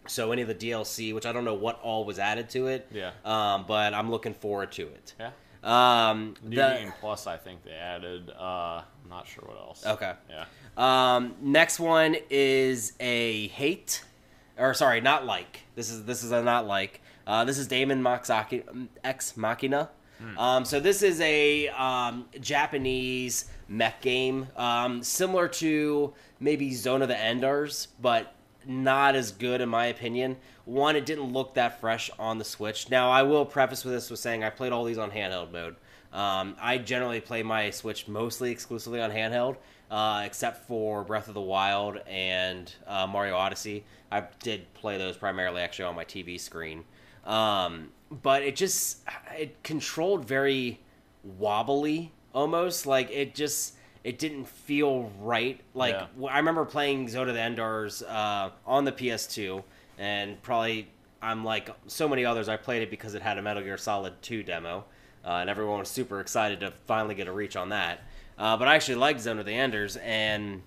So 0.09 0.33
any 0.33 0.43
of 0.43 0.49
the 0.49 0.55
DLC, 0.55 1.15
which 1.15 1.27
I 1.27 1.33
don't 1.33 1.45
know 1.45 1.55
what 1.55 1.81
all 1.83 2.05
was 2.05 2.19
added 2.19 2.49
to 2.51 2.67
it, 2.69 2.89
Yeah. 2.93 3.11
um, 3.25 3.65
but 3.67 3.95
I'm 3.95 4.11
looking 4.11 4.35
forward 4.35 4.73
to 4.73 4.83
it. 4.89 5.15
Yeah. 5.19 5.31
Um, 5.65 6.35
New 6.43 6.57
the- 6.57 6.77
Game 6.79 6.93
Plus, 7.01 7.27
I 7.27 7.37
think 7.37 7.65
they 7.65 7.73
added. 7.73 8.31
Uh, 8.31 8.83
I'm 9.03 9.09
not 9.11 9.27
sure 9.27 9.45
what 9.47 9.57
else. 9.59 9.85
Okay. 9.87 10.13
Yeah. 10.31 10.45
Um, 10.77 11.35
next 11.41 11.81
one 11.81 12.17
is 12.31 12.93
a 13.01 13.49
hate, 13.49 14.05
or 14.59 14.75
sorry, 14.75 15.01
not 15.01 15.27
like. 15.27 15.63
This 15.75 15.91
is 15.91 16.05
this 16.05 16.23
is 16.23 16.31
a 16.31 16.43
not 16.43 16.67
like. 16.67 17.01
Uh, 17.27 17.45
this 17.45 17.59
is 17.59 17.67
Daemon 17.67 18.01
Moxaki, 18.03 18.63
Ex 19.03 19.37
Machina. 19.37 19.91
Um, 20.39 20.65
so 20.65 20.81
this 20.81 21.03
is 21.03 21.21
a 21.21 21.69
um, 21.69 22.27
Japanese 22.41 23.47
mech 23.69 24.01
game, 24.01 24.47
um, 24.57 25.03
similar 25.03 25.47
to 25.49 26.15
maybe 26.41 26.73
Zone 26.73 27.03
of 27.03 27.09
the 27.09 27.19
Enders, 27.19 27.89
but 28.01 28.33
not 28.67 29.15
as 29.15 29.33
good 29.33 29.61
in 29.61 29.69
my 29.69 29.87
opinion. 29.87 30.37
One, 30.65 30.97
it 30.97 31.07
didn't 31.07 31.33
look 31.33 31.55
that 31.55 31.81
fresh 31.81 32.11
on 32.19 32.39
the 32.39 32.45
Switch. 32.45 32.91
Now, 32.91 33.11
I 33.11 33.23
will 33.23 33.45
preface 33.45 33.85
with 33.85 33.95
this 33.95 34.11
with 34.11 34.19
saying 34.19 34.43
I 34.43 34.51
played 34.51 34.73
all 34.73 34.85
these 34.85 34.99
on 34.99 35.11
handheld 35.11 35.53
mode. 35.53 35.77
Um, 36.13 36.57
I 36.61 36.79
generally 36.79 37.21
play 37.21 37.43
my 37.43 37.71
Switch 37.71 38.09
mostly 38.09 38.51
exclusively 38.51 39.01
on 39.01 39.11
handheld, 39.11 39.57
uh, 39.91 40.23
except 40.25 40.67
for 40.67 41.05
Breath 41.05 41.29
of 41.29 41.35
the 41.35 41.41
Wild 41.41 41.99
and 42.09 42.73
uh, 42.87 43.07
Mario 43.07 43.37
Odyssey. 43.37 43.85
I 44.11 44.25
did 44.43 44.73
play 44.75 44.99
those 44.99 45.17
primarily 45.17 45.63
actually 45.63 45.87
on 45.87 45.95
my 45.95 46.05
TV 46.05 46.41
screen. 46.41 46.85
Um, 47.25 47.91
but 48.11 48.43
it 48.43 48.57
just 48.57 49.01
it 49.37 49.63
controlled 49.63 50.25
very 50.25 50.81
wobbly 51.25 52.13
almost 52.33 52.87
like 52.87 53.11
it 53.11 53.35
just 53.35 53.75
it 54.07 54.21
didn't 54.21 54.47
feel 54.47 55.11
right 55.19 55.61
like 55.75 55.95
Yeah. 55.95 56.29
I 56.29 56.39
remember 56.39 56.65
playing 56.65 57.09
Zone 57.09 57.29
of 57.29 57.35
the 57.35 57.41
Enders 57.41 58.05
uh, 58.05 58.51
on 58.65 58.85
the 58.85 58.93
PS2 58.93 59.65
and 59.99 60.41
probably 60.43 60.89
I'm 61.21 61.45
like 61.45 61.71
so 61.89 62.09
many 62.09 62.25
others 62.25 62.49
I 62.49 62.57
played 62.57 62.83
it 62.83 62.91
because 62.91 63.15
it 63.15 63.23
had 63.23 63.37
a 63.37 63.43
Metal 63.43 63.65
Gear 63.65 63.77
Solid 63.77 64.23
2 64.23 64.45
demo 64.45 64.85
uh, 65.25 65.31
and 65.31 65.51
everyone 65.51 65.81
was 65.81 65.89
super 65.89 66.21
excited 66.21 66.61
to 66.61 66.71
finally 66.87 67.17
get 67.17 67.27
a 67.27 67.33
reach 67.33 67.57
on 67.57 67.71
that 67.71 68.05
uh, 68.39 68.57
but 68.57 68.69
I 68.69 68.77
actually 68.77 68.95
liked 68.95 69.21
Zone 69.21 69.41
of 69.41 69.45
the 69.45 69.55
Enders 69.55 69.97
and 69.97 70.63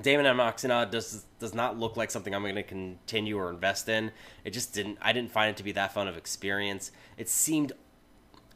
Daemon 0.00 0.26
X 0.26 0.36
Machina 0.36 0.86
does 0.88 1.24
does 1.40 1.52
not 1.52 1.76
look 1.76 1.96
like 1.96 2.12
something 2.12 2.32
I'm 2.32 2.42
going 2.42 2.54
to 2.54 2.62
continue 2.62 3.36
or 3.36 3.50
invest 3.50 3.88
in. 3.88 4.12
It 4.44 4.50
just 4.50 4.72
didn't. 4.72 4.98
I 5.02 5.12
didn't 5.12 5.32
find 5.32 5.50
it 5.50 5.56
to 5.56 5.64
be 5.64 5.72
that 5.72 5.92
fun 5.92 6.06
of 6.06 6.16
experience. 6.16 6.92
It 7.16 7.28
seemed 7.28 7.72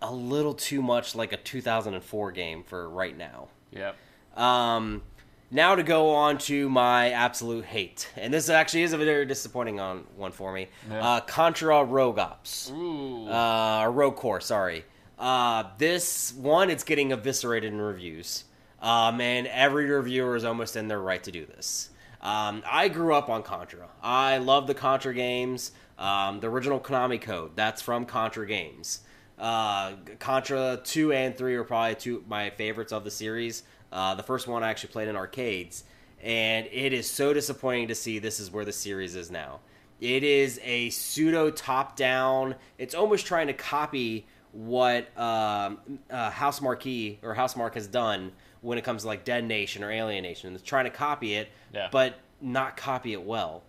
a 0.01 0.13
little 0.13 0.55
too 0.55 0.81
much 0.81 1.17
like 1.17 1.33
a 1.33 1.37
2004 1.37 2.31
game 2.31 2.63
for 2.63 2.89
right 2.89 3.17
now. 3.19 3.49
Yep. 3.75 3.97
Um, 4.37 5.03
now 5.51 5.75
to 5.75 5.83
go 5.83 6.11
on 6.11 6.39
to 6.39 6.69
my 6.69 7.11
absolute 7.11 7.65
hate, 7.65 8.09
and 8.17 8.33
this 8.33 8.49
actually 8.49 8.83
is 8.83 8.93
a 8.93 8.99
very 8.99 9.27
disappointing 9.27 9.79
on 9.81 10.05
one 10.17 10.33
for 10.33 10.53
me. 10.53 10.69
Yeah. 10.91 11.07
Uh, 11.07 11.21
Contra 11.21 11.85
Rogue 11.85 12.19
Ops, 12.19 12.71
Ooh. 12.71 13.29
uh, 13.29 13.87
Rogue 13.93 14.17
Corps, 14.17 14.41
sorry. 14.41 14.85
Uh, 15.19 15.65
this 15.79 16.33
one, 16.35 16.71
it's 16.71 16.85
getting 16.85 17.13
eviscerated 17.13 17.73
in 17.73 17.81
reviews. 17.81 18.45
Um, 18.83 19.21
and 19.21 19.47
every 19.47 19.89
reviewer 19.89 20.37
is 20.37 20.45
almost 20.45 20.77
in 20.77 20.89
their 20.89 21.01
right 21.01 21.23
to 21.23 21.31
do 21.31 21.47
this. 21.47 21.91
Um, 22.21 22.63
I 22.67 22.89
grew 22.89 23.15
up 23.15 23.31
on 23.31 23.43
Contra. 23.43 23.89
I 24.03 24.39
love 24.39 24.67
the 24.67 24.75
Contra 24.75 25.15
games. 25.15 25.73
Um, 25.99 26.41
the 26.41 26.49
original 26.51 26.81
Konami 26.81 27.21
code, 27.21 27.53
that's 27.55 27.81
from 27.81 28.05
Contra 28.05 28.47
games. 28.47 29.01
Uh, 29.39 29.95
Contra 30.19 30.81
2 30.85 31.13
and 31.13 31.37
3 31.37 31.55
are 31.57 31.65
probably 31.65 31.95
two 31.97 32.25
my 32.29 32.51
favorites 32.51 32.93
of 32.93 33.05
the 33.05 33.11
series. 33.11 33.65
Uh, 33.93 34.15
the 34.15 34.23
first 34.23 34.47
one 34.47 34.63
I 34.63 34.71
actually 34.71 34.91
played 34.93 35.09
in 35.09 35.17
arcades, 35.17 35.85
and 36.23 36.67
it 36.73 36.93
is 36.93 37.09
so 37.09 37.33
disappointing 37.33 37.89
to 37.89 37.95
see 37.95 38.19
this 38.19 38.41
is 38.41 38.51
where 38.51 38.65
the 38.65 38.73
series 38.73 39.15
is 39.15 39.31
now. 39.31 39.61
It 40.01 40.23
is 40.25 40.61
a 40.63 40.91
pseudo 40.91 41.51
top 41.51 41.97
down, 41.97 42.57
it's 42.79 42.95
almost 42.95 43.27
trying 43.27 43.47
to 43.47 43.53
copy 43.53 44.27
what 44.53 45.17
um, 45.19 45.79
uh, 46.11 46.31
House 46.31 46.61
Marquee 46.61 47.19
or 47.23 47.35
Housemarque 47.35 47.75
has 47.75 47.87
done 47.89 48.33
when 48.61 48.79
it 48.79 48.83
comes 48.85 49.03
to 49.03 49.09
like 49.09 49.25
Dead 49.25 49.45
Nation 49.45 49.83
or 49.83 49.91
Alien 49.91 50.23
Nation. 50.23 50.55
It's 50.55 50.63
trying 50.63 50.85
to 50.85 50.91
copy 50.91 51.35
it, 51.35 51.49
Yeah. 51.73 51.89
but 51.91 52.15
not 52.41 52.77
copy 52.77 53.13
it 53.13 53.23
well. 53.23 53.63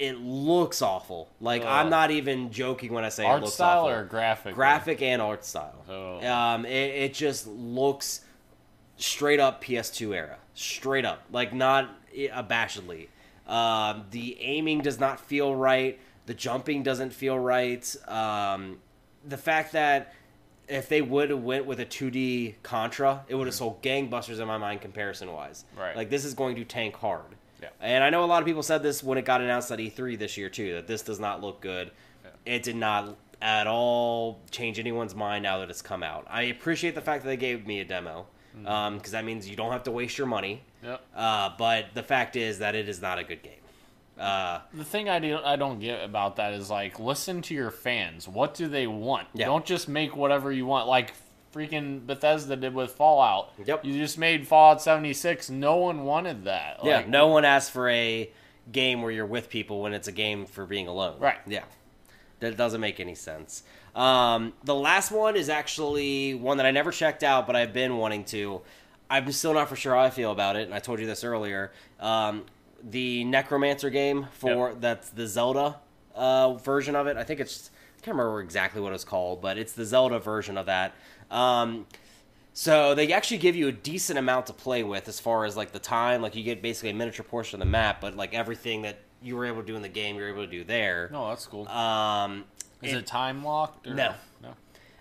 It 0.00 0.18
looks 0.18 0.80
awful. 0.80 1.28
Like 1.40 1.60
Ugh. 1.62 1.68
I'm 1.68 1.90
not 1.90 2.10
even 2.10 2.50
joking 2.50 2.92
when 2.92 3.04
I 3.04 3.10
say 3.10 3.24
it 3.24 3.28
Art 3.28 3.42
looks 3.42 3.54
style 3.54 3.80
awful. 3.82 3.90
or 3.90 4.04
graphic? 4.04 4.54
graphic 4.54 5.02
and 5.02 5.20
art 5.20 5.44
style. 5.44 5.84
Oh. 5.88 6.26
Um, 6.26 6.64
it, 6.64 6.70
it 6.70 7.14
just 7.14 7.46
looks 7.46 8.22
straight 8.96 9.40
up 9.40 9.62
PS2 9.62 10.14
era, 10.16 10.38
straight 10.54 11.04
up, 11.04 11.22
like 11.30 11.52
not 11.52 11.90
abashedly. 12.16 13.08
Um, 13.46 14.04
the 14.10 14.40
aiming 14.40 14.80
does 14.80 14.98
not 14.98 15.20
feel 15.20 15.54
right. 15.54 16.00
The 16.26 16.34
jumping 16.34 16.82
doesn't 16.82 17.12
feel 17.12 17.38
right. 17.38 17.84
Um, 18.08 18.78
the 19.26 19.36
fact 19.36 19.72
that 19.72 20.14
if 20.68 20.88
they 20.88 21.02
would 21.02 21.30
have 21.30 21.42
went 21.42 21.66
with 21.66 21.80
a 21.80 21.84
2D 21.84 22.54
Contra, 22.62 23.24
it 23.28 23.34
would 23.34 23.46
have 23.48 23.54
sold 23.54 23.82
gangbusters 23.82 24.38
in 24.40 24.46
my 24.46 24.56
mind 24.56 24.80
comparison 24.80 25.32
wise. 25.32 25.64
Right. 25.76 25.96
Like 25.96 26.10
this 26.10 26.24
is 26.24 26.32
going 26.32 26.56
to 26.56 26.64
tank 26.64 26.96
hard. 26.96 27.34
Yeah. 27.62 27.68
And 27.80 28.02
I 28.04 28.10
know 28.10 28.24
a 28.24 28.26
lot 28.26 28.42
of 28.42 28.46
people 28.46 28.62
said 28.62 28.82
this 28.82 29.02
when 29.02 29.18
it 29.18 29.24
got 29.24 29.40
announced 29.40 29.70
at 29.70 29.78
E3 29.78 30.18
this 30.18 30.36
year 30.36 30.48
too, 30.48 30.74
that 30.74 30.86
this 30.86 31.02
does 31.02 31.20
not 31.20 31.40
look 31.40 31.60
good. 31.60 31.90
It 32.46 32.62
did 32.62 32.76
not 32.76 33.16
at 33.42 33.66
all 33.66 34.40
change 34.50 34.78
anyone's 34.78 35.14
mind 35.14 35.42
now 35.42 35.58
that 35.58 35.70
it's 35.70 35.82
come 35.82 36.02
out. 36.02 36.26
I 36.28 36.42
appreciate 36.42 36.94
the 36.94 37.00
fact 37.00 37.22
that 37.24 37.28
they 37.28 37.36
gave 37.36 37.66
me 37.66 37.80
a 37.80 37.84
demo 37.84 38.26
because 38.54 39.12
that 39.12 39.24
means 39.24 39.48
you 39.48 39.56
don't 39.56 39.72
have 39.72 39.84
to 39.84 39.90
waste 39.90 40.18
your 40.18 40.26
money. 40.26 40.62
Yep. 40.82 41.00
Uh, 41.14 41.50
but 41.58 41.86
the 41.94 42.02
fact 42.02 42.36
is 42.36 42.58
that 42.58 42.74
it 42.74 42.88
is 42.88 43.00
not 43.00 43.18
a 43.18 43.24
good 43.24 43.42
game. 43.42 43.52
Uh, 44.18 44.60
The 44.74 44.84
thing 44.84 45.08
I 45.08 45.18
do 45.18 45.38
I 45.42 45.56
don't 45.56 45.78
get 45.80 46.04
about 46.04 46.36
that 46.36 46.52
is 46.52 46.68
like 46.68 46.98
listen 46.98 47.40
to 47.42 47.54
your 47.54 47.70
fans. 47.70 48.28
What 48.28 48.54
do 48.54 48.68
they 48.68 48.86
want? 48.86 49.28
Yeah. 49.34 49.46
Don't 49.46 49.64
just 49.64 49.88
make 49.88 50.14
whatever 50.14 50.52
you 50.52 50.66
want. 50.66 50.88
Like 50.88 51.14
freaking 51.54 52.06
Bethesda 52.06 52.56
did 52.56 52.74
with 52.74 52.92
Fallout. 52.92 53.52
Yep. 53.64 53.84
You 53.84 53.94
just 53.94 54.18
made 54.18 54.46
Fallout 54.46 54.80
76. 54.82 55.50
No 55.50 55.76
one 55.76 56.04
wanted 56.04 56.44
that. 56.44 56.80
yeah, 56.84 56.98
Like, 56.98 57.08
no 57.08 57.28
one 57.28 57.44
asked 57.44 57.70
for 57.72 57.88
a 57.88 58.30
game 58.70 59.02
where 59.02 59.10
you're 59.10 59.26
with 59.26 59.50
people 59.50 59.82
when 59.82 59.92
it's 59.92 60.08
a 60.08 60.12
game 60.12 60.46
for 60.46 60.64
being 60.66 60.86
alone. 60.86 61.18
Right. 61.18 61.38
Yeah. 61.46 61.64
That 62.40 62.56
doesn't 62.56 62.80
make 62.80 63.00
any 63.00 63.14
sense. 63.14 63.62
Um, 63.94 64.52
the 64.64 64.74
last 64.74 65.10
one 65.10 65.36
is 65.36 65.48
actually 65.48 66.34
one 66.34 66.56
that 66.58 66.66
I 66.66 66.70
never 66.70 66.90
checked 66.90 67.22
out, 67.22 67.46
but 67.46 67.56
I've 67.56 67.72
been 67.72 67.96
wanting 67.98 68.24
to. 68.26 68.62
I'm 69.10 69.30
still 69.32 69.54
not 69.54 69.68
for 69.68 69.76
sure 69.76 69.94
how 69.94 70.00
I 70.00 70.10
feel 70.10 70.30
about 70.30 70.56
it, 70.56 70.62
and 70.62 70.72
I 70.72 70.78
told 70.78 71.00
you 71.00 71.06
this 71.06 71.24
earlier. 71.24 71.72
Um, 71.98 72.44
the 72.82 73.24
Necromancer 73.24 73.90
game 73.90 74.28
for 74.32 74.74
that's 74.74 75.10
the 75.10 75.26
Zelda 75.26 75.80
uh, 76.14 76.54
version 76.54 76.94
of 76.96 77.08
it. 77.08 77.16
I 77.16 77.24
think 77.24 77.40
it's 77.40 77.70
I 77.98 78.04
can't 78.04 78.16
remember 78.16 78.40
exactly 78.40 78.80
what 78.80 78.92
it's 78.92 79.04
called, 79.04 79.42
but 79.42 79.58
it's 79.58 79.72
the 79.72 79.84
Zelda 79.84 80.18
version 80.18 80.56
of 80.56 80.66
that. 80.66 80.94
Um, 81.30 81.86
so 82.52 82.94
they 82.94 83.12
actually 83.12 83.38
give 83.38 83.56
you 83.56 83.68
a 83.68 83.72
decent 83.72 84.18
amount 84.18 84.46
to 84.48 84.52
play 84.52 84.82
with 84.82 85.08
as 85.08 85.20
far 85.20 85.44
as 85.44 85.56
like 85.56 85.72
the 85.72 85.78
time. 85.78 86.22
Like 86.22 86.34
you 86.34 86.42
get 86.42 86.62
basically 86.62 86.90
a 86.90 86.94
miniature 86.94 87.24
portion 87.24 87.60
of 87.60 87.66
the 87.66 87.70
map, 87.70 88.00
but 88.00 88.16
like 88.16 88.34
everything 88.34 88.82
that 88.82 88.98
you 89.22 89.36
were 89.36 89.46
able 89.46 89.60
to 89.60 89.66
do 89.66 89.76
in 89.76 89.82
the 89.82 89.88
game, 89.88 90.16
you're 90.16 90.28
able 90.28 90.44
to 90.44 90.50
do 90.50 90.64
there. 90.64 91.08
No, 91.12 91.28
that's 91.28 91.46
cool. 91.46 91.68
Um, 91.68 92.44
is 92.82 92.92
and- 92.92 93.00
it 93.02 93.06
time 93.06 93.44
locked? 93.44 93.86
Or? 93.86 93.94
No. 93.94 94.14
No. 94.42 94.50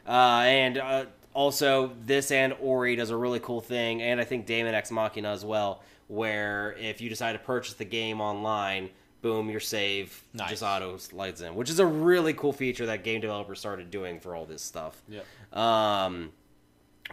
uh, 0.08 0.42
and 0.42 0.78
uh, 0.78 1.06
also, 1.34 1.92
this 2.06 2.32
and 2.32 2.54
Ori 2.60 2.96
does 2.96 3.10
a 3.10 3.18
really 3.18 3.40
cool 3.40 3.62
thing, 3.62 4.02
and 4.02 4.20
I 4.20 4.24
think 4.24 4.46
Daemon 4.46 4.74
X 4.74 4.92
Machina 4.92 5.30
as 5.32 5.46
well, 5.46 5.82
where 6.08 6.76
if 6.80 7.02
you 7.02 7.10
decide 7.10 7.34
to 7.34 7.40
purchase 7.40 7.74
the 7.76 7.86
game 7.86 8.20
online, 8.20 8.90
boom, 9.22 9.50
your 9.50 9.60
save 9.60 10.24
Nice. 10.34 10.52
just 10.52 10.64
auto 10.64 10.98
slides 10.98 11.42
in, 11.42 11.56
which 11.56 11.70
is 11.70 11.80
a 11.80 11.86
really 11.86 12.34
cool 12.34 12.54
feature 12.54 12.86
that 12.86 13.04
game 13.04 13.22
developers 13.22 13.60
started 13.60 13.92
doing 13.92 14.20
for 14.20 14.36
all 14.36 14.46
this 14.46 14.62
stuff. 14.62 15.02
Yep. 15.10 15.26
Um, 15.58 16.32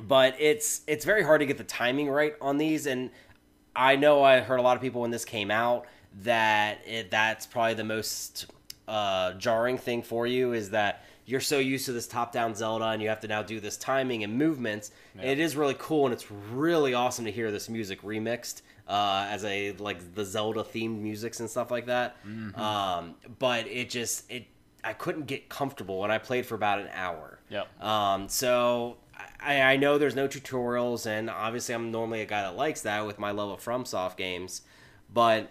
but 0.01 0.37
it's 0.39 0.83
it's 0.87 1.05
very 1.05 1.23
hard 1.23 1.41
to 1.41 1.47
get 1.47 1.59
the 1.59 1.65
timing 1.65 2.09
right 2.09 2.35
on 2.41 2.59
these, 2.59 2.87
and 2.87 3.11
I 3.75 3.97
know 3.97 4.23
I 4.23 4.41
heard 4.41 4.59
a 4.59 4.63
lot 4.63 4.77
of 4.77 4.83
people 4.83 5.01
when 5.03 5.11
this 5.11 5.25
came 5.25 5.51
out 5.51 5.87
that 6.23 6.79
it, 6.87 7.11
that's 7.11 7.47
probably 7.47 7.75
the 7.75 7.85
most 7.85 8.47
uh, 8.89 9.33
jarring 9.35 9.79
thing 9.79 10.03
for 10.03 10.27
you 10.27 10.53
is 10.53 10.71
that 10.71 11.05
you're 11.27 11.41
so 11.41 11.59
used 11.59 11.87
to 11.87 11.93
this 11.93 12.07
top-down 12.07 12.55
Zelda 12.55 12.87
and 12.87 13.03
you 13.03 13.09
have 13.09 13.21
to 13.21 13.29
now 13.29 13.43
do 13.43 13.59
this 13.59 13.77
timing 13.77 14.23
and 14.23 14.39
movements. 14.39 14.93
Yeah. 15.17 15.33
It 15.33 15.41
is 15.41 15.57
really 15.57 15.75
cool 15.79 16.07
and 16.07 16.13
it's 16.15 16.31
really 16.31 16.95
awesome 16.95 17.25
to 17.25 17.33
hear 17.33 17.51
this 17.51 17.69
music 17.69 18.01
remixed 18.03 18.63
uh, 18.89 19.27
as 19.31 19.45
a 19.45 19.73
like 19.73 20.15
the 20.15 20.25
Zelda 20.25 20.63
themed 20.63 21.01
musics 21.01 21.41
and 21.41 21.51
stuff 21.51 21.71
like 21.71 21.87
that. 21.87 22.17
Um, 22.55 23.15
but 23.39 23.67
it 23.67 23.91
just 23.91 24.31
it 24.31 24.47
I 24.85 24.93
couldn't 24.93 25.27
get 25.27 25.49
comfortable 25.49 26.05
and 26.05 26.13
I 26.13 26.19
played 26.19 26.47
for 26.47 26.55
about 26.55 26.79
an 26.79 26.89
hour. 26.95 27.41
Yep. 27.51 27.83
Um, 27.83 28.29
so 28.29 28.99
I, 29.41 29.61
I 29.63 29.77
know 29.77 29.99
there's 29.99 30.15
no 30.15 30.29
tutorials, 30.29 31.07
and 31.07 31.31
obviously 31.31 31.75
I'm 31.75 31.91
normally 31.91 32.21
a 32.21 32.27
guy 32.27 32.43
that 32.43 32.57
likes 32.57 32.83
that 32.83 33.07
with 33.07 33.19
my 33.19 33.31
love 33.31 33.51
of 33.51 33.65
FromSoft 33.65 34.17
games, 34.17 34.63
but 35.13 35.51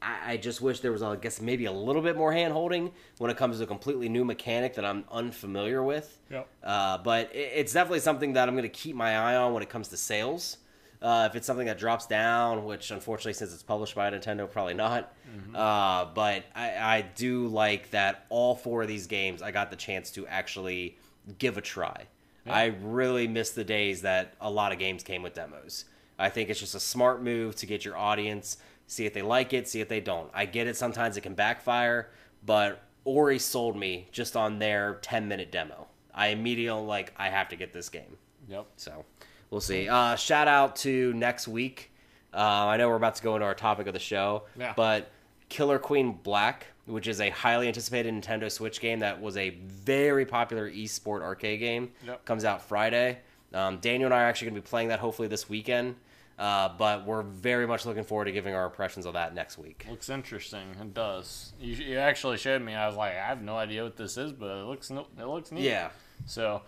I, 0.00 0.32
I 0.32 0.36
just 0.36 0.60
wish 0.60 0.80
there 0.80 0.92
was, 0.92 1.02
I 1.02 1.16
guess, 1.16 1.40
maybe 1.40 1.66
a 1.66 1.72
little 1.72 2.02
bit 2.02 2.16
more 2.16 2.32
hand 2.32 2.52
holding 2.52 2.92
when 3.18 3.30
it 3.30 3.36
comes 3.36 3.58
to 3.58 3.64
a 3.64 3.66
completely 3.66 4.08
new 4.08 4.24
mechanic 4.24 4.74
that 4.74 4.84
I'm 4.84 5.04
unfamiliar 5.10 5.82
with. 5.82 6.18
Yep. 6.30 6.48
Uh, 6.62 6.98
but 6.98 7.30
it's 7.34 7.72
definitely 7.72 8.00
something 8.00 8.32
that 8.34 8.48
I'm 8.48 8.54
going 8.54 8.64
to 8.64 8.68
keep 8.68 8.96
my 8.96 9.16
eye 9.16 9.36
on 9.36 9.52
when 9.54 9.62
it 9.62 9.68
comes 9.68 9.88
to 9.88 9.96
sales. 9.96 10.58
Uh, 11.02 11.26
if 11.28 11.34
it's 11.34 11.46
something 11.46 11.66
that 11.66 11.78
drops 11.78 12.06
down, 12.06 12.64
which 12.64 12.92
unfortunately, 12.92 13.32
since 13.32 13.52
it's 13.52 13.62
published 13.62 13.94
by 13.96 14.08
Nintendo, 14.10 14.48
probably 14.48 14.74
not. 14.74 15.12
Uh, 15.52 16.06
but 16.14 16.44
I, 16.54 16.76
I 16.98 17.00
do 17.16 17.48
like 17.48 17.90
that 17.90 18.26
all 18.28 18.54
four 18.54 18.82
of 18.82 18.88
these 18.88 19.06
games 19.08 19.42
I 19.42 19.50
got 19.50 19.70
the 19.70 19.76
chance 19.76 20.10
to 20.12 20.26
actually 20.28 20.96
give 21.38 21.58
a 21.58 21.60
try. 21.60 22.06
I 22.46 22.74
really 22.82 23.28
miss 23.28 23.50
the 23.50 23.64
days 23.64 24.02
that 24.02 24.34
a 24.40 24.50
lot 24.50 24.72
of 24.72 24.78
games 24.78 25.02
came 25.02 25.22
with 25.22 25.34
demos. 25.34 25.84
I 26.18 26.28
think 26.28 26.50
it's 26.50 26.60
just 26.60 26.74
a 26.74 26.80
smart 26.80 27.22
move 27.22 27.56
to 27.56 27.66
get 27.66 27.84
your 27.84 27.96
audience, 27.96 28.58
see 28.86 29.06
if 29.06 29.14
they 29.14 29.22
like 29.22 29.52
it, 29.52 29.68
see 29.68 29.80
if 29.80 29.88
they 29.88 30.00
don't. 30.00 30.30
I 30.34 30.46
get 30.46 30.66
it, 30.66 30.76
sometimes 30.76 31.16
it 31.16 31.22
can 31.22 31.34
backfire, 31.34 32.10
but 32.44 32.82
Ori 33.04 33.38
sold 33.38 33.76
me 33.76 34.08
just 34.12 34.36
on 34.36 34.58
their 34.58 34.98
10 35.02 35.28
minute 35.28 35.50
demo. 35.52 35.86
I 36.14 36.28
immediately, 36.28 36.82
like, 36.82 37.12
I 37.16 37.28
have 37.28 37.48
to 37.48 37.56
get 37.56 37.72
this 37.72 37.88
game. 37.88 38.18
Yep. 38.48 38.66
So 38.76 39.04
we'll 39.52 39.60
see. 39.60 39.88
Uh, 39.88 40.16
shout 40.16 40.48
out 40.48 40.74
to 40.76 41.12
next 41.12 41.46
week. 41.46 41.92
Uh, 42.34 42.38
I 42.38 42.76
know 42.78 42.88
we're 42.88 42.96
about 42.96 43.14
to 43.16 43.22
go 43.22 43.36
into 43.36 43.46
our 43.46 43.54
topic 43.54 43.86
of 43.86 43.92
the 43.92 44.00
show, 44.00 44.44
Yeah. 44.58 44.72
but 44.74 45.10
Killer 45.50 45.78
Queen 45.78 46.12
Black, 46.22 46.66
which 46.86 47.06
is 47.06 47.20
a 47.20 47.28
highly 47.30 47.68
anticipated 47.68 48.12
Nintendo 48.14 48.50
Switch 48.50 48.80
game 48.80 49.00
that 49.00 49.20
was 49.20 49.36
a 49.36 49.50
very 49.50 50.24
popular 50.26 50.68
esport 50.70 51.20
arcade 51.22 51.60
game, 51.60 51.92
Yep. 52.06 52.24
comes 52.24 52.44
out 52.44 52.62
Friday. 52.62 53.18
Um, 53.52 53.76
Daniel 53.78 54.06
and 54.06 54.14
I 54.14 54.22
are 54.22 54.26
actually 54.26 54.46
going 54.46 54.54
to 54.56 54.60
be 54.62 54.68
playing 54.68 54.88
that 54.88 54.98
hopefully 54.98 55.28
this 55.28 55.46
weekend, 55.50 55.96
uh, 56.38 56.70
but 56.78 57.04
we're 57.04 57.20
very 57.20 57.66
much 57.66 57.84
looking 57.84 58.02
forward 58.02 58.24
to 58.24 58.32
giving 58.32 58.54
our 58.54 58.64
impressions 58.64 59.04
of 59.04 59.12
that 59.12 59.34
next 59.34 59.58
week. 59.58 59.84
Looks 59.90 60.08
interesting. 60.08 60.70
It 60.80 60.94
does. 60.94 61.52
You, 61.60 61.74
you 61.74 61.98
actually 61.98 62.38
showed 62.38 62.62
me. 62.62 62.74
I 62.74 62.86
was 62.86 62.96
like, 62.96 63.12
I 63.12 63.16
have 63.26 63.42
no 63.42 63.56
idea 63.58 63.84
what 63.84 63.98
this 63.98 64.16
is, 64.16 64.32
but 64.32 64.46
it 64.46 64.64
looks 64.64 64.88
no, 64.88 65.06
it 65.20 65.26
looks 65.26 65.52
neat. 65.52 65.64
Yeah. 65.64 65.90
So 66.24 66.62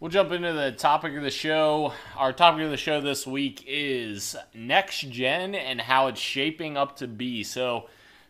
we'll 0.00 0.10
jump 0.10 0.32
into 0.32 0.52
the 0.52 0.72
topic 0.72 1.14
of 1.16 1.22
the 1.22 1.30
show. 1.30 1.92
Our 2.16 2.32
topic 2.32 2.62
of 2.64 2.70
the 2.70 2.76
show 2.76 3.00
this 3.00 3.26
week 3.26 3.64
is 3.66 4.36
next 4.54 5.00
gen 5.10 5.54
and 5.54 5.80
how 5.80 6.08
it's 6.08 6.20
shaping 6.20 6.76
up 6.76 6.96
to 6.96 7.08
be. 7.08 7.42
So 7.42 7.88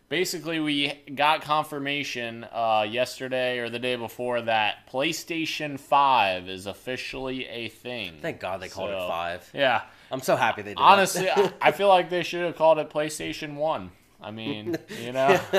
basically, 0.09 0.59
we 0.59 0.93
got 1.13 1.41
confirmation 1.41 2.45
uh, 2.51 2.85
yesterday 2.89 3.59
or 3.59 3.69
the 3.69 3.79
day 3.79 3.95
before 3.95 4.41
that 4.41 4.89
PlayStation 4.91 5.79
5 5.79 6.49
is 6.49 6.65
officially 6.65 7.45
a 7.45 7.69
thing. 7.69 8.15
Thank 8.21 8.39
God 8.39 8.61
they 8.61 8.69
called 8.69 8.91
it 8.91 9.07
five. 9.07 9.49
Yeah. 9.53 9.83
I'm 10.11 10.21
so 10.21 10.35
happy 10.35 10.63
they 10.63 10.71
did. 10.71 10.79
Honestly, 10.79 11.29
I, 11.29 11.53
I 11.61 11.71
feel 11.71 11.87
like 11.87 12.09
they 12.09 12.23
should 12.23 12.43
have 12.43 12.55
called 12.55 12.79
it 12.79 12.89
PlayStation 12.89 13.55
1. 13.55 13.91
I 14.21 14.31
mean, 14.31 14.75
you 15.01 15.13
know, 15.13 15.39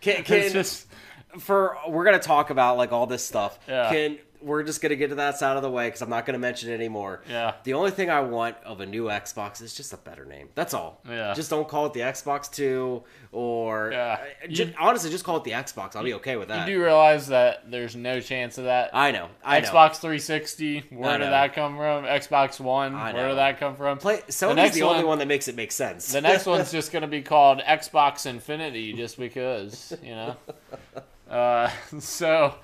can, 0.00 0.24
can, 0.24 0.52
just 0.52 0.86
for 1.38 1.76
we're 1.88 2.04
gonna 2.04 2.18
talk 2.18 2.50
about 2.50 2.76
like 2.76 2.92
all 2.92 3.06
this 3.06 3.24
stuff. 3.24 3.58
Yeah. 3.68 3.90
Can 3.90 4.18
we're 4.40 4.62
just 4.62 4.80
gonna 4.80 4.96
get 4.96 5.08
to 5.08 5.14
that 5.16 5.42
out 5.42 5.56
of 5.56 5.62
the 5.62 5.70
way 5.70 5.86
because 5.88 6.02
I'm 6.02 6.10
not 6.10 6.26
gonna 6.26 6.38
mention 6.38 6.70
it 6.70 6.74
anymore. 6.74 7.22
Yeah. 7.28 7.54
The 7.64 7.74
only 7.74 7.90
thing 7.90 8.10
I 8.10 8.20
want 8.20 8.56
of 8.64 8.80
a 8.80 8.86
new 8.86 9.04
Xbox 9.04 9.60
is 9.62 9.74
just 9.74 9.92
a 9.92 9.96
better 9.96 10.24
name. 10.24 10.48
That's 10.54 10.74
all. 10.74 11.00
Yeah. 11.08 11.34
Just 11.34 11.50
don't 11.50 11.68
call 11.68 11.86
it 11.86 11.92
the 11.92 12.00
Xbox 12.00 12.50
Two 12.50 13.02
or 13.32 13.90
Yeah. 13.92 14.18
uh, 14.44 14.46
ju- 14.48 14.72
honestly, 14.78 15.10
just 15.10 15.24
call 15.24 15.36
it 15.38 15.44
the 15.44 15.50
Xbox. 15.52 15.96
I'll 15.96 16.04
be 16.04 16.14
okay 16.14 16.36
with 16.36 16.48
that. 16.48 16.66
You 16.68 16.74
do 16.74 16.82
realize 16.82 17.28
that 17.28 17.70
there's 17.70 17.94
no 17.96 18.20
chance 18.20 18.58
of 18.58 18.64
that. 18.64 18.90
I 18.94 19.10
know. 19.10 19.28
I 19.44 19.60
know. 19.60 19.68
Xbox 19.68 19.96
360, 19.96 20.84
where 20.90 21.18
did 21.18 21.28
that 21.30 21.54
come 21.54 21.76
from? 21.76 22.04
Xbox 22.04 22.58
One, 22.60 22.94
where 22.94 23.12
know. 23.12 23.28
did 23.28 23.38
that 23.38 23.58
come 23.60 23.76
from? 23.76 23.98
Play 23.98 24.18
Sony's 24.28 24.56
next 24.56 24.74
the 24.76 24.82
only 24.82 24.98
one- 24.98 25.06
one 25.08 25.18
that 25.18 25.28
makes 25.28 25.48
it 25.48 25.56
make 25.56 25.72
sense. 25.72 26.12
The 26.12 26.20
next 26.20 26.46
one's 26.46 26.72
just 26.72 26.92
going 26.92 27.02
to 27.02 27.08
be 27.08 27.22
called 27.22 27.60
Xbox 27.60 28.24
Infinity, 28.26 28.92
just 28.94 29.18
because, 29.18 29.92
you 30.02 30.14
know. 30.14 30.36
Uh, 31.30 31.68
so, 31.98 32.54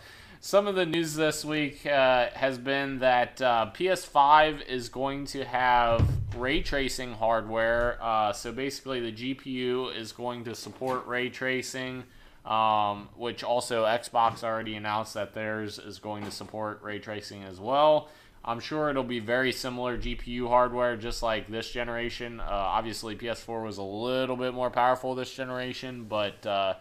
some 0.44 0.66
of 0.66 0.74
the 0.74 0.84
news 0.84 1.14
this 1.14 1.42
week 1.42 1.86
uh, 1.86 2.26
has 2.34 2.58
been 2.58 2.98
that 2.98 3.40
uh, 3.40 3.70
PS5 3.74 4.68
is 4.68 4.90
going 4.90 5.24
to 5.24 5.42
have 5.42 6.06
ray 6.36 6.60
tracing 6.60 7.14
hardware. 7.14 7.96
Uh, 7.98 8.30
so 8.30 8.52
basically, 8.52 9.00
the 9.00 9.10
GPU 9.10 9.96
is 9.96 10.12
going 10.12 10.44
to 10.44 10.54
support 10.54 11.06
ray 11.06 11.30
tracing. 11.30 12.04
Um, 12.44 13.08
which 13.16 13.42
also 13.42 13.86
Xbox 13.86 14.44
already 14.44 14.74
announced 14.74 15.14
that 15.14 15.32
theirs 15.32 15.78
is 15.78 15.98
going 15.98 16.24
to 16.24 16.30
support 16.30 16.82
ray 16.82 16.98
tracing 16.98 17.42
as 17.42 17.58
well. 17.58 18.10
I'm 18.44 18.60
sure 18.60 18.90
it'll 18.90 19.02
be 19.02 19.20
very 19.20 19.50
similar 19.50 19.96
GPU 19.96 20.46
hardware, 20.48 20.94
just 20.98 21.22
like 21.22 21.48
this 21.48 21.70
generation. 21.70 22.40
Uh, 22.40 22.44
obviously, 22.50 23.16
PS4 23.16 23.64
was 23.64 23.78
a 23.78 23.82
little 23.82 24.36
bit 24.36 24.52
more 24.52 24.68
powerful 24.68 25.14
this 25.14 25.32
generation, 25.32 26.04
but 26.04 26.44
uh, 26.44 26.74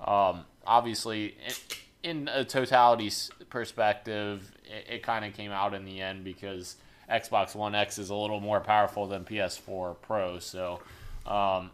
um, 0.00 0.44
obviously, 0.64 1.34
in, 1.44 1.54
in 2.08 2.28
a 2.28 2.44
totality 2.44 3.10
perspective, 3.50 4.50
it, 4.64 4.94
it 4.94 5.02
kind 5.02 5.24
of 5.24 5.34
came 5.34 5.50
out 5.50 5.74
in 5.74 5.84
the 5.84 6.00
end 6.00 6.24
because 6.24 6.76
Xbox 7.10 7.54
One 7.54 7.74
X 7.74 7.98
is 7.98 8.10
a 8.10 8.14
little 8.14 8.40
more 8.40 8.60
powerful 8.60 9.06
than 9.06 9.24
PS4 9.24 9.96
Pro. 10.02 10.38
So 10.38 10.80
um, 11.26 11.70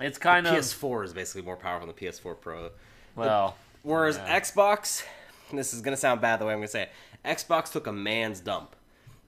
it's 0.00 0.18
kind 0.18 0.46
of 0.46 0.54
PS4 0.54 1.04
is 1.04 1.12
basically 1.12 1.42
more 1.42 1.56
powerful 1.56 1.86
than 1.86 1.96
the 1.96 2.06
PS4 2.06 2.40
Pro. 2.40 2.70
well, 3.16 3.56
Whereas 3.82 4.16
Yeah. 4.16 4.40
Xbox, 4.40 5.04
this 5.52 5.74
is 5.74 5.80
gonna 5.80 5.96
sound 5.96 6.20
bad 6.20 6.40
the 6.40 6.46
way 6.46 6.52
I'm 6.52 6.58
gonna 6.58 6.68
say 6.68 6.82
it. 6.82 6.90
Xbox 7.24 7.70
took 7.72 7.86
a 7.86 7.92
man's 7.92 8.40
dump 8.40 8.74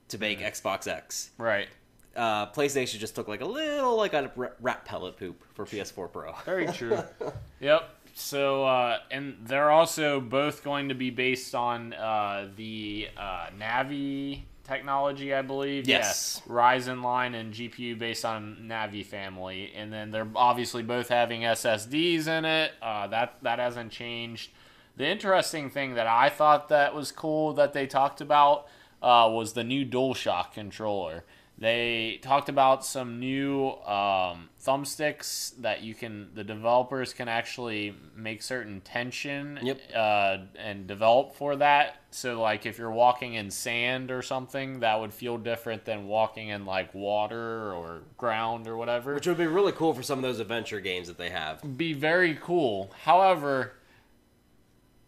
to 0.09 0.17
make 0.17 0.39
Xbox 0.39 0.87
X. 0.87 1.31
right. 1.37 1.67
Uh, 2.15 2.49
PlayStation 2.51 2.97
just 2.97 3.13
took 3.13 3.27
like 3.27 3.41
a 3.41 3.45
little 3.45 3.97
like 3.97 4.13
a 4.13 4.31
rat 4.61 4.85
pellet 4.85 5.17
poop 5.17 5.43
for 5.53 5.65
PS4 5.65 6.09
Pro. 6.09 6.33
Very 6.45 6.65
true. 6.67 6.97
yep. 7.59 7.89
So, 8.17 8.63
uh, 8.63 8.99
and 9.11 9.35
they're 9.43 9.69
also 9.69 10.21
both 10.21 10.63
going 10.63 10.87
to 10.87 10.95
be 10.95 11.09
based 11.09 11.53
on 11.53 11.93
uh, 11.93 12.47
the 12.55 13.09
uh, 13.17 13.47
Navi 13.59 14.43
technology, 14.63 15.33
I 15.33 15.41
believe. 15.41 15.85
Yes. 15.85 16.41
Yeah. 16.47 16.53
Ryzen 16.53 17.03
line 17.03 17.35
and 17.35 17.53
GPU 17.53 17.99
based 17.99 18.23
on 18.23 18.67
Navi 18.69 19.05
family, 19.05 19.73
and 19.75 19.91
then 19.91 20.11
they're 20.11 20.29
obviously 20.33 20.81
both 20.81 21.09
having 21.09 21.41
SSDs 21.41 22.27
in 22.27 22.45
it. 22.45 22.71
Uh, 22.81 23.07
that 23.07 23.35
that 23.41 23.59
hasn't 23.59 23.91
changed. 23.91 24.49
The 24.95 25.05
interesting 25.05 25.69
thing 25.69 25.95
that 25.95 26.07
I 26.07 26.29
thought 26.29 26.69
that 26.69 26.95
was 26.95 27.11
cool 27.11 27.51
that 27.55 27.73
they 27.73 27.85
talked 27.85 28.21
about 28.21 28.67
uh, 29.01 29.29
was 29.29 29.51
the 29.53 29.63
new 29.65 29.85
DualShock 29.85 30.53
controller. 30.53 31.25
They 31.57 32.19
talked 32.21 32.49
about 32.49 32.85
some 32.85 33.17
new 33.17 33.69
um, 33.85 34.49
thumbsticks 34.61 35.53
that 35.61 35.81
you 35.83 35.95
can, 35.95 36.31
the 36.33 36.43
developers 36.43 37.13
can 37.13 37.29
actually 37.29 37.95
make 38.13 38.41
certain 38.41 38.81
tension 38.81 39.59
Yep. 39.63 39.79
uh, 39.95 40.37
and 40.59 40.85
develop 40.85 41.35
for 41.35 41.55
that. 41.55 41.95
So, 42.11 42.41
like, 42.41 42.65
if 42.65 42.77
you're 42.77 42.91
walking 42.91 43.35
in 43.35 43.49
sand 43.51 44.11
or 44.11 44.21
something, 44.21 44.81
that 44.81 44.99
would 44.99 45.13
feel 45.13 45.37
different 45.37 45.85
than 45.85 46.07
walking 46.07 46.49
in 46.49 46.65
like 46.65 46.93
water 46.93 47.71
or 47.73 48.01
ground 48.17 48.67
or 48.67 48.75
whatever. 48.75 49.13
Which 49.13 49.27
would 49.27 49.37
be 49.37 49.47
really 49.47 49.71
cool 49.71 49.93
for 49.93 50.03
some 50.03 50.19
of 50.19 50.23
those 50.23 50.39
adventure 50.41 50.81
games 50.81 51.07
that 51.07 51.17
they 51.17 51.29
have. 51.29 51.77
be 51.77 51.93
very 51.93 52.35
cool. 52.41 52.91
However, 53.03 53.73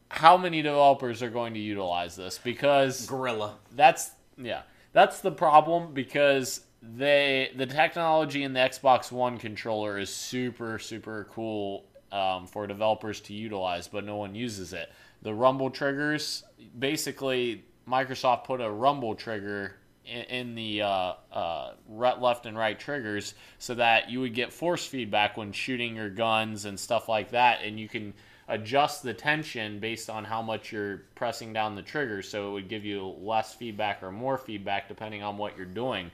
how 0.10 0.38
many 0.38 0.62
developers 0.62 1.22
are 1.22 1.30
going 1.30 1.54
to 1.56 1.60
utilize 1.60 2.16
this? 2.16 2.38
Because 2.42 3.06
Guerrilla. 3.06 3.56
that's 3.76 4.12
yeah, 4.38 4.62
that's 4.98 5.20
the 5.20 5.32
problem 5.32 5.94
because 5.94 6.62
they 6.82 7.52
the 7.56 7.68
technology 7.68 8.42
in 8.42 8.54
the 8.54 8.60
Xbox 8.60 9.12
One 9.12 9.38
controller 9.38 10.00
is 10.00 10.10
super 10.10 10.80
super 10.80 11.28
cool 11.32 11.86
um, 12.12 12.48
for 12.48 12.66
developers 12.66 13.22
to 13.22 13.34
utilize, 13.36 13.88
but 13.88 14.06
no 14.06 14.16
one 14.16 14.34
uses 14.34 14.74
it. 14.74 14.92
The 15.22 15.36
rumble 15.36 15.70
triggers, 15.70 16.46
basically, 16.80 17.64
Microsoft 17.88 18.46
put 18.46 18.60
a 18.60 18.72
rumble 18.72 19.14
trigger 19.14 19.76
in, 20.04 20.56
the 20.56 20.82
uh, 20.82 21.14
uh, 21.32 21.74
left 21.88 22.48
and 22.48 22.58
right 22.58 22.80
triggers 22.80 23.36
so 23.60 23.76
that 23.76 24.10
you 24.10 24.22
would 24.22 24.34
get 24.34 24.52
force 24.52 24.84
feedback 24.84 25.38
when 25.38 25.52
shooting 25.52 25.96
your 25.96 26.10
guns 26.10 26.66
and 26.66 26.80
stuff 26.80 27.08
like 27.08 27.30
that, 27.32 27.60
and 27.64 27.80
you 27.80 27.88
can 27.88 28.16
adjust 28.48 29.04
the 29.04 29.14
tension 29.14 29.80
based 29.80 30.10
on 30.10 30.24
how 30.24 30.42
much 30.42 30.72
you're 30.72 31.04
pressing 31.16 31.52
down 31.54 31.76
the 31.76 31.82
trigger 31.82 32.22
so 32.22 32.50
it 32.50 32.52
would 32.54 32.70
give 32.70 32.86
you 32.86 33.16
less 33.20 33.54
feedback 33.54 34.02
or 34.02 34.12
more 34.12 34.38
feedback 34.38 34.88
depending 34.88 35.22
on 35.22 35.38
what 35.38 35.58
you're 35.58 35.66
doing 35.66 36.10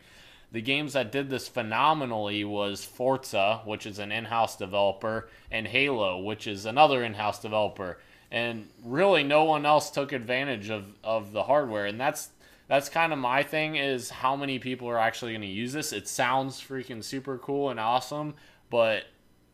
the 0.54 0.62
games 0.62 0.94
that 0.94 1.12
did 1.12 1.32
this 1.32 1.48
phenomenally 1.48 2.44
was 2.44 2.86
Forza, 2.86 3.62
which 3.66 3.88
is 3.88 3.98
an 3.98 4.12
in-house 4.12 4.56
developer, 4.56 5.28
and 5.50 5.66
Halo, 5.66 6.20
which 6.20 6.46
is 6.46 6.68
another 6.68 7.04
in-house 7.04 7.42
developer. 7.42 7.98
And 8.32 8.70
really 8.84 9.24
no 9.24 9.46
one 9.46 9.66
else 9.66 9.90
took 9.90 10.12
advantage 10.12 10.70
of, 10.70 10.86
of 11.04 11.32
the 11.32 11.44
hardware. 11.44 11.88
And 11.88 12.00
that's 12.00 12.30
that's 12.68 12.88
kind 12.88 13.12
of 13.12 13.20
my 13.20 13.44
thing 13.44 13.76
is 13.76 14.10
how 14.10 14.36
many 14.36 14.58
people 14.58 14.88
are 14.88 14.98
actually 14.98 15.34
going 15.34 15.42
to 15.42 15.48
use 15.48 15.74
this. 15.74 15.92
It 15.92 16.08
sounds 16.08 16.62
freaking 16.62 17.04
super 17.04 17.38
cool 17.38 17.70
and 17.70 17.80
awesome, 17.80 18.36
but 18.70 19.04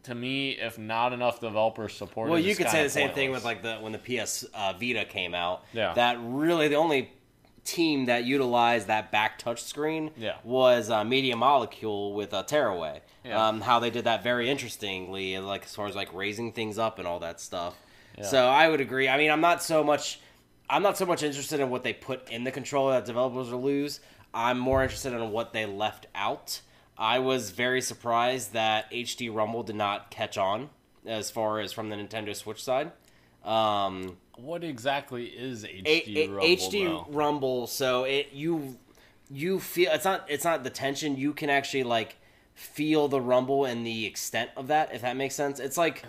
to 0.04 0.16
me, 0.16 0.52
if 0.52 0.78
not 0.78 1.14
enough 1.14 1.40
developers 1.40 1.94
support 1.94 2.30
it, 2.30 2.32
Well, 2.32 2.40
you 2.40 2.52
it's 2.52 2.58
could 2.58 2.70
say 2.70 2.84
the 2.84 2.90
same 2.90 3.12
thing 3.12 3.32
with 3.32 3.44
like 3.44 3.62
the 3.62 3.76
when 3.78 3.92
the 3.92 3.98
PS 4.00 4.46
uh, 4.54 4.74
Vita 4.80 5.06
came 5.06 5.34
out. 5.36 5.64
Yeah. 5.74 5.94
That 5.94 6.18
really 6.22 6.68
the 6.68 6.76
only 6.76 7.12
team 7.66 8.06
that 8.06 8.24
utilized 8.24 8.88
that 8.88 9.12
back 9.12 9.38
touch 9.38 9.62
screen 9.62 10.12
Yeah. 10.18 10.38
was 10.44 10.90
uh, 10.90 11.04
Media 11.04 11.36
Molecule 11.36 12.14
with 12.14 12.34
uh, 12.34 12.44
Tearaway. 12.44 13.02
Yeah. 13.26 13.48
Um, 13.48 13.62
how 13.62 13.80
they 13.80 13.90
did 13.90 14.06
that 14.06 14.24
very 14.24 14.50
interestingly, 14.50 15.38
like 15.40 15.66
as 15.66 15.76
far 15.76 15.86
as 15.88 15.96
like 15.96 16.14
raising 16.14 16.52
things 16.54 16.80
up 16.80 16.98
and 17.00 17.08
all 17.08 17.20
that 17.20 17.40
stuff. 17.42 17.76
Yeah. 18.18 18.24
So 18.26 18.48
I 18.48 18.70
would 18.70 18.82
agree. 18.82 19.08
I 19.10 19.18
mean, 19.18 19.30
I'm 19.32 19.42
not 19.42 19.62
so 19.62 19.84
much. 19.84 20.20
I'm 20.70 20.84
not 20.84 20.98
so 20.98 21.06
much 21.06 21.24
interested 21.24 21.60
in 21.60 21.70
what 21.70 21.84
they 21.84 21.94
put 21.94 22.30
in 22.30 22.44
the 22.44 22.52
controller 22.52 22.94
that 22.94 23.06
developers 23.06 23.50
will 23.52 23.62
lose. 23.62 24.00
I'm 24.34 24.58
more 24.60 24.84
interested 24.84 25.14
in 25.14 25.32
what 25.32 25.52
they 25.52 25.66
left 25.66 26.06
out. 26.16 26.62
I 27.00 27.20
was 27.20 27.52
very 27.52 27.82
surprised 27.82 28.54
that 28.54 28.92
HD 28.92 29.34
Rumble 29.34 29.64
did 29.64 29.76
not 29.78 30.12
catch 30.12 30.38
on 30.38 30.70
as 31.06 31.32
far 31.32 31.60
as 31.62 31.72
from 31.72 31.90
the 31.90 31.96
Nintendo 31.96 32.36
Switch 32.36 32.62
side. 32.62 32.92
Um, 33.44 34.18
what 34.36 34.64
exactly 34.64 35.26
is 35.28 35.64
HD 35.64 36.18
a- 36.18 36.20
a- 36.20 36.28
Rumble? 36.28 36.46
HD 36.48 36.84
though? 36.86 37.08
Rumble, 37.10 37.68
so 37.68 38.04
it 38.04 38.30
you 38.34 38.78
you 39.32 39.60
feel 39.60 39.92
it's 39.94 40.06
not 40.06 40.26
it's 40.30 40.44
not 40.44 40.64
the 40.64 40.70
tension. 40.70 41.16
You 41.18 41.34
can 41.34 41.50
actually 41.50 41.84
like 41.84 42.18
feel 42.54 43.08
the 43.08 43.22
rumble 43.22 43.64
and 43.66 43.86
the 43.88 44.06
extent 44.06 44.50
of 44.58 44.68
that, 44.68 44.94
if 44.94 45.02
that 45.02 45.16
makes 45.16 45.36
sense. 45.36 45.60
It's 45.60 45.78
like 45.78 46.04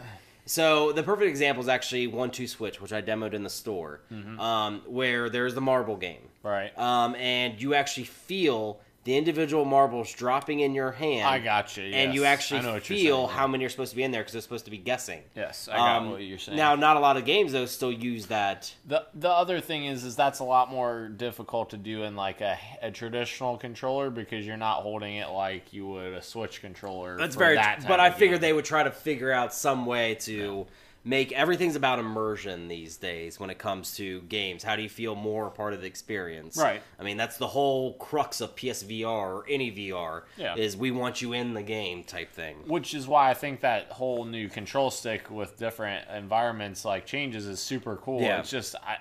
so 0.44 0.90
the 0.90 1.04
perfect 1.04 1.28
example 1.28 1.62
is 1.62 1.68
actually 1.68 2.08
1-2-Switch, 2.08 2.80
which 2.80 2.92
I 2.92 3.00
demoed 3.00 3.34
in 3.34 3.44
the 3.44 3.50
store, 3.50 4.00
Mm-hmm. 4.12 4.40
um, 4.40 4.82
where 4.86 5.30
there's 5.30 5.54
the 5.54 5.60
marble 5.60 5.96
game, 5.96 6.22
Right. 6.42 6.76
um, 6.76 7.14
and 7.14 7.60
you 7.62 7.74
actually 7.74 8.04
feel 8.06 8.80
the 9.04 9.16
individual 9.16 9.64
marbles 9.64 10.12
dropping 10.12 10.60
in 10.60 10.74
your 10.74 10.92
hand. 10.92 11.26
I 11.26 11.38
gotcha. 11.38 11.80
And 11.80 12.14
you 12.14 12.22
yes. 12.22 12.32
actually 12.32 12.62
know 12.62 12.74
what 12.74 12.90
you're 12.90 12.98
feel 12.98 13.26
how 13.26 13.44
yeah. 13.44 13.52
many 13.52 13.64
are 13.64 13.68
supposed 13.70 13.90
to 13.90 13.96
be 13.96 14.02
in 14.02 14.10
there 14.10 14.20
because 14.20 14.34
they're 14.34 14.42
supposed 14.42 14.66
to 14.66 14.70
be 14.70 14.76
guessing. 14.78 15.22
Yes, 15.34 15.68
I 15.72 15.76
got 15.76 15.96
Um, 15.96 16.10
what 16.10 16.22
you're 16.22 16.38
saying. 16.38 16.58
Now, 16.58 16.74
not 16.74 16.96
a 16.98 17.00
lot 17.00 17.16
of 17.16 17.24
games 17.24 17.52
though 17.52 17.64
still 17.64 17.92
use 17.92 18.26
that. 18.26 18.74
The 18.86 19.06
the 19.14 19.30
other 19.30 19.60
thing 19.60 19.86
is 19.86 20.04
is 20.04 20.16
that's 20.16 20.40
a 20.40 20.44
lot 20.44 20.70
more 20.70 21.08
difficult 21.08 21.70
to 21.70 21.78
do 21.78 22.02
in 22.02 22.14
like 22.14 22.42
a, 22.42 22.58
a 22.82 22.90
traditional 22.90 23.56
controller 23.56 24.10
because 24.10 24.46
you're 24.46 24.58
not 24.58 24.82
holding 24.82 25.16
it 25.16 25.30
like 25.30 25.72
you 25.72 25.86
would 25.86 26.12
a 26.12 26.22
Switch 26.22 26.60
controller. 26.60 27.16
That's 27.16 27.36
very. 27.36 27.56
that 27.56 27.80
type 27.80 27.88
but 27.88 28.00
I 28.00 28.10
figured 28.10 28.40
game. 28.40 28.48
they 28.48 28.52
would 28.52 28.66
try 28.66 28.82
to 28.82 28.90
figure 28.90 29.32
out 29.32 29.54
some 29.54 29.86
way 29.86 30.16
to 30.16 30.66
make 31.02 31.32
everything's 31.32 31.76
about 31.76 31.98
immersion 31.98 32.68
these 32.68 32.96
days 32.96 33.40
when 33.40 33.48
it 33.48 33.58
comes 33.58 33.96
to 33.96 34.20
games. 34.22 34.62
How 34.62 34.76
do 34.76 34.82
you 34.82 34.88
feel 34.88 35.14
more 35.14 35.48
part 35.50 35.72
of 35.72 35.80
the 35.80 35.86
experience? 35.86 36.56
Right. 36.56 36.82
I 36.98 37.02
mean, 37.02 37.16
that's 37.16 37.38
the 37.38 37.46
whole 37.46 37.94
crux 37.94 38.40
of 38.40 38.54
PSVR 38.54 39.06
or 39.06 39.44
any 39.48 39.72
VR. 39.72 40.22
Yeah. 40.36 40.56
Is 40.56 40.76
we 40.76 40.90
want 40.90 41.22
you 41.22 41.32
in 41.32 41.54
the 41.54 41.62
game 41.62 42.04
type 42.04 42.32
thing. 42.32 42.56
Which 42.66 42.94
is 42.94 43.08
why 43.08 43.30
I 43.30 43.34
think 43.34 43.60
that 43.60 43.86
whole 43.92 44.24
new 44.24 44.48
control 44.48 44.90
stick 44.90 45.30
with 45.30 45.58
different 45.58 46.06
environments 46.14 46.84
like 46.84 47.06
changes 47.06 47.46
is 47.46 47.60
super 47.60 47.96
cool. 47.96 48.20
Yeah. 48.20 48.40
It's 48.40 48.50
just 48.50 48.74
I 48.76 48.98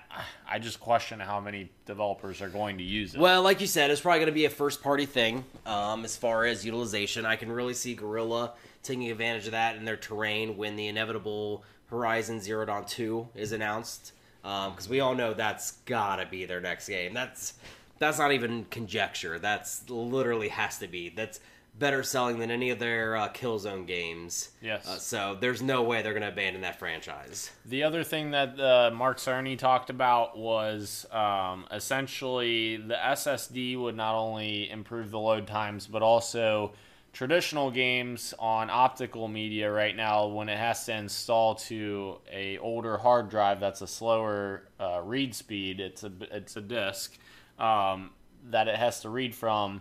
I 0.48 0.58
just 0.58 0.80
question 0.80 1.20
how 1.20 1.40
many 1.40 1.70
developers 1.84 2.40
are 2.40 2.48
going 2.48 2.78
to 2.78 2.84
use 2.84 3.14
it. 3.14 3.20
Well, 3.20 3.42
like 3.42 3.60
you 3.60 3.66
said, 3.66 3.90
it's 3.90 4.00
probably 4.00 4.20
going 4.20 4.26
to 4.26 4.32
be 4.32 4.46
a 4.46 4.50
first 4.50 4.82
party 4.82 5.06
thing 5.06 5.44
um, 5.66 6.04
as 6.04 6.16
far 6.16 6.46
as 6.46 6.64
utilization. 6.64 7.26
I 7.26 7.36
can 7.36 7.52
really 7.52 7.74
see 7.74 7.94
Guerrilla 7.94 8.54
taking 8.82 9.10
advantage 9.10 9.46
of 9.46 9.52
that 9.52 9.76
in 9.76 9.84
their 9.84 9.96
terrain 9.96 10.56
when 10.56 10.76
the 10.76 10.86
inevitable 10.86 11.64
Horizon 11.90 12.40
Zero 12.40 12.64
Dawn 12.64 12.84
2 12.84 13.28
is 13.34 13.52
announced. 13.52 14.12
because 14.42 14.88
we 14.88 15.00
all 15.00 15.14
know 15.14 15.34
that's 15.34 15.72
gotta 15.84 16.26
be 16.26 16.44
their 16.44 16.60
next 16.60 16.88
game. 16.88 17.12
That's 17.12 17.54
that's 17.98 18.18
not 18.18 18.32
even 18.32 18.64
conjecture. 18.70 19.38
That's 19.38 19.88
literally 19.90 20.48
has 20.48 20.78
to 20.78 20.88
be. 20.88 21.10
That's 21.10 21.38
better 21.78 22.02
selling 22.02 22.38
than 22.38 22.50
any 22.50 22.70
of 22.70 22.78
their 22.78 23.16
uh, 23.16 23.28
Killzone 23.30 23.86
games. 23.86 24.50
Yes. 24.60 24.86
Uh, 24.86 24.96
so 24.96 25.36
there's 25.40 25.62
no 25.62 25.82
way 25.82 26.02
they're 26.02 26.12
going 26.12 26.22
to 26.22 26.28
abandon 26.28 26.62
that 26.62 26.78
franchise. 26.78 27.50
The 27.64 27.82
other 27.82 28.04
thing 28.04 28.32
that 28.32 28.58
uh, 28.60 28.90
Mark 28.94 29.18
Cerny 29.18 29.58
talked 29.58 29.90
about 29.90 30.38
was 30.38 31.06
um, 31.12 31.66
essentially 31.72 32.76
the 32.76 32.94
SSD 32.94 33.78
would 33.80 33.96
not 33.96 34.14
only 34.14 34.70
improve 34.70 35.10
the 35.10 35.18
load 35.18 35.46
times, 35.46 35.86
but 35.86 36.02
also 36.02 36.72
traditional 37.12 37.70
games 37.70 38.34
on 38.38 38.70
optical 38.70 39.26
media 39.28 39.70
right 39.70 39.96
now 39.96 40.26
when 40.26 40.48
it 40.48 40.58
has 40.58 40.84
to 40.86 40.94
install 40.94 41.56
to 41.56 42.18
a 42.32 42.56
older 42.58 42.96
hard 42.96 43.28
drive 43.28 43.58
that's 43.58 43.80
a 43.80 43.86
slower 43.86 44.62
uh, 44.78 45.00
read 45.04 45.34
speed 45.34 45.80
it's 45.80 46.04
a 46.04 46.12
it's 46.30 46.56
a 46.56 46.60
disk 46.60 47.18
um, 47.58 48.10
that 48.50 48.68
it 48.68 48.76
has 48.76 49.00
to 49.00 49.08
read 49.08 49.34
from 49.34 49.80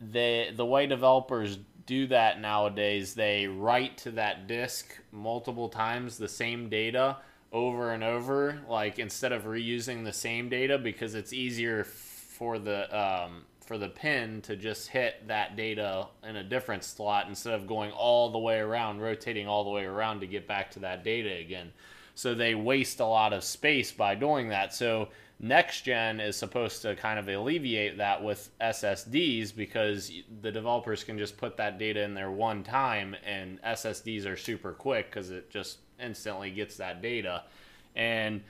the 0.00 0.48
the 0.56 0.64
way 0.64 0.86
developers 0.86 1.58
do 1.86 2.06
that 2.08 2.40
nowadays, 2.40 3.14
they 3.14 3.46
write 3.46 3.96
to 3.98 4.10
that 4.12 4.46
disk 4.46 4.98
multiple 5.12 5.68
times 5.68 6.18
the 6.18 6.28
same 6.28 6.68
data 6.68 7.16
over 7.52 7.92
and 7.92 8.02
over, 8.02 8.60
like 8.68 8.98
instead 8.98 9.32
of 9.32 9.44
reusing 9.44 10.04
the 10.04 10.12
same 10.12 10.48
data 10.48 10.78
because 10.78 11.14
it's 11.14 11.32
easier 11.32 11.84
for 11.84 12.58
the 12.58 12.98
um, 12.98 13.44
for 13.66 13.78
the 13.78 13.88
pin 13.88 14.40
to 14.42 14.56
just 14.56 14.88
hit 14.88 15.26
that 15.28 15.56
data 15.56 16.06
in 16.22 16.36
a 16.36 16.44
different 16.44 16.84
slot 16.84 17.26
instead 17.28 17.54
of 17.54 17.66
going 17.66 17.90
all 17.90 18.30
the 18.30 18.38
way 18.38 18.58
around, 18.58 19.00
rotating 19.00 19.48
all 19.48 19.64
the 19.64 19.70
way 19.70 19.84
around 19.84 20.20
to 20.20 20.26
get 20.26 20.46
back 20.46 20.70
to 20.72 20.78
that 20.80 21.02
data 21.02 21.32
again. 21.32 21.72
So 22.14 22.34
they 22.34 22.54
waste 22.54 23.00
a 23.00 23.06
lot 23.06 23.32
of 23.32 23.44
space 23.44 23.92
by 23.92 24.14
doing 24.14 24.48
that. 24.48 24.72
So 24.72 25.08
next 25.40 25.82
gen 25.82 26.20
is 26.20 26.36
supposed 26.36 26.80
to 26.82 26.94
kind 26.96 27.18
of 27.18 27.28
alleviate 27.28 27.98
that 27.98 28.22
with 28.22 28.50
SSDs 28.60 29.54
because 29.54 30.10
the 30.40 30.52
developers 30.52 31.04
can 31.04 31.18
just 31.18 31.36
put 31.36 31.56
that 31.58 31.78
data 31.78 32.02
in 32.02 32.14
there 32.14 32.30
one 32.30 32.62
time 32.62 33.14
and 33.24 33.60
SSDs 33.62 34.26
are 34.26 34.36
super 34.36 34.72
quick 34.72 35.10
because 35.10 35.30
it 35.30 35.50
just 35.50 35.78
instantly 36.00 36.50
gets 36.50 36.76
that 36.76 37.02
data. 37.02 37.42
And 37.94 38.42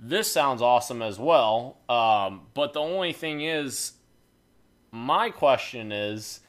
this 0.00 0.30
sounds 0.30 0.62
awesome 0.62 1.02
as 1.02 1.18
well. 1.18 1.78
Um, 1.88 2.42
but 2.54 2.72
the 2.72 2.80
only 2.80 3.12
thing 3.12 3.40
is, 3.40 3.92
my 4.90 5.30
question 5.30 5.92
is 5.92 6.40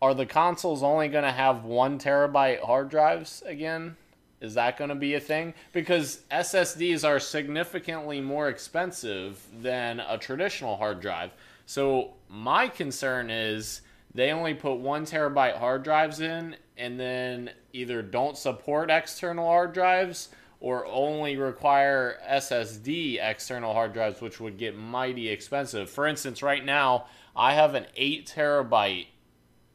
are 0.00 0.14
the 0.14 0.26
consoles 0.26 0.82
only 0.82 1.08
going 1.08 1.24
to 1.24 1.32
have 1.32 1.64
one 1.64 1.98
terabyte 1.98 2.60
hard 2.60 2.88
drives 2.88 3.42
again? 3.44 3.96
Is 4.40 4.54
that 4.54 4.76
going 4.76 4.90
to 4.90 4.94
be 4.94 5.14
a 5.14 5.20
thing? 5.20 5.54
Because 5.72 6.20
SSDs 6.30 7.04
are 7.04 7.18
significantly 7.18 8.20
more 8.20 8.48
expensive 8.48 9.44
than 9.60 9.98
a 9.98 10.16
traditional 10.16 10.76
hard 10.76 11.00
drive. 11.00 11.32
So 11.66 12.12
my 12.28 12.68
concern 12.68 13.30
is 13.30 13.80
they 14.14 14.30
only 14.30 14.54
put 14.54 14.74
one 14.74 15.04
terabyte 15.04 15.58
hard 15.58 15.82
drives 15.82 16.20
in 16.20 16.56
and 16.76 16.98
then 16.98 17.50
either 17.72 18.00
don't 18.00 18.38
support 18.38 18.90
external 18.90 19.46
hard 19.46 19.72
drives 19.72 20.28
or 20.60 20.86
only 20.86 21.36
require 21.36 22.18
SSD 22.28 23.18
external 23.20 23.72
hard 23.72 23.92
drives, 23.92 24.20
which 24.20 24.40
would 24.40 24.58
get 24.58 24.76
mighty 24.76 25.28
expensive. 25.28 25.88
For 25.88 26.06
instance, 26.06 26.42
right 26.42 26.64
now, 26.64 27.06
I 27.38 27.54
have 27.54 27.76
an 27.76 27.86
8 27.94 28.26
terabyte 28.26 29.06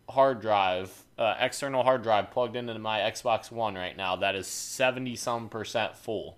hard 0.10 0.42
drive 0.42 1.04
uh, 1.18 1.36
external 1.40 1.84
hard 1.84 2.04
drive 2.04 2.32
plugged 2.32 2.58
into 2.58 2.78
my 2.78 3.00
Xbox 3.00 3.52
One 3.52 3.76
right 3.76 3.96
now 3.96 4.18
that 4.18 4.36
is 4.36 4.48
70 4.48 5.16
some 5.16 5.48
percent 5.48 5.96
full. 5.96 6.38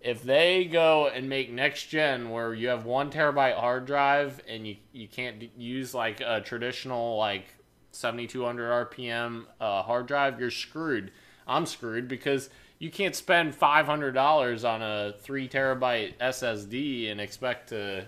If 0.00 0.22
they 0.22 0.64
go 0.64 1.08
and 1.08 1.28
make 1.28 1.50
next 1.52 1.86
gen 1.88 2.30
where 2.30 2.54
you 2.54 2.68
have 2.68 2.86
one 2.86 3.10
terabyte 3.10 3.56
hard 3.56 3.84
drive 3.84 4.40
and 4.48 4.66
you, 4.66 4.76
you 4.92 5.08
can't 5.08 5.40
d- 5.40 5.50
use 5.56 5.92
like 5.92 6.20
a 6.20 6.40
traditional 6.40 7.18
like 7.18 7.44
7200 7.90 8.90
RPM 8.90 9.46
uh, 9.60 9.82
hard 9.82 10.06
drive, 10.06 10.38
you're 10.40 10.50
screwed. 10.50 11.10
I'm 11.46 11.66
screwed 11.66 12.06
because 12.06 12.48
you 12.78 12.90
can't 12.90 13.16
spend 13.16 13.58
$500 13.58 14.68
on 14.68 14.82
a 14.82 15.14
3 15.18 15.48
terabyte 15.48 16.16
SSD 16.18 17.10
and 17.10 17.20
expect 17.20 17.70
to 17.70 18.06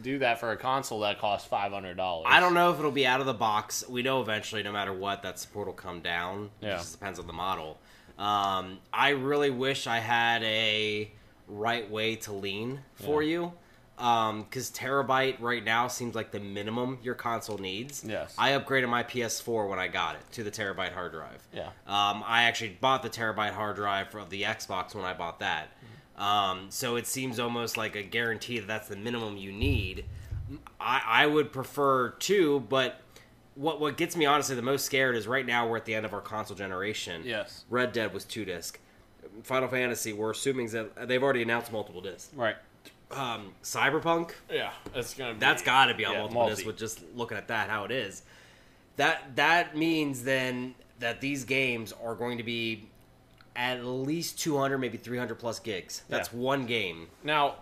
do 0.00 0.18
that 0.20 0.40
for 0.40 0.52
a 0.52 0.56
console 0.56 1.00
that 1.00 1.18
costs 1.18 1.46
five 1.46 1.72
hundred 1.72 1.96
dollars. 1.96 2.26
I 2.30 2.40
don't 2.40 2.54
know 2.54 2.72
if 2.72 2.78
it'll 2.78 2.90
be 2.90 3.06
out 3.06 3.20
of 3.20 3.26
the 3.26 3.34
box. 3.34 3.84
We 3.88 4.02
know 4.02 4.20
eventually, 4.22 4.62
no 4.62 4.72
matter 4.72 4.92
what, 4.92 5.22
that 5.22 5.38
support 5.38 5.66
will 5.66 5.74
come 5.74 6.00
down. 6.00 6.50
Yeah. 6.60 6.74
It 6.74 6.78
just 6.78 6.92
depends 6.98 7.18
on 7.18 7.26
the 7.26 7.32
model. 7.32 7.78
Um, 8.18 8.78
I 8.92 9.10
really 9.10 9.50
wish 9.50 9.86
I 9.86 9.98
had 9.98 10.42
a 10.44 11.10
right 11.48 11.90
way 11.90 12.16
to 12.16 12.32
lean 12.32 12.80
for 12.94 13.22
Yeah. 13.22 13.30
you. 13.30 13.52
Because 13.96 14.70
terabyte 14.70 15.36
right 15.40 15.62
now 15.62 15.86
seems 15.86 16.14
like 16.16 16.32
the 16.32 16.40
minimum 16.40 16.98
your 17.02 17.14
console 17.14 17.58
needs. 17.58 18.02
Yes. 18.04 18.34
I 18.36 18.50
upgraded 18.52 18.88
my 18.88 19.04
PS4 19.04 19.68
when 19.68 19.78
I 19.78 19.86
got 19.86 20.16
it 20.16 20.22
to 20.32 20.42
the 20.42 20.50
terabyte 20.50 20.92
hard 20.92 21.12
drive. 21.12 21.46
Yeah. 21.52 21.66
Um, 21.86 22.24
I 22.26 22.44
actually 22.44 22.76
bought 22.80 23.02
the 23.04 23.10
terabyte 23.10 23.52
hard 23.52 23.76
drive 23.76 24.08
for 24.08 24.24
the 24.24 24.42
Xbox 24.42 24.94
when 24.94 25.04
I 25.04 25.12
bought 25.14 25.38
that. 25.40 25.68
Um, 26.16 26.66
so 26.68 26.96
it 26.96 27.06
seems 27.06 27.38
almost 27.40 27.76
like 27.76 27.96
a 27.96 28.02
guarantee 28.02 28.58
that 28.58 28.66
that's 28.68 28.88
the 28.88 28.96
minimum 28.96 29.36
you 29.36 29.50
need. 29.52 30.04
I, 30.80 31.02
I 31.06 31.26
would 31.26 31.52
prefer 31.52 32.10
two, 32.10 32.60
but 32.68 33.00
what 33.54 33.80
what 33.80 33.96
gets 33.96 34.16
me 34.16 34.24
honestly 34.26 34.56
the 34.56 34.62
most 34.62 34.84
scared 34.84 35.14
is 35.16 35.26
right 35.26 35.44
now 35.44 35.68
we're 35.68 35.76
at 35.76 35.84
the 35.84 35.94
end 35.94 36.04
of 36.06 36.12
our 36.14 36.20
console 36.20 36.56
generation. 36.56 37.22
Yes. 37.24 37.64
Red 37.70 37.92
Dead 37.92 38.12
was 38.12 38.24
two 38.24 38.44
disc. 38.44 38.78
Final 39.44 39.68
Fantasy, 39.68 40.12
we're 40.12 40.30
assuming 40.32 40.68
that 40.68 41.08
they've 41.08 41.22
already 41.22 41.42
announced 41.42 41.72
multiple 41.72 42.00
discs. 42.02 42.32
Right. 42.34 42.56
Um, 43.10 43.52
Cyberpunk, 43.62 44.32
Yeah, 44.50 44.72
it's 44.94 45.14
gonna. 45.14 45.34
Be, 45.34 45.40
that's 45.40 45.62
got 45.62 45.86
to 45.86 45.94
be 45.94 46.04
on 46.04 46.12
yeah, 46.12 46.18
multiple 46.20 46.40
multi. 46.42 46.54
discs 46.54 46.66
with 46.66 46.78
just 46.78 47.00
looking 47.14 47.36
at 47.36 47.48
that 47.48 47.68
how 47.68 47.84
it 47.84 47.90
is. 47.90 48.22
That 48.96 49.36
that 49.36 49.76
means 49.76 50.24
then 50.24 50.74
that 50.98 51.20
these 51.20 51.44
games 51.44 51.92
are 52.02 52.14
going 52.14 52.38
to 52.38 52.44
be 52.44 52.88
at 53.54 53.84
least 53.84 54.40
200 54.40 54.78
maybe 54.78 54.96
300 54.98 55.34
plus 55.36 55.58
gigs. 55.58 56.02
That's 56.08 56.32
Yeah. 56.32 56.38
one 56.38 56.66
game. 56.66 57.08
Now, 57.22 57.56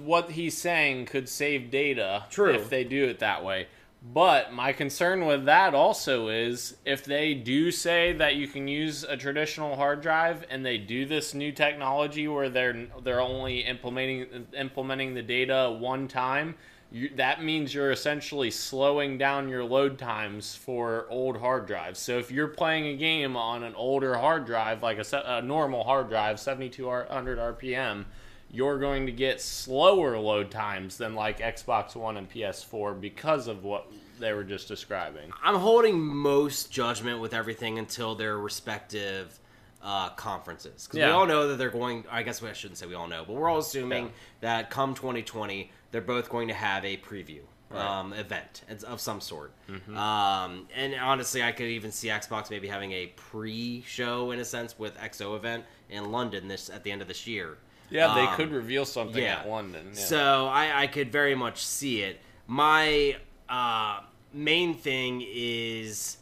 what 0.00 0.30
he's 0.32 0.56
saying 0.56 1.06
could 1.06 1.28
save 1.28 1.70
data 1.70 2.24
True. 2.30 2.54
if 2.54 2.70
they 2.70 2.84
do 2.84 3.04
it 3.04 3.18
that 3.18 3.44
way. 3.44 3.66
But 4.00 4.52
my 4.52 4.72
concern 4.72 5.26
with 5.26 5.44
that 5.46 5.74
also 5.74 6.28
is 6.28 6.76
if 6.84 7.04
they 7.04 7.34
do 7.34 7.72
say 7.72 8.12
that 8.12 8.36
you 8.36 8.46
can 8.46 8.68
use 8.68 9.02
a 9.02 9.16
traditional 9.16 9.74
hard 9.74 10.00
drive 10.02 10.44
and 10.48 10.64
they 10.64 10.78
do 10.78 11.04
this 11.04 11.34
new 11.34 11.50
technology 11.50 12.28
where 12.28 12.48
they're 12.48 12.86
they're 13.02 13.20
only 13.20 13.58
implementing 13.60 14.46
implementing 14.56 15.14
the 15.14 15.22
data 15.22 15.76
one 15.80 16.06
time, 16.06 16.54
you, 16.90 17.10
that 17.16 17.42
means 17.44 17.74
you're 17.74 17.90
essentially 17.90 18.50
slowing 18.50 19.18
down 19.18 19.48
your 19.48 19.64
load 19.64 19.98
times 19.98 20.54
for 20.54 21.06
old 21.10 21.36
hard 21.38 21.66
drives. 21.66 21.98
So 21.98 22.18
if 22.18 22.30
you're 22.30 22.48
playing 22.48 22.86
a 22.86 22.96
game 22.96 23.36
on 23.36 23.62
an 23.62 23.74
older 23.74 24.14
hard 24.16 24.46
drive, 24.46 24.82
like 24.82 24.98
a, 24.98 25.22
a 25.26 25.42
normal 25.42 25.84
hard 25.84 26.08
drive, 26.08 26.40
7200 26.40 27.38
RPM, 27.38 28.04
you're 28.50 28.78
going 28.78 29.04
to 29.06 29.12
get 29.12 29.42
slower 29.42 30.18
load 30.18 30.50
times 30.50 30.96
than 30.96 31.14
like 31.14 31.40
Xbox 31.40 31.94
One 31.94 32.16
and 32.16 32.30
PS4 32.30 32.98
because 32.98 33.46
of 33.48 33.64
what 33.64 33.92
they 34.18 34.32
were 34.32 34.44
just 34.44 34.66
describing. 34.68 35.30
I'm 35.44 35.56
holding 35.56 36.00
most 36.00 36.72
judgment 36.72 37.20
with 37.20 37.34
everything 37.34 37.78
until 37.78 38.14
their 38.14 38.38
respective 38.38 39.38
uh, 39.82 40.08
conferences. 40.10 40.86
Because 40.86 40.96
we 41.06 41.12
all 41.12 41.26
know 41.26 41.48
that 41.48 41.56
they're 41.58 41.70
going. 41.70 42.04
I 42.10 42.22
guess 42.22 42.42
I 42.42 42.52
shouldn't 42.54 42.78
say 42.78 42.86
we 42.86 42.94
all 42.94 43.06
know, 43.06 43.24
but 43.26 43.34
we're 43.34 43.48
all 43.48 43.58
assuming 43.58 44.06
Yeah. 44.06 44.10
that 44.40 44.70
come 44.70 44.94
2020, 44.94 45.70
they're 45.90 46.00
both 46.00 46.28
going 46.28 46.48
to 46.48 46.54
have 46.54 46.84
a 46.84 46.96
preview. 46.98 47.40
Right. 47.70 47.80
Mm-hmm. 47.80 47.86
Um, 47.86 48.12
event 48.14 48.62
of 48.86 48.98
some 48.98 49.20
sort, 49.20 49.52
um, 49.94 50.66
and 50.74 50.94
honestly, 50.94 51.42
I 51.42 51.52
could 51.52 51.66
even 51.66 51.92
see 51.92 52.08
Xbox 52.08 52.48
maybe 52.48 52.66
having 52.66 52.92
a 52.92 53.08
pre-show 53.08 54.30
in 54.30 54.38
a 54.40 54.44
sense 54.46 54.78
with 54.78 54.96
XO 54.96 55.36
event 55.36 55.66
in 55.90 56.10
London 56.10 56.48
this 56.48 56.70
at 56.70 56.82
the 56.82 56.90
end 56.90 57.02
of 57.02 57.08
this 57.08 57.26
year. 57.26 57.58
Yeah, 57.90 58.14
they 58.14 58.22
Um, 58.26 58.36
could 58.36 58.52
reveal 58.52 58.86
something 58.86 59.22
yeah. 59.22 59.40
at 59.40 59.48
London. 59.50 59.88
Yeah. 59.92 60.00
So 60.00 60.46
I, 60.46 60.82
I 60.82 60.86
could 60.86 61.12
very 61.12 61.34
much 61.34 61.62
see 61.62 62.00
it. 62.00 62.20
My 62.46 63.16
uh, 63.50 64.00
main 64.32 64.72
thing 64.74 65.22
is 65.26 66.16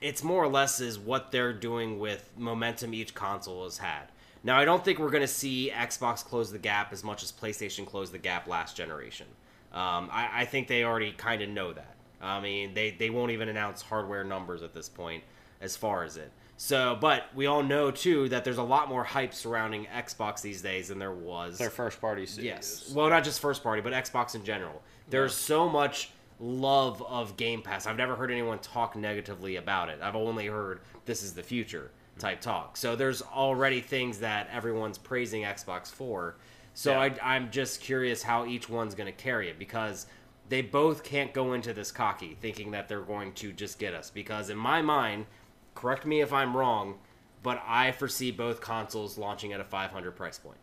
it's 0.00 0.22
more 0.22 0.42
or 0.42 0.48
less 0.48 0.80
is 0.80 0.98
what 0.98 1.32
they're 1.32 1.52
doing 1.52 1.98
with 1.98 2.30
momentum 2.36 2.94
each 2.94 3.14
console 3.14 3.64
has 3.64 3.78
had. 3.78 4.04
Now 4.44 4.58
I 4.58 4.64
don't 4.64 4.84
think 4.84 4.98
we're 4.98 5.10
going 5.10 5.22
to 5.22 5.26
see 5.26 5.72
Xbox 5.74 6.24
close 6.24 6.52
the 6.52 6.58
gap 6.58 6.92
as 6.92 7.02
much 7.02 7.22
as 7.22 7.32
PlayStation 7.32 7.86
closed 7.86 8.12
the 8.12 8.18
gap 8.18 8.46
last 8.46 8.76
generation. 8.76 9.26
Um, 9.72 10.08
I, 10.12 10.42
I 10.42 10.44
think 10.44 10.68
they 10.68 10.84
already 10.84 11.12
kind 11.12 11.42
of 11.42 11.48
know 11.48 11.72
that. 11.72 11.96
I 12.20 12.40
mean, 12.40 12.74
they, 12.74 12.92
they 12.92 13.10
won't 13.10 13.32
even 13.32 13.48
announce 13.48 13.82
hardware 13.82 14.22
numbers 14.22 14.62
at 14.62 14.72
this 14.72 14.88
point 14.88 15.24
as 15.60 15.76
far 15.76 16.04
as 16.04 16.16
it. 16.16 16.30
So, 16.56 16.96
but 17.00 17.24
we 17.34 17.46
all 17.46 17.62
know 17.62 17.90
too 17.90 18.28
that 18.28 18.44
there's 18.44 18.58
a 18.58 18.62
lot 18.62 18.88
more 18.88 19.02
hype 19.02 19.34
surrounding 19.34 19.86
Xbox 19.86 20.40
these 20.40 20.62
days 20.62 20.88
than 20.88 20.98
there 20.98 21.12
was. 21.12 21.58
their 21.58 21.70
first 21.70 22.00
party 22.00 22.26
studios. 22.26 22.54
Yes. 22.54 22.92
Well, 22.94 23.08
not 23.10 23.24
just 23.24 23.40
first 23.40 23.62
party, 23.62 23.82
but 23.82 23.92
Xbox 23.92 24.34
in 24.34 24.44
general. 24.44 24.80
There's 25.10 25.34
so 25.34 25.68
much 25.68 26.10
love 26.38 27.02
of 27.02 27.36
Game 27.36 27.62
Pass. 27.62 27.86
I've 27.86 27.96
never 27.96 28.14
heard 28.14 28.30
anyone 28.30 28.58
talk 28.60 28.94
negatively 28.94 29.56
about 29.56 29.88
it. 29.88 29.98
I've 30.00 30.16
only 30.16 30.46
heard 30.46 30.80
this 31.04 31.22
is 31.22 31.32
the 31.32 31.42
future. 31.42 31.90
Type 32.18 32.40
talk. 32.40 32.76
So 32.76 32.96
there's 32.96 33.22
already 33.22 33.80
things 33.80 34.18
that 34.20 34.48
everyone's 34.52 34.98
praising 34.98 35.42
Xbox 35.42 35.90
for. 35.90 36.36
So 36.74 36.92
Yeah. 36.92 37.00
I, 37.22 37.34
I'm 37.34 37.50
just 37.50 37.80
curious 37.80 38.22
how 38.22 38.46
each 38.46 38.68
one's 38.68 38.94
going 38.94 39.06
to 39.12 39.22
carry 39.22 39.48
it 39.48 39.58
because 39.58 40.06
they 40.48 40.62
both 40.62 41.02
can't 41.02 41.32
go 41.32 41.52
into 41.54 41.72
this 41.72 41.90
cocky 41.90 42.36
thinking 42.40 42.72
that 42.72 42.88
they're 42.88 43.00
going 43.00 43.32
to 43.34 43.52
just 43.52 43.78
get 43.78 43.94
us. 43.94 44.10
Because 44.10 44.50
in 44.50 44.58
my 44.58 44.82
mind, 44.82 45.26
correct 45.74 46.04
me 46.04 46.20
if 46.20 46.32
I'm 46.32 46.56
wrong, 46.56 46.98
but 47.42 47.62
I 47.66 47.92
foresee 47.92 48.30
both 48.30 48.60
consoles 48.60 49.18
launching 49.18 49.52
at 49.52 49.60
a 49.60 49.64
500 49.64 50.12
price 50.12 50.38
point. 50.38 50.58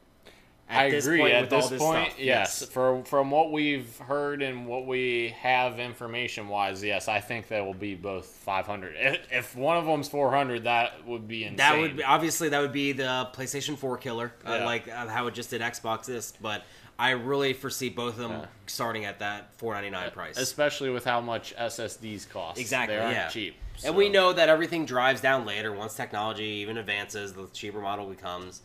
I 0.72 0.86
agree. 0.86 1.20
point 1.20 1.34
At 1.34 1.50
this 1.50 1.70
this 1.70 1.82
point, 1.82 2.12
stuff, 2.12 2.20
yes. 2.20 2.66
For 2.66 3.04
from 3.06 3.32
what 3.32 3.52
we've 3.52 3.98
heard 4.00 4.42
and 4.42 4.66
what 4.68 4.86
we 4.86 5.36
have 5.42 5.80
information 5.80 6.48
wise, 6.48 6.84
yes, 6.84 7.08
I 7.08 7.20
think 7.20 7.48
they 7.48 7.62
will 7.62 7.74
be 7.74 7.96
both 7.96 8.26
500. 8.26 8.96
If, 8.98 9.32
if 9.32 9.56
one 9.56 9.78
of 9.78 9.86
them's 9.86 10.08
400, 10.08 10.64
that 10.64 11.06
would 11.06 11.28
be 11.28 11.44
insane. 11.44 11.58
That 11.58 11.78
would 11.78 11.98
be, 11.98 12.04
obviously 12.04 12.50
that 12.50 12.60
would 12.62 12.72
be 12.74 12.92
the 12.92 13.30
PlayStation 13.34 13.78
4 13.78 13.98
killer, 13.98 14.34
uh, 14.46 14.62
like 14.66 14.88
uh, 14.88 15.08
how 15.08 15.28
it 15.28 15.34
just 15.34 15.50
did 15.50 15.62
Xbox 15.62 16.06
this. 16.06 16.34
But 16.42 16.64
I 16.98 17.12
really 17.12 17.54
foresee 17.54 17.90
both 17.90 18.14
of 18.14 18.20
them 18.20 18.32
Yeah. 18.32 18.46
starting 18.68 19.06
at 19.06 19.20
that 19.20 19.54
499 19.58 20.12
price. 20.12 20.38
especially 20.38 20.90
with 20.92 21.04
how 21.04 21.20
much 21.20 21.56
SSDs 21.56 22.30
cost. 22.30 22.60
Exactly, 22.60 22.96
they 22.96 23.02
aren't 23.02 23.16
yeah. 23.16 23.28
cheap. 23.28 23.56
And 23.84 23.96
we 23.96 24.10
know 24.10 24.32
that 24.34 24.50
everything 24.50 24.86
drives 24.86 25.22
down 25.22 25.46
later 25.46 25.72
once 25.74 25.96
technology 25.96 26.44
even 26.44 26.78
advances, 26.78 27.34
the 27.34 27.48
cheaper 27.48 27.82
model 27.82 28.06
becomes. 28.08 28.62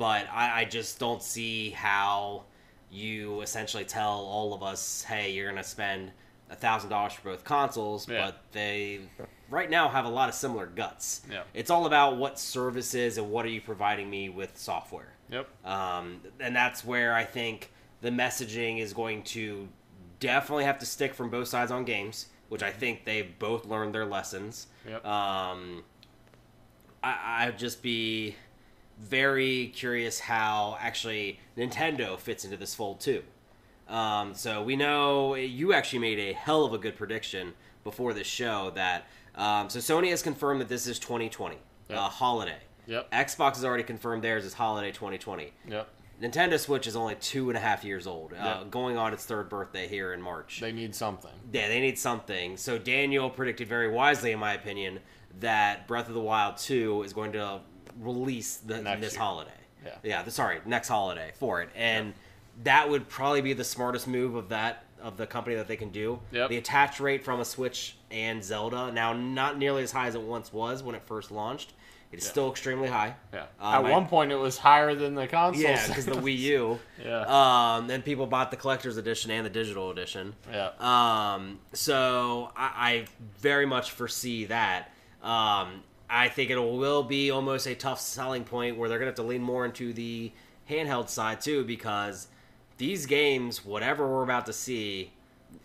But 0.00 0.28
I, 0.32 0.62
I 0.62 0.64
just 0.64 0.98
don't 0.98 1.22
see 1.22 1.68
how 1.72 2.44
you 2.90 3.42
essentially 3.42 3.84
tell 3.84 4.12
all 4.24 4.54
of 4.54 4.62
us, 4.62 5.02
hey, 5.02 5.30
you're 5.32 5.44
going 5.50 5.62
to 5.62 5.68
spend 5.68 6.10
a 6.48 6.54
thousand 6.56 6.88
dollars 6.88 7.12
for 7.12 7.24
both 7.32 7.44
consoles, 7.44 8.08
Yeah. 8.08 8.24
but 8.24 8.40
they 8.52 9.00
right 9.50 9.68
now 9.68 9.90
have 9.90 10.06
a 10.06 10.08
lot 10.08 10.30
of 10.30 10.34
similar 10.34 10.64
guts. 10.64 11.20
Yeah. 11.30 11.42
It's 11.52 11.70
all 11.70 11.84
about 11.84 12.16
what 12.16 12.38
services 12.38 13.18
and 13.18 13.30
what 13.30 13.44
are 13.44 13.50
you 13.50 13.60
providing 13.60 14.08
me 14.08 14.30
with 14.30 14.56
software. 14.56 15.12
Yep. 15.30 15.66
Um, 15.66 16.22
and 16.40 16.56
that's 16.56 16.82
where 16.82 17.12
I 17.14 17.24
think 17.24 17.70
the 18.00 18.08
messaging 18.10 18.80
is 18.80 18.94
going 18.94 19.22
to 19.24 19.68
definitely 20.18 20.64
have 20.64 20.78
to 20.78 20.86
stick 20.86 21.12
from 21.12 21.28
both 21.28 21.48
sides 21.48 21.70
on 21.70 21.84
games, 21.84 22.28
which 22.48 22.62
I 22.62 22.70
think 22.70 23.04
they've 23.04 23.38
both 23.38 23.66
learned 23.66 23.94
their 23.94 24.06
lessons. 24.06 24.68
Yep. 24.88 25.04
Um, 25.04 25.84
I, 27.04 27.44
I'd 27.48 27.58
just 27.58 27.82
be 27.82 28.34
very 29.00 29.68
curious 29.74 30.20
how 30.20 30.76
actually 30.80 31.40
Nintendo 31.56 32.18
fits 32.18 32.44
into 32.44 32.56
this 32.56 32.74
fold 32.74 33.00
too. 33.00 33.22
Um, 33.88 34.34
so 34.34 34.62
we 34.62 34.76
know 34.76 35.34
you 35.34 35.72
actually 35.72 35.98
made 36.00 36.18
a 36.18 36.32
hell 36.32 36.64
of 36.64 36.72
a 36.72 36.78
good 36.78 36.96
prediction 36.96 37.54
before 37.82 38.12
this 38.14 38.26
show 38.26 38.70
that 38.74 39.06
um, 39.34 39.68
so 39.70 39.78
Sony 39.78 40.10
has 40.10 40.22
confirmed 40.22 40.60
that 40.60 40.68
this 40.68 40.86
is 40.86 40.98
2020 40.98 41.56
Yep. 41.88 41.98
uh, 41.98 42.02
holiday. 42.08 42.58
Yep. 42.86 43.10
Xbox 43.10 43.54
has 43.56 43.64
already 43.64 43.82
confirmed 43.82 44.22
theirs 44.22 44.44
is 44.44 44.54
holiday 44.54 44.92
2020. 44.92 45.52
Yep. 45.68 45.88
Nintendo 46.22 46.58
Switch 46.58 46.86
is 46.86 46.94
only 46.94 47.14
two 47.16 47.48
and 47.50 47.56
a 47.56 47.60
half 47.60 47.82
years 47.82 48.06
old, 48.06 48.32
uh, 48.34 48.62
going 48.64 48.96
on 48.98 49.12
its 49.14 49.24
third 49.24 49.48
birthday 49.48 49.88
here 49.88 50.12
in 50.12 50.20
March. 50.20 50.60
They 50.60 50.70
need 50.70 50.94
something. 50.94 51.30
yeah, 51.52 51.66
they 51.68 51.80
need 51.80 51.98
something. 51.98 52.56
So 52.58 52.78
Daniel 52.78 53.30
predicted 53.30 53.66
very 53.68 53.88
wisely, 53.90 54.30
in 54.32 54.38
my 54.38 54.52
opinion, 54.52 55.00
that 55.40 55.88
Breath 55.88 56.08
of 56.08 56.14
the 56.14 56.20
Wild 56.20 56.58
2 56.58 57.02
is 57.04 57.12
going 57.14 57.32
to 57.32 57.60
release 58.00 58.56
the, 58.58 58.80
Next 58.82 59.00
this 59.00 59.12
year. 59.14 59.22
holiday. 59.22 59.50
Yeah. 59.84 59.90
yeah. 60.02 60.22
the- 60.22 60.30
Sorry, 60.30 60.60
next 60.66 60.88
holiday 60.88 61.32
for 61.34 61.62
it, 61.62 61.70
and 61.74 62.14
that 62.64 62.88
would 62.88 63.08
probably 63.08 63.40
be 63.40 63.52
the 63.52 63.64
smartest 63.64 64.06
move 64.08 64.34
of 64.34 64.48
that 64.50 64.84
of 65.00 65.16
the 65.16 65.26
company 65.26 65.56
that 65.56 65.66
they 65.66 65.76
can 65.76 65.88
do. 65.90 66.20
Yep. 66.30 66.50
The 66.50 66.56
attach 66.58 67.00
rate 67.00 67.24
from 67.24 67.40
a 67.40 67.44
Switch 67.44 67.96
and 68.10 68.44
Zelda 68.44 68.92
now 68.92 69.14
not 69.14 69.56
nearly 69.56 69.82
as 69.82 69.90
high 69.92 70.08
as 70.08 70.14
it 70.14 70.20
once 70.20 70.52
was 70.52 70.82
when 70.82 70.94
it 70.94 71.02
first 71.02 71.30
launched. 71.30 71.72
It's 72.12 72.26
Yeah. 72.26 72.30
still 72.32 72.50
extremely 72.50 72.88
high. 72.88 73.14
Yeah. 73.32 73.44
Um, 73.60 73.74
At 73.76 73.84
I- 73.86 73.90
one 73.92 74.06
point, 74.08 74.30
it 74.32 74.36
was 74.36 74.58
higher 74.58 74.94
than 74.94 75.14
the 75.14 75.26
console. 75.26 75.62
Yeah, 75.62 75.86
because 75.86 76.04
the 76.04 76.12
Wii 76.16 76.36
U. 76.38 76.78
Yeah. 77.02 77.76
Um, 77.76 77.86
then 77.86 78.02
people 78.02 78.26
bought 78.26 78.50
the 78.50 78.56
collector's 78.58 78.98
edition 78.98 79.30
and 79.30 79.46
the 79.46 79.50
digital 79.50 79.90
edition. 79.90 80.34
Yeah. 80.52 80.70
Um, 80.80 81.60
so 81.72 82.50
I, 82.54 82.70
I 82.76 83.04
very 83.38 83.64
much 83.64 83.92
foresee 83.92 84.44
that. 84.46 84.90
Um, 85.22 85.82
I 86.10 86.28
think 86.28 86.50
it 86.50 86.58
will 86.58 87.02
be 87.02 87.30
almost 87.30 87.66
a 87.66 87.74
tough 87.74 88.00
selling 88.00 88.44
point 88.44 88.76
where 88.76 88.88
they're 88.88 88.98
going 88.98 89.06
to 89.06 89.10
have 89.10 89.24
to 89.26 89.30
lean 89.30 89.42
more 89.42 89.64
into 89.64 89.92
the 89.92 90.32
handheld 90.68 91.08
side 91.08 91.40
too, 91.40 91.64
because 91.64 92.28
these 92.78 93.06
games, 93.06 93.64
whatever 93.64 94.08
we're 94.08 94.22
about 94.24 94.46
to 94.46 94.52
see, 94.52 95.12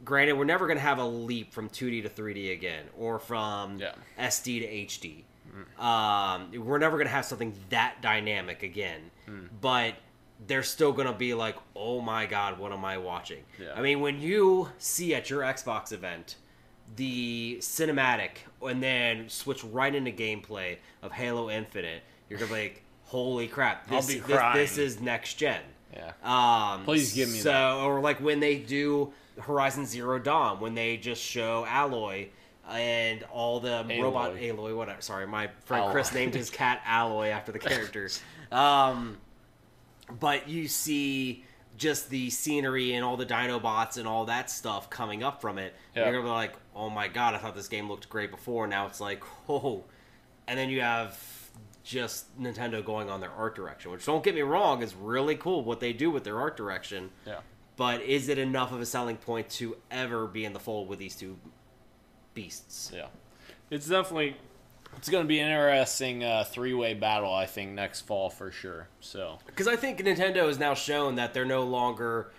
granted, 0.04 0.34
we're 0.34 0.44
never 0.46 0.68
going 0.68 0.78
to 0.78 0.84
have 0.84 1.00
a 1.00 1.06
leap 1.06 1.54
from 1.54 1.70
2D 1.70 2.04
to 2.04 2.10
3D 2.10 2.52
again, 2.54 2.86
or 2.98 3.18
from 3.20 3.80
Yeah. 3.80 3.94
SD 4.20 4.60
to 4.62 4.68
HD. 4.68 5.24
Um, 5.82 6.52
we're 6.66 6.78
never 6.80 6.98
going 6.98 7.08
to 7.08 7.14
have 7.14 7.26
something 7.26 7.54
that 7.70 8.02
dynamic 8.02 8.62
again, 8.64 9.10
but 9.62 9.96
they're 10.48 10.64
still 10.64 10.92
going 10.92 11.08
to 11.08 11.14
be 11.14 11.34
like, 11.34 11.56
oh 11.78 12.02
my 12.02 12.26
god, 12.26 12.60
what 12.60 12.72
am 12.74 12.84
I 12.84 12.98
watching? 12.98 13.44
Yeah. 13.58 13.74
I 13.74 13.82
mean, 13.82 14.02
when 14.02 14.20
you 14.20 14.70
see 14.78 15.16
at 15.16 15.30
your 15.30 15.42
Xbox 15.44 15.94
event 15.94 16.36
the 16.96 17.58
cinematic 17.62 18.30
and 18.62 18.82
then 18.82 19.30
switch 19.30 19.64
right 19.64 19.94
into 19.94 20.12
gameplay 20.12 20.78
of 21.02 21.12
Halo 21.12 21.50
Infinite, 21.50 22.04
you're 22.30 22.40
gonna 22.40 22.52
be 22.54 22.62
like, 22.62 22.84
"Holy 23.06 23.48
crap! 23.48 23.88
This, 23.90 24.08
this, 24.08 24.22
this 24.54 24.78
is 24.78 25.02
next 25.02 25.36
gen." 25.36 25.62
Yeah. 25.94 26.12
Um, 26.24 26.84
Please 26.84 27.14
give 27.14 27.30
me 27.30 27.40
so, 27.40 27.50
that. 27.52 27.76
or 27.78 28.02
like 28.02 28.20
when 28.20 28.40
they 28.40 28.58
do 28.58 29.14
Horizon 29.40 29.86
Zero 29.86 30.20
Dawn, 30.20 30.60
when 30.60 30.74
they 30.76 30.98
just 30.98 31.22
show 31.22 31.66
Aloy 31.68 32.30
and 32.70 33.24
all 33.32 33.60
the 33.60 33.84
Aloy. 33.84 34.02
robot 34.02 34.36
Aloy, 34.36 34.76
whatever. 34.76 35.02
Sorry, 35.02 35.28
my 35.28 35.50
friend 35.66 35.92
Chris 35.92 36.14
named 36.14 36.34
his 36.34 36.50
cat 36.50 36.82
Aloy 36.88 37.32
after 37.32 37.52
the 37.52 37.60
character. 37.60 38.10
um, 38.52 39.18
but 40.20 40.48
you 40.50 40.68
see 40.68 41.44
just 41.78 42.10
the 42.10 42.30
scenery 42.30 42.94
and 42.94 43.04
all 43.04 43.18
the 43.18 43.26
Dinobots 43.26 43.98
and 43.98 44.08
all 44.08 44.26
that 44.26 44.50
stuff 44.50 44.90
coming 44.90 45.24
up 45.24 45.42
from 45.42 45.58
it. 45.58 45.74
Yeah. 45.96 46.04
You're 46.04 46.14
gonna 46.14 46.26
be 46.26 46.30
like, 46.30 46.54
"Oh 46.76 46.90
my 46.90 47.08
god! 47.08 47.34
I 47.34 47.38
thought 47.38 47.56
this 47.56 47.68
game 47.68 47.90
looked 47.90 48.10
great 48.10 48.32
before. 48.32 48.68
Now 48.68 48.88
it's 48.88 49.02
like, 49.02 49.24
oh." 49.50 49.84
And 50.48 50.60
then 50.60 50.70
you 50.70 50.82
have 50.82 51.20
just 51.84 52.40
Nintendo 52.40 52.84
going 52.84 53.10
on 53.10 53.20
their 53.20 53.32
art 53.32 53.56
direction, 53.56 53.92
which 53.92 54.06
don't 54.06 54.24
get 54.24 54.36
me 54.36 54.42
wrong 54.42 54.82
is 54.82 54.96
really 54.96 55.36
cool 55.36 55.64
what 55.64 55.80
they 55.80 55.94
do 55.94 56.12
with 56.12 56.24
their 56.24 56.40
art 56.40 56.58
direction. 56.58 57.12
Yeah. 57.26 57.40
But 57.78 58.02
is 58.02 58.30
it 58.30 58.38
enough 58.38 58.72
of 58.72 58.82
a 58.82 58.86
selling 58.86 59.18
point 59.18 59.50
to 59.52 59.78
ever 59.92 60.28
be 60.28 60.46
in 60.46 60.54
the 60.54 60.60
fold 60.60 60.88
with 60.88 61.00
these 61.00 61.16
two 61.16 61.38
beasts? 62.34 62.92
Yeah. 62.94 63.08
It's 63.70 63.88
definitely 63.88 64.38
it's 64.98 65.10
going 65.10 65.24
to 65.24 65.28
be 65.28 65.40
an 65.40 65.48
interesting 65.50 66.24
uh, 66.24 66.44
three-way 66.44 66.94
battle 66.94 67.34
I 67.34 67.46
think 67.46 67.72
next 67.72 68.02
fall 68.02 68.30
for 68.30 68.52
sure. 68.52 68.88
So, 69.00 69.40
Because 69.46 69.68
I 69.68 69.76
think 69.76 70.00
Nintendo 70.00 70.48
has 70.48 70.58
now 70.60 70.74
shown 70.74 71.16
that 71.16 71.34
they're 71.34 71.46
no 71.46 71.64
longer 71.64 72.32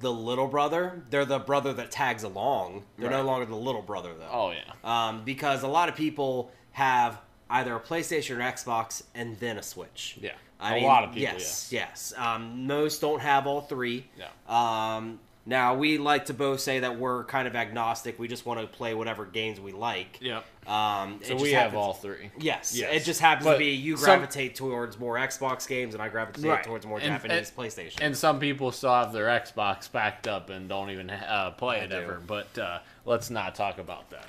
the 0.00 0.12
little 0.12 0.46
brother; 0.46 1.02
they're 1.10 1.24
the 1.24 1.38
brother 1.40 1.72
that 1.74 1.90
tags 1.90 2.22
along. 2.22 2.84
They're 2.98 3.10
no 3.10 3.22
longer 3.24 3.46
the 3.46 3.56
little 3.56 3.82
brother, 3.82 4.14
though. 4.18 4.28
oh 4.30 4.52
yeah. 4.52 4.72
Um, 5.08 5.24
because 5.24 5.62
a 5.64 5.68
lot 5.68 5.88
of 5.88 5.96
people 5.96 6.52
have 6.72 7.20
either 7.50 7.74
a 7.74 7.80
PlayStation 7.80 8.36
or 8.36 8.40
Xbox 8.40 9.02
and 9.14 9.36
then 9.40 9.58
a 9.58 9.62
Switch. 9.62 10.16
Yeah. 10.20 10.32
I 10.60 10.72
A 10.72 10.74
mean, 10.76 10.84
lot 10.84 11.04
of 11.04 11.10
people, 11.14 11.34
Yes, 11.34 11.68
yes. 11.72 12.12
Um, 12.16 12.66
most 12.66 13.00
don't 13.00 13.20
have 13.20 13.46
all 13.46 13.60
three. 13.60 14.06
Yeah. 14.16 14.28
Um, 14.48 15.18
now 15.48 15.74
we 15.74 15.96
like 15.96 16.26
to 16.26 16.34
both 16.34 16.60
say 16.60 16.80
that 16.80 16.98
we're 16.98 17.24
kind 17.24 17.48
of 17.48 17.56
agnostic. 17.56 18.18
We 18.18 18.28
just 18.28 18.44
want 18.44 18.60
to 18.60 18.66
play 18.66 18.92
whatever 18.94 19.24
games 19.24 19.58
we 19.58 19.72
like. 19.72 20.18
Yep. 20.20 20.44
Um, 20.68 21.20
So 21.24 21.34
we 21.36 21.44
just 21.44 21.54
have 21.54 21.74
all 21.74 21.94
three. 21.94 22.30
Yes. 22.38 22.76
Yes. 22.76 22.92
It 22.94 23.04
just 23.04 23.20
happens 23.20 23.46
But 23.46 23.54
to 23.54 23.58
be 23.58 23.70
you 23.70 23.96
some- 23.96 24.04
gravitate 24.18 24.54
towards 24.56 24.98
more 24.98 25.16
Xbox 25.16 25.66
games, 25.66 25.94
and 25.94 26.02
I 26.02 26.08
gravitate 26.10 26.44
Right. 26.44 26.62
towards 26.62 26.84
more 26.84 26.98
And- 27.00 27.06
Japanese 27.06 27.48
and- 27.48 27.56
PlayStation. 27.56 27.96
And 28.02 28.14
some 28.16 28.38
people 28.38 28.70
still 28.72 28.92
have 28.92 29.12
their 29.14 29.26
Xbox 29.28 29.90
backed 29.90 30.28
up 30.28 30.50
and 30.50 30.68
don't 30.68 30.90
even 30.90 31.08
uh, 31.08 31.52
play 31.52 31.76
I 31.80 31.84
it 31.84 31.90
do. 31.90 31.96
ever. 31.96 32.20
But 32.26 32.58
uh, 32.58 32.80
let's 33.06 33.30
not 33.30 33.54
talk 33.54 33.78
about 33.78 34.10
that. 34.10 34.26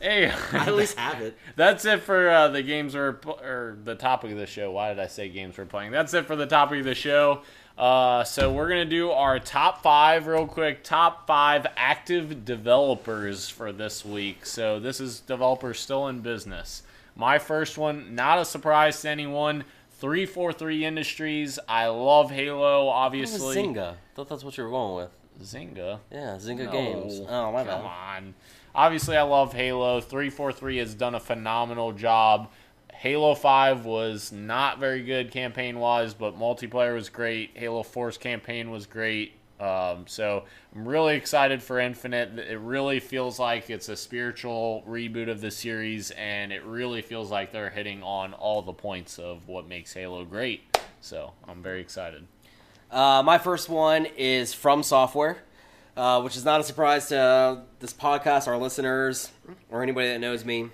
Hey, 0.00 0.32
I 0.52 0.66
at 0.66 0.74
least 0.74 0.96
have 0.98 1.20
it. 1.20 1.36
That's 1.56 1.84
it 1.84 2.00
for 2.00 2.28
uh, 2.30 2.48
the 2.48 2.62
games 2.62 2.94
we're 2.94 3.18
or 3.26 3.76
the 3.84 3.94
topic 3.94 4.32
of 4.32 4.38
the 4.38 4.46
show. 4.46 4.70
Why 4.72 4.88
did 4.88 4.98
I 4.98 5.06
say 5.06 5.28
games 5.28 5.56
we're 5.58 5.66
playing? 5.66 5.92
That's 5.92 6.12
it 6.14 6.26
for 6.26 6.34
the 6.34 6.46
topic 6.46 6.78
of 6.80 6.86
the 6.86 6.94
show. 6.94 7.42
Uh, 7.78 8.22
so 8.24 8.52
we're 8.52 8.68
gonna 8.68 8.84
do 8.84 9.10
our 9.10 9.38
top 9.38 9.82
five 9.82 10.26
real 10.26 10.46
quick. 10.46 10.84
Top 10.84 11.26
five 11.26 11.66
active 11.76 12.44
developers 12.44 13.48
for 13.48 13.72
this 13.72 14.04
week. 14.04 14.44
So 14.46 14.78
this 14.78 15.00
is 15.00 15.20
developers 15.20 15.80
still 15.80 16.06
in 16.08 16.20
business. 16.20 16.82
My 17.16 17.38
first 17.38 17.78
one, 17.78 18.14
not 18.14 18.38
a 18.38 18.44
surprise 18.44 19.00
to 19.02 19.08
anyone. 19.08 19.64
343 20.00 20.84
Industries. 20.84 21.58
I 21.68 21.86
love 21.86 22.30
Halo, 22.30 22.88
obviously. 22.88 23.56
Zynga. 23.56 23.94
thought 24.14 24.28
that's 24.28 24.42
what 24.44 24.56
you 24.58 24.64
were 24.64 24.70
going 24.70 24.96
with. 24.96 25.10
Zynga. 25.46 26.00
Yeah, 26.10 26.36
Zynga 26.40 26.64
No. 26.66 26.72
Games. 26.72 27.20
Oh, 27.28 27.52
my 27.52 27.64
Come 27.64 27.82
bad. 27.82 27.84
on. 27.84 28.34
Obviously, 28.74 29.16
I 29.16 29.22
love 29.22 29.52
Halo. 29.52 30.00
343 30.00 30.78
has 30.78 30.94
done 30.94 31.14
a 31.14 31.20
phenomenal 31.20 31.92
job. 31.92 32.50
Halo 33.02 33.34
5 33.34 33.84
was 33.84 34.30
not 34.30 34.78
very 34.78 35.02
good 35.02 35.32
campaign 35.32 35.80
wise, 35.80 36.14
but 36.14 36.38
multiplayer 36.38 36.94
was 36.94 37.08
great. 37.08 37.50
Halo 37.54 37.82
4 37.82 38.12
campaign 38.12 38.70
was 38.70 38.86
great. 38.86 39.32
Um, 39.58 40.04
so 40.06 40.44
I'm 40.72 40.86
really 40.86 41.16
excited 41.16 41.64
for 41.64 41.80
Infinite. 41.80 42.38
It 42.38 42.60
really 42.60 43.00
feels 43.00 43.40
like 43.40 43.70
it's 43.70 43.88
a 43.88 43.96
spiritual 43.96 44.84
reboot 44.88 45.28
of 45.28 45.40
the 45.40 45.50
series, 45.50 46.12
and 46.12 46.52
it 46.52 46.62
really 46.62 47.02
feels 47.02 47.28
like 47.28 47.50
they're 47.50 47.70
hitting 47.70 48.04
on 48.04 48.34
all 48.34 48.62
the 48.62 48.72
points 48.72 49.18
of 49.18 49.48
what 49.48 49.66
makes 49.66 49.92
Halo 49.92 50.24
great. 50.24 50.78
So 51.00 51.32
I'm 51.48 51.60
very 51.60 51.80
excited. 51.80 52.28
Uh, 52.88 53.20
my 53.24 53.38
first 53.38 53.68
one 53.68 54.06
is 54.16 54.54
from 54.54 54.84
Software, 54.84 55.38
uh, 55.96 56.20
which 56.20 56.36
is 56.36 56.44
not 56.44 56.60
a 56.60 56.62
surprise 56.62 57.08
to 57.08 57.62
this 57.80 57.92
podcast, 57.92 58.46
our 58.46 58.58
listeners, 58.58 59.32
or 59.70 59.82
anybody 59.82 60.06
that 60.06 60.20
knows 60.20 60.44
me. 60.44 60.70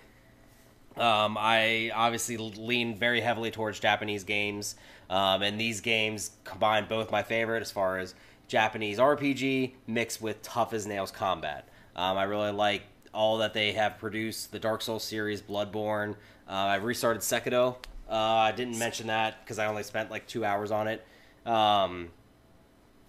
Um, 0.99 1.37
I 1.39 1.91
obviously 1.95 2.37
lean 2.37 2.97
very 2.97 3.21
heavily 3.21 3.51
towards 3.51 3.79
Japanese 3.81 4.25
games, 4.25 4.75
um, 5.09 5.43
and 5.43 5.61
these 5.61 5.81
games 5.81 6.33
combine 6.45 6.87
both 6.89 7.11
my 7.11 7.23
favorite 7.23 7.63
as 7.63 7.71
far 7.71 7.99
as 7.99 8.15
Japanese 8.49 8.99
RPG 8.99 9.73
mixed 9.87 10.21
with 10.21 10.43
tough 10.43 10.73
as 10.73 10.87
nails 10.87 11.11
combat. 11.11 11.69
Um, 11.95 12.17
I 12.17 12.25
really 12.25 12.51
like 12.51 12.83
all 13.13 13.39
that 13.39 13.55
they 13.55 13.73
have 13.73 13.99
produced 13.99 14.53
the 14.53 14.59
Dark 14.59 14.83
Souls 14.83 15.05
series, 15.05 15.43
Bloodborne. 15.43 16.15
Uh, 16.49 16.53
I've 16.53 16.85
restarted 16.85 17.23
Sekiro. 17.23 17.77
Uh, 18.09 18.15
I 18.15 18.53
didn't 18.53 18.79
mention 18.79 19.09
that 19.09 19.43
because 19.45 19.59
I 19.59 19.67
only 19.67 19.83
spent 19.83 20.11
like 20.11 20.27
two 20.27 20.45
hours 20.45 20.71
on 20.71 20.89
it. 20.89 21.05
Um, 21.45 22.11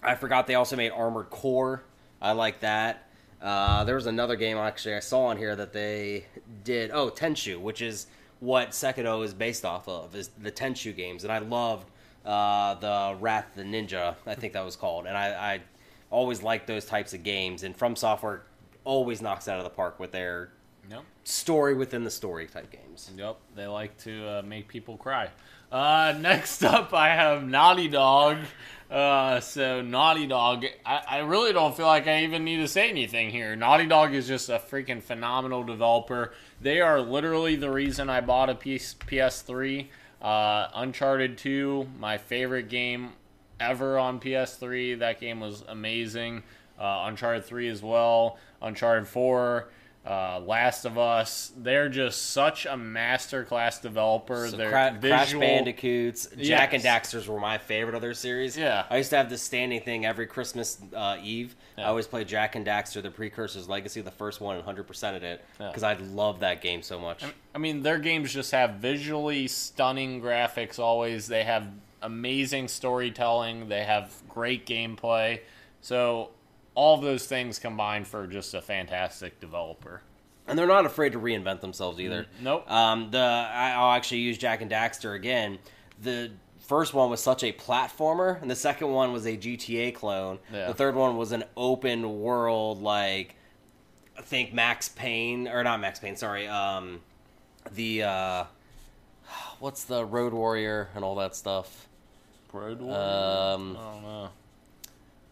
I 0.03 0.15
forgot 0.15 0.47
they 0.47 0.55
also 0.55 0.75
made 0.75 0.91
Armored 0.91 1.29
Core. 1.29 1.83
I 2.21 2.33
like 2.33 2.61
that. 2.61 3.08
Uh, 3.41 3.83
there 3.85 3.95
was 3.95 4.05
another 4.05 4.35
game 4.35 4.57
actually 4.57 4.95
I 4.95 4.99
saw 4.99 5.25
on 5.25 5.37
here 5.37 5.55
that 5.55 5.71
they 5.73 6.25
did. 6.63 6.91
Oh, 6.91 7.09
Tenchu, 7.09 7.59
which 7.59 7.81
is 7.81 8.07
what 8.39 8.71
Sekiro 8.71 9.23
is 9.23 9.33
based 9.33 9.65
off 9.65 9.87
of, 9.87 10.15
is 10.15 10.29
the 10.41 10.51
Tenchu 10.51 10.95
games, 10.95 11.23
and 11.23 11.31
I 11.31 11.39
loved 11.39 11.89
uh, 12.25 12.75
the 12.75 13.17
Wrath 13.19 13.47
the 13.55 13.63
Ninja. 13.63 14.15
I 14.25 14.35
think 14.35 14.53
that 14.53 14.65
was 14.65 14.75
called, 14.75 15.05
and 15.05 15.17
I, 15.17 15.53
I 15.53 15.61
always 16.11 16.41
liked 16.43 16.67
those 16.67 16.85
types 16.85 17.13
of 17.13 17.23
games. 17.23 17.63
And 17.63 17.75
From 17.75 17.95
Software 17.95 18.43
always 18.83 19.21
knocks 19.21 19.47
out 19.47 19.57
of 19.57 19.63
the 19.63 19.69
park 19.69 19.99
with 19.99 20.11
their 20.11 20.49
Yep. 20.89 21.03
story 21.23 21.75
within 21.75 22.03
the 22.03 22.09
story 22.09 22.47
type 22.47 22.71
games. 22.71 23.11
Yep. 23.15 23.37
They 23.55 23.67
like 23.67 23.95
to 23.99 24.27
uh, 24.27 24.41
make 24.41 24.67
people 24.67 24.97
cry. 24.97 25.29
Uh, 25.71 26.15
next 26.19 26.63
up, 26.63 26.93
I 26.95 27.09
have 27.09 27.47
Naughty 27.47 27.87
Dog. 27.87 28.37
Uh, 28.89 29.39
so 29.39 29.81
Naughty 29.81 30.25
Dog, 30.25 30.65
I, 30.83 31.01
I 31.07 31.17
really 31.19 31.53
don't 31.53 31.77
feel 31.77 31.85
like 31.85 32.07
I 32.07 32.23
even 32.23 32.43
need 32.43 32.57
to 32.57 32.67
say 32.67 32.89
anything 32.89 33.29
here. 33.29 33.55
Naughty 33.55 33.85
Dog 33.85 34.15
is 34.15 34.27
just 34.27 34.49
a 34.49 34.57
freaking 34.57 35.01
phenomenal 35.01 35.63
developer. 35.63 36.33
They 36.59 36.81
are 36.81 36.99
literally 36.99 37.55
the 37.55 37.69
reason 37.69 38.09
I 38.09 38.21
bought 38.21 38.49
a 38.49 38.55
PS, 38.55 38.95
PS3. 38.95 39.87
Uh, 40.21 40.67
Uncharted 40.73 41.37
2, 41.37 41.87
my 41.99 42.17
favorite 42.17 42.67
game 42.67 43.13
ever 43.59 43.99
on 43.99 44.19
PS3. 44.19 44.99
That 44.99 45.19
game 45.19 45.39
was 45.39 45.63
amazing. 45.67 46.43
Uh, 46.79 47.05
Uncharted 47.07 47.45
3 47.45 47.69
as 47.69 47.83
well. 47.83 48.37
Uncharted 48.61 49.07
4. 49.07 49.69
Uh, 50.07 50.39
Last 50.39 50.85
of 50.85 50.97
Us, 50.97 51.51
they're 51.57 51.89
just 51.89 52.31
such 52.31 52.65
a 52.65 52.69
masterclass 52.69 53.81
developer. 53.81 54.47
So 54.47 54.55
Their 54.57 54.69
Cra- 54.69 54.97
Crash 54.99 55.33
Bandicoots, 55.33 56.27
Jak 56.37 56.73
and 56.73 56.81
Daxters 56.83 57.27
were 57.27 57.39
my 57.39 57.57
favorite 57.57 57.95
of 57.95 58.01
their 58.01 58.13
series. 58.13 58.57
Yeah. 58.57 58.85
I 58.89 58.97
used 58.97 59.09
to 59.11 59.17
have 59.17 59.29
this 59.29 59.41
standing 59.43 59.81
thing 59.81 60.05
every 60.05 60.25
Christmas 60.25 60.79
uh, 60.95 61.17
Eve. 61.21 61.55
I 61.77 61.83
always 61.83 62.07
played 62.07 62.27
Jak 62.27 62.55
and 62.55 62.65
Daxter, 62.65 63.03
the 63.03 63.11
Precursors 63.11 63.67
Legacy, 63.67 64.01
the 64.01 64.09
first 64.09 64.39
one, 64.41 64.55
and 64.55 64.65
100% 64.65 65.15
of 65.15 65.21
it 65.23 65.43
Yeah. 65.59 65.67
because 65.67 65.83
I 65.83 65.93
love 65.95 66.39
that 66.39 66.61
game 66.61 66.81
so 66.81 66.97
much. 66.97 67.23
I 67.53 67.57
mean, 67.57 67.83
their 67.83 67.99
games 67.99 68.33
just 68.33 68.51
have 68.51 68.75
visually 68.75 69.47
stunning 69.47 70.21
graphics 70.21 70.79
always. 70.79 71.27
They 71.27 71.43
have 71.43 71.67
amazing 72.01 72.69
storytelling. 72.69 73.67
They 73.67 73.83
have 73.83 74.13
great 74.29 74.65
gameplay. 74.65 75.41
So, 75.81 76.29
all 76.79 76.95
of 76.95 77.01
those 77.01 77.25
things 77.27 77.59
combined 77.59 78.07
for 78.07 78.25
just 78.25 78.53
a 78.53 78.61
fantastic 78.61 79.39
developer. 79.41 80.01
And 80.47 80.57
they're 80.57 80.65
not 80.65 80.85
afraid 80.85 81.11
to 81.11 81.19
reinvent 81.19 81.59
themselves 81.59 81.99
either. 81.99 82.25
Nope. 82.41 82.69
Um, 82.71 83.11
the 83.11 83.19
I- 83.19 83.73
I'll 83.75 83.91
actually 83.91 84.19
use 84.19 84.37
Jak 84.37 84.61
and 84.61 84.71
Daxter 84.71 85.13
again. 85.13 85.59
The 86.01 86.31
first 86.67 86.93
one 86.93 87.09
was 87.09 87.21
such 87.21 87.43
a 87.43 87.51
platformer, 87.51 88.41
and 88.41 88.49
the 88.49 88.55
second 88.55 88.91
one 88.91 89.11
was 89.11 89.25
a 89.27 89.35
GTA 89.35 89.93
clone. 89.93 90.39
Yeah. 90.53 90.67
The 90.67 90.73
third 90.73 90.95
one 90.95 91.17
was 91.17 91.33
an 91.33 91.43
open 91.57 92.21
world, 92.21 92.81
like 92.81 93.35
I 94.17 94.21
think 94.21 94.53
Max 94.53 94.87
Payne 94.87 95.49
or 95.49 95.63
not 95.63 95.81
Max 95.81 95.99
Payne. 95.99 96.15
Sorry, 96.15 96.47
um, 96.47 97.01
the 97.73 98.03
uh, 98.03 98.43
what's 99.59 99.83
the 99.83 100.05
Road 100.05 100.33
Warrior 100.33 100.89
and 100.95 101.03
all 101.03 101.15
that 101.15 101.35
stuff. 101.35 101.87
Road 102.53 102.79
Warrior? 102.79 102.97
Um, 102.97 103.77
I 103.77 103.83
don't 103.93 104.03
know. 104.03 104.29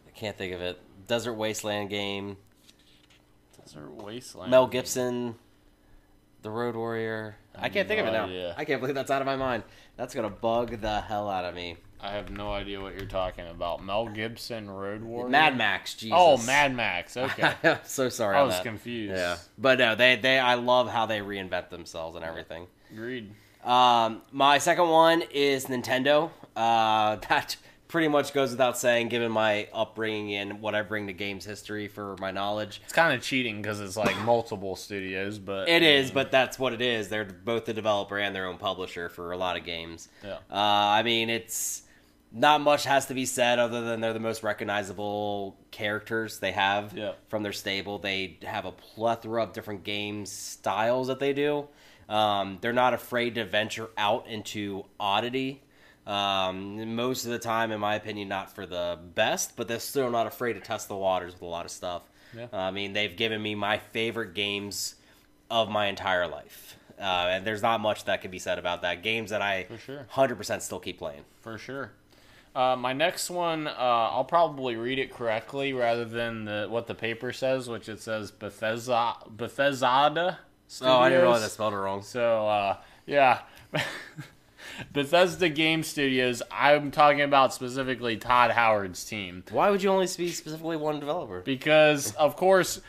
I 0.08 0.12
can't 0.14 0.38
think 0.38 0.54
of 0.54 0.62
it. 0.62 0.80
Desert 1.08 1.34
Wasteland 1.34 1.90
game. 1.90 2.38
Desert 3.64 3.92
Wasteland. 3.92 4.52
Mel 4.52 4.68
Gibson, 4.68 5.36
The 6.42 6.50
Road 6.50 6.76
Warrior. 6.76 7.36
I 7.56 7.70
can't 7.70 7.88
think 7.88 8.00
of 8.02 8.08
it 8.08 8.12
now. 8.12 8.26
idea. 8.26 8.54
I 8.58 8.66
can't 8.66 8.80
believe 8.80 8.96
that's 8.96 9.10
out 9.12 9.22
of 9.22 9.26
my 9.26 9.36
mind. 9.36 9.64
That's 9.96 10.14
gonna 10.14 10.30
bug 10.30 10.80
the 10.82 11.02
hell 11.02 11.30
out 11.30 11.44
of 11.46 11.56
me. 11.56 11.78
I 12.00 12.12
have 12.12 12.30
no 12.30 12.52
idea 12.54 12.80
what 12.80 12.94
you're 12.96 13.08
talking 13.08 13.48
about. 13.48 13.84
Mel 13.84 14.06
Gibson, 14.08 14.70
Road 14.70 15.02
Warrior? 15.02 15.30
Mad 15.30 15.58
Max. 15.58 15.96
Jesus. 15.96 16.16
Oh, 16.16 16.38
Mad 16.46 16.76
Max. 16.76 17.18
Okay. 17.28 17.52
I'm 17.64 17.80
so 17.84 18.10
sorry. 18.10 18.38
I 18.38 18.44
was 18.44 18.60
confused. 18.60 19.16
Yeah, 19.16 19.38
but 19.58 19.80
no, 19.80 19.96
they 19.96 20.16
they. 20.16 20.38
I 20.38 20.54
love 20.56 20.90
how 20.90 21.06
they 21.08 21.20
reinvent 21.20 21.70
themselves 21.70 22.16
and 22.16 22.24
everything. 22.24 22.68
Agreed. 22.92 23.32
Um, 23.64 24.22
my 24.32 24.60
second 24.60 24.90
one 24.90 25.24
is 25.32 25.66
Nintendo. 25.66 26.30
Uh, 26.56 27.16
that 27.30 27.58
pretty 27.88 28.08
much 28.08 28.34
goes 28.34 28.52
without 28.52 28.78
saying, 28.78 29.08
given 29.10 29.32
my 29.32 29.68
upbringing 29.74 30.34
and 30.36 30.62
what 30.62 30.76
I 30.76 30.82
bring 30.82 31.08
to 31.08 31.14
games 31.14 31.46
history 31.46 31.88
for 31.88 32.16
my 32.20 32.32
knowledge. 32.32 32.82
It's 32.84 32.94
kind 32.94 33.14
of 33.16 33.22
cheating 33.22 33.62
because 33.62 33.80
it's 33.80 33.96
like 33.96 34.18
multiple 34.20 34.76
studios, 34.76 35.40
but 35.40 35.70
It 35.70 35.84
is, 35.84 36.12
but 36.12 36.32
that's 36.32 36.60
what 36.60 36.74
it 36.74 36.82
is. 36.82 37.08
They're 37.10 37.24
both 37.26 37.66
the 37.66 37.74
developer 37.74 38.18
and 38.18 38.36
their 38.36 38.46
own 38.48 38.58
publisher 38.58 39.08
for 39.10 39.32
a 39.32 39.38
lot 39.38 39.58
of 39.58 39.64
games. 39.64 40.10
Yeah. 40.24 40.34
Uh, 40.52 40.56
I 40.56 41.04
mean, 41.04 41.30
it's 41.30 41.84
not 42.34 42.60
much 42.60 42.84
has 42.84 43.06
to 43.06 43.14
be 43.14 43.26
said 43.26 43.58
other 43.58 43.82
than 43.86 44.02
they're 44.02 44.12
the 44.12 44.20
most 44.20 44.44
recognizable 44.44 45.56
characters 45.72 46.40
they 46.40 46.52
have 46.52 46.94
Yeah. 46.96 47.14
from 47.30 47.42
their 47.44 47.54
stable. 47.54 48.00
They 48.00 48.38
have 48.44 48.66
a 48.66 48.72
plethora 48.74 49.44
of 49.44 49.54
different 49.54 49.84
game 49.84 50.26
styles 50.26 51.08
that 51.08 51.20
they 51.20 51.32
do. 51.34 51.68
Um, 52.10 52.58
they're 52.62 52.74
not 52.74 52.94
afraid 52.94 53.36
to 53.36 53.46
venture 53.46 53.90
out 53.98 54.28
into 54.28 54.86
oddity. 55.00 55.62
Um, 56.08 56.96
most 56.96 57.26
of 57.26 57.32
the 57.32 57.40
time, 57.40 57.72
in 57.72 57.80
my 57.80 57.96
opinion, 57.96 58.30
not 58.30 58.56
for 58.56 58.66
the 58.66 58.98
best, 59.14 59.56
but 59.56 59.68
they're 59.68 59.80
still 59.80 60.10
not 60.10 60.26
afraid 60.26 60.54
to 60.54 60.60
test 60.62 60.88
the 60.88 60.96
waters 60.96 61.34
with 61.34 61.42
a 61.42 61.46
lot 61.46 61.66
of 61.66 61.72
stuff. 61.72 62.04
Yeah. 62.36 62.48
I 62.54 62.72
mean, 62.72 62.94
they've 62.94 63.16
given 63.16 63.42
me 63.42 63.56
my 63.56 63.78
favorite 63.78 64.34
games 64.34 64.96
of 65.52 65.70
my 65.70 65.88
entire 65.88 66.28
life. 66.28 66.78
Uh, 67.00 67.28
and 67.30 67.46
there's 67.46 67.62
not 67.62 67.80
much 67.82 68.06
that 68.06 68.22
can 68.22 68.32
be 68.32 68.40
said 68.40 68.58
about 68.58 68.82
that. 68.82 69.04
Games 69.04 69.30
that 69.30 69.42
I 69.42 69.66
For 69.66 69.78
sure. 69.78 70.08
100% 70.14 70.62
still 70.62 70.80
keep 70.80 70.98
playing. 70.98 71.24
for 71.42 71.58
sure. 71.58 71.92
Uh, 72.56 72.76
my 72.76 72.92
next 72.92 73.30
one, 73.30 73.68
uh, 73.68 73.72
I'll 73.78 74.24
probably 74.26 74.76
read 74.78 74.98
it 74.98 75.14
correctly 75.14 75.74
rather 75.74 76.06
than 76.06 76.46
the, 76.46 76.66
what 76.68 76.88
the 76.88 76.96
paper 76.96 77.32
says, 77.32 77.70
which 77.70 77.88
it 77.88 78.00
says 78.02 78.32
Bethesda 78.32 79.14
Bethesda. 79.30 80.40
Oh, 80.82 80.98
I 80.98 81.10
didn't 81.10 81.22
realize 81.22 81.44
I 81.44 81.50
spelled 81.50 81.74
it 81.74 81.78
wrong. 81.78 82.02
So 82.02 82.48
uh, 82.48 82.78
yeah, 83.06 83.42
Bethesda 84.92 85.50
Game 85.50 85.84
Studios. 85.84 86.42
I'm 86.52 86.92
talking 86.92 87.22
about 87.22 87.54
specifically 87.54 88.18
Todd 88.18 88.52
Howard's 88.52 89.04
team 89.06 89.44
Why 89.52 89.70
would 89.70 89.84
you 89.84 89.90
only 89.90 90.08
speak 90.08 90.34
specifically 90.34 90.78
one 90.78 91.00
developer? 91.00 91.42
because, 91.42 92.14
of 92.16 92.36
course, 92.36 92.82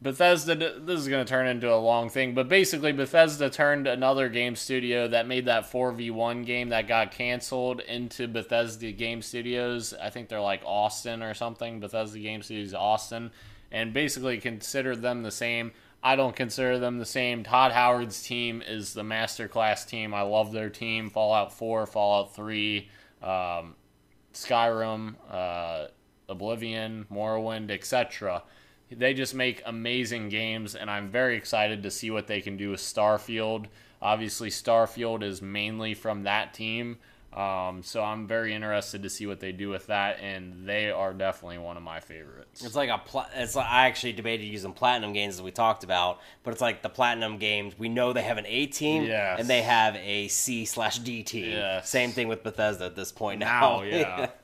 Bethesda. 0.00 0.54
This 0.54 1.00
is 1.00 1.08
going 1.08 1.24
to 1.24 1.28
turn 1.28 1.48
into 1.48 1.72
a 1.72 1.76
long 1.76 2.08
thing, 2.08 2.32
but 2.34 2.48
basically, 2.48 2.92
Bethesda 2.92 3.50
turned 3.50 3.86
another 3.88 4.28
game 4.28 4.54
studio 4.54 5.08
that 5.08 5.26
made 5.26 5.46
that 5.46 5.70
4v1 5.72 6.46
game 6.46 6.68
that 6.68 6.86
got 6.86 7.10
canceled 7.10 7.80
into 7.80 8.28
Bethesda 8.28 8.92
Game 8.92 9.22
Studios. 9.22 9.94
I 10.00 10.10
think 10.10 10.28
they're 10.28 10.40
like 10.40 10.62
Austin 10.64 11.22
or 11.22 11.34
something. 11.34 11.80
Bethesda 11.80 12.20
Game 12.20 12.42
Studios 12.42 12.74
Austin, 12.74 13.32
and 13.72 13.92
basically 13.92 14.38
considered 14.38 15.02
them 15.02 15.24
the 15.24 15.32
same. 15.32 15.72
I 16.02 16.16
don't 16.16 16.36
consider 16.36 16.78
them 16.78 16.98
the 16.98 17.04
same. 17.04 17.42
Todd 17.42 17.72
Howard's 17.72 18.22
team 18.22 18.62
is 18.66 18.94
the 18.94 19.02
masterclass 19.02 19.86
team. 19.86 20.14
I 20.14 20.22
love 20.22 20.52
their 20.52 20.70
team. 20.70 21.10
Fallout 21.10 21.52
4, 21.52 21.86
Fallout 21.86 22.34
3, 22.34 22.88
um, 23.22 23.74
Skyrim, 24.32 25.16
uh, 25.30 25.86
Oblivion, 26.28 27.06
Morrowind, 27.12 27.70
etc. 27.70 28.42
They 28.90 29.12
just 29.12 29.34
make 29.34 29.62
amazing 29.66 30.28
games, 30.28 30.74
and 30.74 30.90
I'm 30.90 31.10
very 31.10 31.36
excited 31.36 31.82
to 31.82 31.90
see 31.90 32.10
what 32.10 32.26
they 32.26 32.40
can 32.40 32.56
do 32.56 32.70
with 32.70 32.80
Starfield. 32.80 33.66
Obviously, 34.00 34.50
Starfield 34.50 35.22
is 35.22 35.42
mainly 35.42 35.94
from 35.94 36.22
that 36.22 36.54
team, 36.54 36.98
um, 37.38 37.82
so 37.84 38.02
I'm 38.02 38.26
very 38.26 38.52
interested 38.54 39.02
to 39.04 39.10
see 39.10 39.26
what 39.26 39.38
they 39.38 39.52
do 39.52 39.68
with 39.68 39.86
that, 39.86 40.18
and 40.20 40.66
they 40.68 40.90
are 40.90 41.12
definitely 41.14 41.58
one 41.58 41.76
of 41.76 41.82
my 41.82 42.00
favorites. 42.00 42.64
It's 42.64 42.74
like 42.74 42.90
a 42.90 42.98
pla- 42.98 43.28
it's 43.34 43.54
like 43.54 43.66
I 43.66 43.86
actually 43.86 44.12
debated 44.14 44.44
using 44.46 44.72
platinum 44.72 45.12
games 45.12 45.34
as 45.36 45.42
we 45.42 45.50
talked 45.52 45.84
about, 45.84 46.18
but 46.42 46.50
it's 46.52 46.60
like 46.60 46.82
the 46.82 46.88
platinum 46.88 47.38
games. 47.38 47.78
We 47.78 47.88
know 47.88 48.12
they 48.12 48.22
have 48.22 48.38
an 48.38 48.46
A 48.46 48.66
team 48.66 49.04
Yes. 49.04 49.38
and 49.38 49.48
they 49.48 49.62
have 49.62 49.94
a 49.96 50.26
C 50.28 50.64
slash 50.64 50.98
D 50.98 51.22
team. 51.22 51.52
Yes. 51.52 51.88
Same 51.88 52.10
thing 52.10 52.26
with 52.26 52.42
Bethesda 52.42 52.86
at 52.86 52.96
this 52.96 53.12
point 53.12 53.38
now. 53.40 53.78
Now, 53.78 53.82
yeah. 53.82 54.30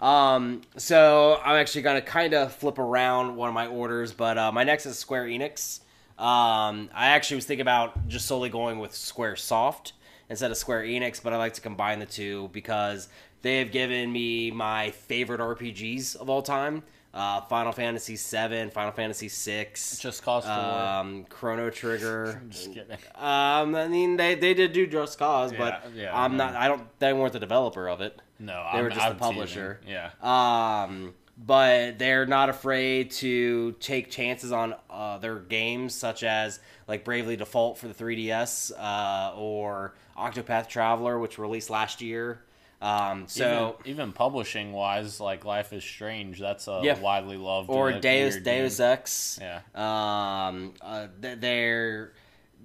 Um, 0.00 0.62
so 0.76 1.40
I'm 1.44 1.54
actually 1.54 1.82
gonna 1.82 2.02
kind 2.02 2.34
of 2.34 2.52
flip 2.52 2.80
around 2.80 3.36
one 3.36 3.48
of 3.48 3.54
my 3.54 3.68
orders, 3.68 4.12
but 4.12 4.36
uh, 4.36 4.50
my 4.50 4.64
next 4.64 4.84
is 4.84 4.98
Square 4.98 5.26
Enix. 5.26 5.78
Um, 6.18 6.90
I 6.92 7.10
actually 7.10 7.36
was 7.36 7.46
thinking 7.46 7.62
about 7.62 8.08
just 8.08 8.26
solely 8.26 8.48
going 8.48 8.80
with 8.80 8.96
Square 8.96 9.36
Soft 9.36 9.92
instead 10.32 10.50
of 10.50 10.56
Square 10.56 10.84
Enix, 10.84 11.22
but 11.22 11.34
I 11.34 11.36
like 11.36 11.52
to 11.54 11.60
combine 11.60 11.98
the 11.98 12.06
two 12.06 12.48
because 12.52 13.08
they 13.42 13.58
have 13.58 13.70
given 13.70 14.10
me 14.10 14.50
my 14.50 14.90
favorite 14.90 15.40
RPGs 15.40 16.16
of 16.16 16.30
all 16.30 16.40
time. 16.42 16.82
Uh, 17.12 17.42
Final 17.42 17.72
Fantasy 17.72 18.16
VII, 18.16 18.70
Final 18.70 18.92
Fantasy 18.92 19.28
VI, 19.28 19.68
Just 19.74 20.22
Cause 20.22 20.46
um, 20.46 21.26
Chrono 21.28 21.68
Trigger. 21.68 22.40
Just 22.48 22.72
kidding. 22.72 22.96
Um, 23.16 23.74
I 23.74 23.86
mean, 23.88 24.16
they, 24.16 24.34
they 24.34 24.54
did 24.54 24.72
do 24.72 24.86
Just 24.86 25.18
Cause, 25.18 25.52
but 25.52 25.90
Yeah, 25.94 26.16
I'm 26.18 26.32
I 26.32 26.36
not. 26.36 26.54
I 26.56 26.68
don't. 26.68 26.98
They 27.00 27.12
weren't 27.12 27.34
the 27.34 27.38
developer 27.38 27.86
of 27.86 28.00
it. 28.00 28.18
No, 28.38 28.54
They 28.72 28.78
I'm, 28.78 28.84
were 28.84 28.90
just 28.90 29.02
I'm 29.04 29.12
the 29.12 29.18
publisher. 29.18 29.80
teasing. 29.82 29.98
Yeah. 30.22 30.84
Um, 30.86 31.12
but 31.36 31.98
they're 31.98 32.24
not 32.26 32.48
afraid 32.48 33.10
to 33.10 33.72
take 33.72 34.10
chances 34.10 34.50
on 34.50 34.74
uh, 34.88 35.18
their 35.18 35.36
games, 35.38 35.94
such 35.94 36.22
as 36.24 36.60
like 36.88 37.04
Bravely 37.04 37.36
Default 37.36 37.76
for 37.76 37.88
the 37.88 37.94
3DS 37.94 38.72
uh, 38.78 39.34
or 39.36 39.94
Octopath 40.16 40.68
Traveler, 40.68 41.18
which 41.18 41.38
released 41.38 41.70
last 41.70 42.00
year. 42.00 42.42
Um, 42.80 43.28
so 43.28 43.76
even, 43.84 43.92
even 43.92 44.12
publishing 44.12 44.72
wise, 44.72 45.20
like 45.20 45.44
Life 45.44 45.72
is 45.72 45.84
Strange, 45.84 46.40
that's 46.40 46.66
a 46.66 46.80
Yeah. 46.82 46.98
widely 46.98 47.36
loved. 47.36 47.70
or 47.70 47.92
Deus 47.92 48.36
Deus 48.38 48.78
game. 48.78 48.86
Ex. 48.88 49.38
Yeah. 49.40 49.60
Um, 49.76 50.74
uh, 50.80 51.06
they're 51.20 52.12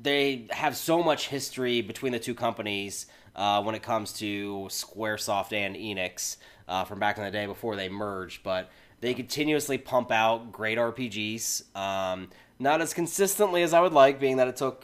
they 0.02 0.46
have 0.52 0.76
so 0.76 1.02
much 1.04 1.28
history 1.28 1.82
between 1.82 2.12
the 2.14 2.20
two 2.20 2.36
companies 2.36 3.08
uh, 3.36 3.62
when 3.64 3.74
it 3.76 3.82
comes 3.84 4.14
to 4.14 4.68
SquareSoft 4.70 5.54
and 5.54 5.76
Enix 5.76 6.38
uh, 6.68 6.84
from 6.84 7.00
back 7.00 7.18
in 7.18 7.24
the 7.24 7.32
day 7.32 7.46
before 7.48 7.76
they 7.76 7.90
merged, 7.90 8.44
but 8.44 8.70
they 9.02 9.14
continuously 9.14 9.78
pump 9.78 10.12
out 10.12 10.52
great 10.52 10.78
RPGs. 10.78 11.76
Um, 11.76 12.30
not 12.60 12.82
as 12.82 12.94
consistently 12.94 13.62
as 13.64 13.74
I 13.74 13.82
would 13.82 13.94
like, 13.94 14.20
being 14.20 14.38
that 14.38 14.48
it 14.48 14.56
took 14.56 14.82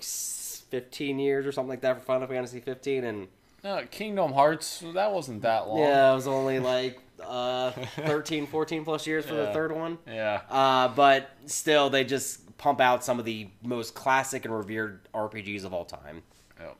15 0.73 1.19
years 1.19 1.45
or 1.45 1.51
something 1.51 1.69
like 1.69 1.81
that 1.81 1.99
for 1.99 2.03
Final 2.03 2.27
Fantasy 2.27 2.59
15, 2.59 3.03
and 3.03 3.27
No, 3.63 3.83
Kingdom 3.91 4.33
Hearts, 4.33 4.83
that 4.95 5.11
wasn't 5.13 5.43
that 5.43 5.67
long. 5.67 5.77
yeah, 5.77 6.11
it 6.11 6.15
was 6.15 6.25
only 6.25 6.57
like 6.57 6.99
uh, 7.23 7.69
13, 7.97 8.47
14 8.47 8.83
plus 8.83 9.05
years 9.05 9.23
for 9.23 9.35
the 9.35 9.53
third 9.53 9.71
one. 9.71 9.99
Yeah. 10.07 10.41
Uh, 10.49 10.87
but 10.87 11.29
still, 11.45 11.91
they 11.91 12.03
just 12.03 12.57
pump 12.57 12.81
out 12.81 13.03
some 13.03 13.19
of 13.19 13.25
the 13.25 13.49
most 13.63 13.93
classic 13.93 14.45
and 14.45 14.55
revered 14.55 15.01
RPGs 15.13 15.63
of 15.63 15.73
all 15.75 15.85
time. 15.85 16.23
Yep. 16.59 16.75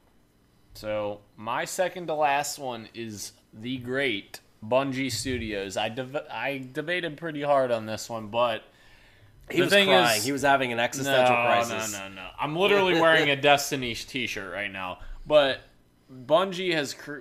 So 0.73 1.19
my 1.37 1.65
second 1.65 2.07
to 2.07 2.15
last 2.15 2.57
one 2.57 2.89
is 2.95 3.33
the 3.53 3.77
great 3.77 4.39
Bungie 4.65 5.11
Studios. 5.11 5.77
I 5.77 5.93
I 6.31 6.67
debated 6.73 7.17
pretty 7.17 7.43
hard 7.43 7.69
on 7.71 7.85
this 7.85 8.09
one, 8.09 8.29
but 8.29 8.63
He 9.53 9.59
The 9.59 9.63
was 9.65 9.73
thing 9.73 9.87
crying. 9.87 10.17
is- 10.17 10.25
he 10.25 10.31
was 10.31 10.41
having 10.41 10.71
an 10.73 10.79
existential 10.79 11.35
no, 11.35 11.43
crisis. 11.45 11.93
no, 11.93 11.99
no, 11.99 12.09
no. 12.09 12.15
no. 12.23 12.27
I'm 12.39 12.55
literally 12.55 12.99
wearing 12.99 13.29
a 13.29 13.35
Destiny 13.41 13.95
t-shirt 13.95 14.51
right 14.51 14.71
now. 14.71 14.99
But 15.25 15.61
Bungie 16.11 16.73
has 16.73 16.93
cr- 16.93 17.19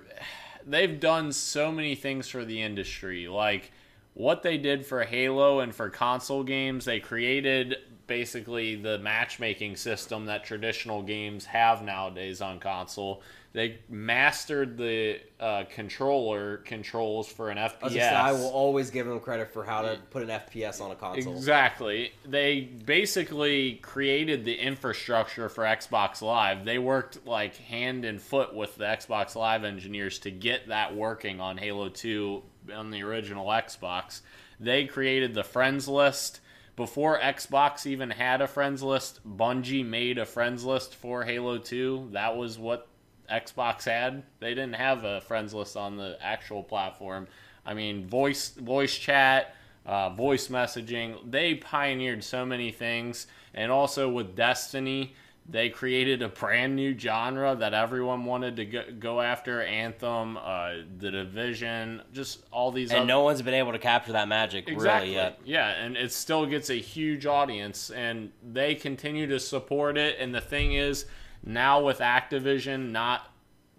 they've 0.66 0.98
done 0.98 1.32
so 1.32 1.70
many 1.70 1.94
things 1.94 2.28
for 2.28 2.44
the 2.44 2.60
industry. 2.62 3.28
Like 3.28 3.70
what 4.14 4.42
they 4.42 4.58
did 4.58 4.84
for 4.84 5.04
Halo 5.04 5.60
and 5.60 5.74
for 5.74 5.88
console 5.90 6.42
games, 6.42 6.84
they 6.84 7.00
created 7.00 7.76
basically 8.06 8.74
the 8.74 8.98
matchmaking 8.98 9.76
system 9.76 10.26
that 10.26 10.44
traditional 10.44 11.02
games 11.02 11.46
have 11.46 11.82
nowadays 11.82 12.40
on 12.42 12.58
console. 12.60 13.22
They 13.52 13.80
mastered 13.90 14.78
the 14.78 15.20
uh, 15.38 15.64
controller 15.74 16.58
controls 16.58 17.28
for 17.28 17.50
an 17.50 17.58
FPS. 17.58 18.00
I, 18.00 18.30
I 18.30 18.32
will 18.32 18.48
always 18.48 18.90
give 18.90 19.06
them 19.06 19.20
credit 19.20 19.52
for 19.52 19.62
how 19.62 19.82
to 19.82 19.98
put 20.10 20.22
an 20.22 20.30
FPS 20.30 20.80
on 20.80 20.90
a 20.90 20.94
console. 20.94 21.34
Exactly. 21.34 22.12
They 22.24 22.62
basically 22.62 23.74
created 23.74 24.46
the 24.46 24.54
infrastructure 24.54 25.50
for 25.50 25.64
Xbox 25.64 26.22
Live. 26.22 26.64
They 26.64 26.78
worked 26.78 27.26
like 27.26 27.56
hand 27.56 28.06
and 28.06 28.22
foot 28.22 28.54
with 28.54 28.76
the 28.76 28.84
Xbox 28.84 29.36
Live 29.36 29.64
engineers 29.64 30.18
to 30.20 30.30
get 30.30 30.68
that 30.68 30.96
working 30.96 31.38
on 31.38 31.58
Halo 31.58 31.90
2 31.90 32.42
on 32.74 32.90
the 32.90 33.02
original 33.02 33.46
Xbox. 33.48 34.22
They 34.60 34.86
created 34.86 35.34
the 35.34 35.44
friends 35.44 35.86
list. 35.88 36.40
Before 36.74 37.20
Xbox 37.20 37.84
even 37.84 38.08
had 38.08 38.40
a 38.40 38.46
friends 38.46 38.82
list, 38.82 39.20
Bungie 39.28 39.84
made 39.84 40.16
a 40.16 40.24
friends 40.24 40.64
list 40.64 40.94
for 40.94 41.22
Halo 41.22 41.58
2. 41.58 42.08
That 42.12 42.34
was 42.38 42.58
what 42.58 42.88
Xbox 43.32 43.84
had. 43.84 44.22
They 44.40 44.50
didn't 44.50 44.74
have 44.74 45.04
a 45.04 45.20
friends 45.22 45.54
list 45.54 45.76
on 45.76 45.96
the 45.96 46.18
actual 46.20 46.62
platform. 46.62 47.26
I 47.64 47.74
mean, 47.74 48.06
voice 48.06 48.50
voice 48.50 48.96
chat, 48.96 49.54
uh, 49.86 50.10
voice 50.10 50.48
messaging. 50.48 51.30
They 51.30 51.54
pioneered 51.54 52.22
so 52.24 52.44
many 52.44 52.70
things, 52.72 53.26
and 53.54 53.70
also 53.72 54.08
with 54.10 54.34
Destiny, 54.36 55.14
they 55.48 55.70
created 55.70 56.22
a 56.22 56.28
brand 56.28 56.76
new 56.76 56.96
genre 56.96 57.56
that 57.56 57.74
everyone 57.74 58.24
wanted 58.24 58.54
to 58.56 58.64
go, 58.64 58.84
go 58.98 59.20
after. 59.20 59.60
Anthem, 59.62 60.36
uh, 60.36 60.74
The 60.98 61.10
Division, 61.10 62.02
just 62.12 62.44
all 62.52 62.70
these. 62.70 62.90
And 62.90 63.00
other- 63.00 63.06
no 63.06 63.22
one's 63.22 63.42
been 63.42 63.54
able 63.54 63.72
to 63.72 63.78
capture 63.80 64.12
that 64.12 64.28
magic 64.28 64.68
Exactly. 64.68 65.10
really 65.10 65.20
yet. 65.20 65.40
Yeah, 65.44 65.68
and 65.70 65.96
it 65.96 66.12
still 66.12 66.46
gets 66.46 66.70
a 66.70 66.74
huge 66.80 67.26
audience, 67.26 67.90
and 67.90 68.30
they 68.52 68.74
continue 68.76 69.26
to 69.28 69.40
support 69.40 69.96
it. 69.98 70.16
And 70.20 70.32
the 70.32 70.40
thing 70.40 70.74
is, 70.74 71.06
now 71.44 71.82
with 71.82 71.98
Activision 71.98 72.90
not 72.90 73.28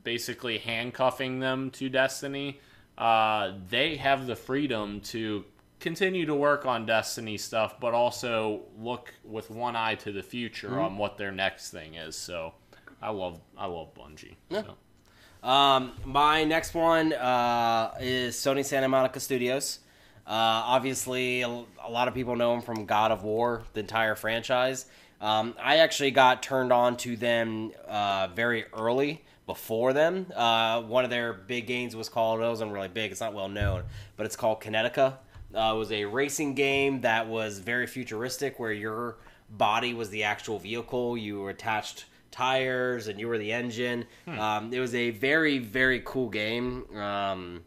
basically 0.03 0.57
handcuffing 0.57 1.39
them 1.39 1.71
to 1.71 1.89
Destiny, 1.89 2.59
uh, 2.97 3.51
they 3.69 3.95
have 3.95 4.27
the 4.27 4.35
freedom 4.35 4.99
to 5.01 5.45
continue 5.79 6.25
to 6.25 6.35
work 6.35 6.65
on 6.65 6.85
Destiny 6.85 7.37
stuff, 7.37 7.79
but 7.79 7.93
also 7.93 8.61
look 8.79 9.13
with 9.23 9.49
one 9.49 9.75
eye 9.75 9.95
to 9.95 10.11
the 10.11 10.23
future 10.23 10.69
Mm-hmm. 10.69 10.79
on 10.79 10.97
what 10.97 11.17
their 11.17 11.31
next 11.31 11.71
thing 11.71 11.95
is. 11.95 12.15
So, 12.15 12.53
I 13.01 13.09
love 13.11 13.39
I 13.57 13.65
love 13.65 13.93
Bungie. 13.93 14.35
So. 14.51 14.75
Um, 15.47 15.91
my 16.05 16.45
next 16.45 16.73
one 16.73 17.11
uh, 17.11 17.93
is 17.99 18.35
Sony 18.35 18.63
Santa 18.63 18.87
Monica 18.87 19.19
Studios. 19.19 19.79
Uh, 20.25 20.31
obviously, 20.31 21.41
a, 21.41 21.47
a 21.49 21.89
lot 21.89 22.07
of 22.07 22.13
people 22.13 22.37
know 22.37 22.53
him 22.53 22.61
from 22.61 22.85
God 22.85 23.11
of 23.11 23.23
War, 23.23 23.63
the 23.73 23.81
entire 23.81 24.15
franchise. 24.15 24.85
Um, 25.23 25.55
I 25.57 25.77
actually 25.77 26.11
got 26.11 26.43
turned 26.43 26.73
on 26.73 26.97
to 26.97 27.15
them 27.15 27.71
uh, 27.87 28.27
very 28.35 28.65
early 28.73 29.23
before 29.45 29.93
them. 29.93 30.27
Uh, 30.35 30.81
one 30.81 31.05
of 31.05 31.09
their 31.09 31.31
big 31.31 31.65
games 31.65 31.95
was 31.95 32.09
called, 32.09 32.41
it 32.41 32.43
wasn't 32.43 32.73
really 32.73 32.89
big, 32.89 33.09
it's 33.09 33.21
not 33.21 33.33
well 33.33 33.47
known, 33.47 33.83
but 34.17 34.25
it's 34.25 34.35
called 34.35 34.59
Kinetica. 34.59 35.13
Uh, 35.55 35.71
it 35.73 35.77
was 35.77 35.93
a 35.93 36.03
racing 36.03 36.55
game 36.55 37.01
that 37.01 37.27
was 37.27 37.59
very 37.59 37.87
futuristic 37.87 38.59
where 38.59 38.73
your 38.73 39.15
body 39.49 39.93
was 39.93 40.09
the 40.09 40.23
actual 40.23 40.59
vehicle. 40.59 41.17
You 41.17 41.39
were 41.39 41.51
attached 41.51 42.05
tires 42.29 43.07
and 43.07 43.17
you 43.17 43.29
were 43.29 43.37
the 43.37 43.53
engine. 43.53 44.05
Um, 44.39 44.73
it 44.73 44.79
was 44.81 44.93
a 44.93 45.11
very, 45.11 45.57
very 45.59 46.01
cool 46.03 46.27
game 46.27 46.85
um, 46.97 47.61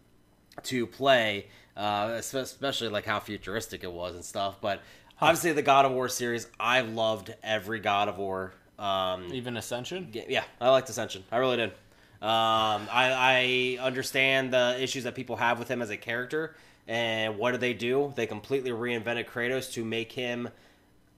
to 0.65 0.87
play, 0.87 1.47
uh, 1.75 2.17
especially 2.19 2.89
like 2.89 3.07
how 3.07 3.21
futuristic 3.21 3.83
it 3.83 3.93
was 3.93 4.15
and 4.15 4.25
stuff. 4.25 4.61
But 4.61 4.83
obviously, 5.21 5.53
the 5.53 5.63
God 5.63 5.85
of 5.85 5.93
War 5.93 6.09
series, 6.09 6.47
I 6.59 6.81
loved 6.81 7.35
every 7.43 7.81
God 7.81 8.09
of 8.09 8.19
War. 8.19 8.53
Um, 8.79 9.33
Even 9.33 9.57
Ascension? 9.57 10.09
yeah, 10.13 10.23
yeah, 10.29 10.45
I 10.61 10.69
liked 10.71 10.89
Ascension. 10.91 11.25
I 11.33 11.39
really 11.39 11.57
did. 11.57 11.71
Um, 12.23 12.89
I, 12.91 13.77
I 13.81 13.85
understand 13.85 14.53
the 14.53 14.77
issues 14.81 15.05
that 15.05 15.15
people 15.15 15.37
have 15.37 15.59
with 15.59 15.69
him 15.69 15.83
as 15.83 15.91
a 15.91 15.97
character, 15.97 16.55
and 16.89 17.39
what 17.39 17.53
did 17.53 17.61
they 17.61 17.75
do? 17.75 18.13
They 18.17 18.27
completely 18.27 18.71
reinvented 18.71 19.27
Kratos 19.27 19.73
to 19.75 19.85
make 19.85 20.13
him 20.13 20.49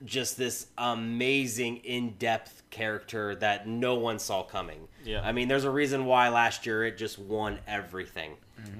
just 0.04 0.36
this 0.36 0.66
amazing, 0.78 1.78
in-depth 1.78 2.62
character 2.70 3.34
that 3.36 3.66
no 3.66 3.94
one 3.96 4.18
saw 4.18 4.42
coming. 4.42 4.88
Yeah. 5.04 5.22
I 5.22 5.32
mean, 5.32 5.48
there's 5.48 5.64
a 5.64 5.70
reason 5.70 6.04
why 6.04 6.28
last 6.28 6.66
year 6.66 6.84
it 6.84 6.96
just 6.98 7.18
won 7.18 7.58
everything 7.66 8.32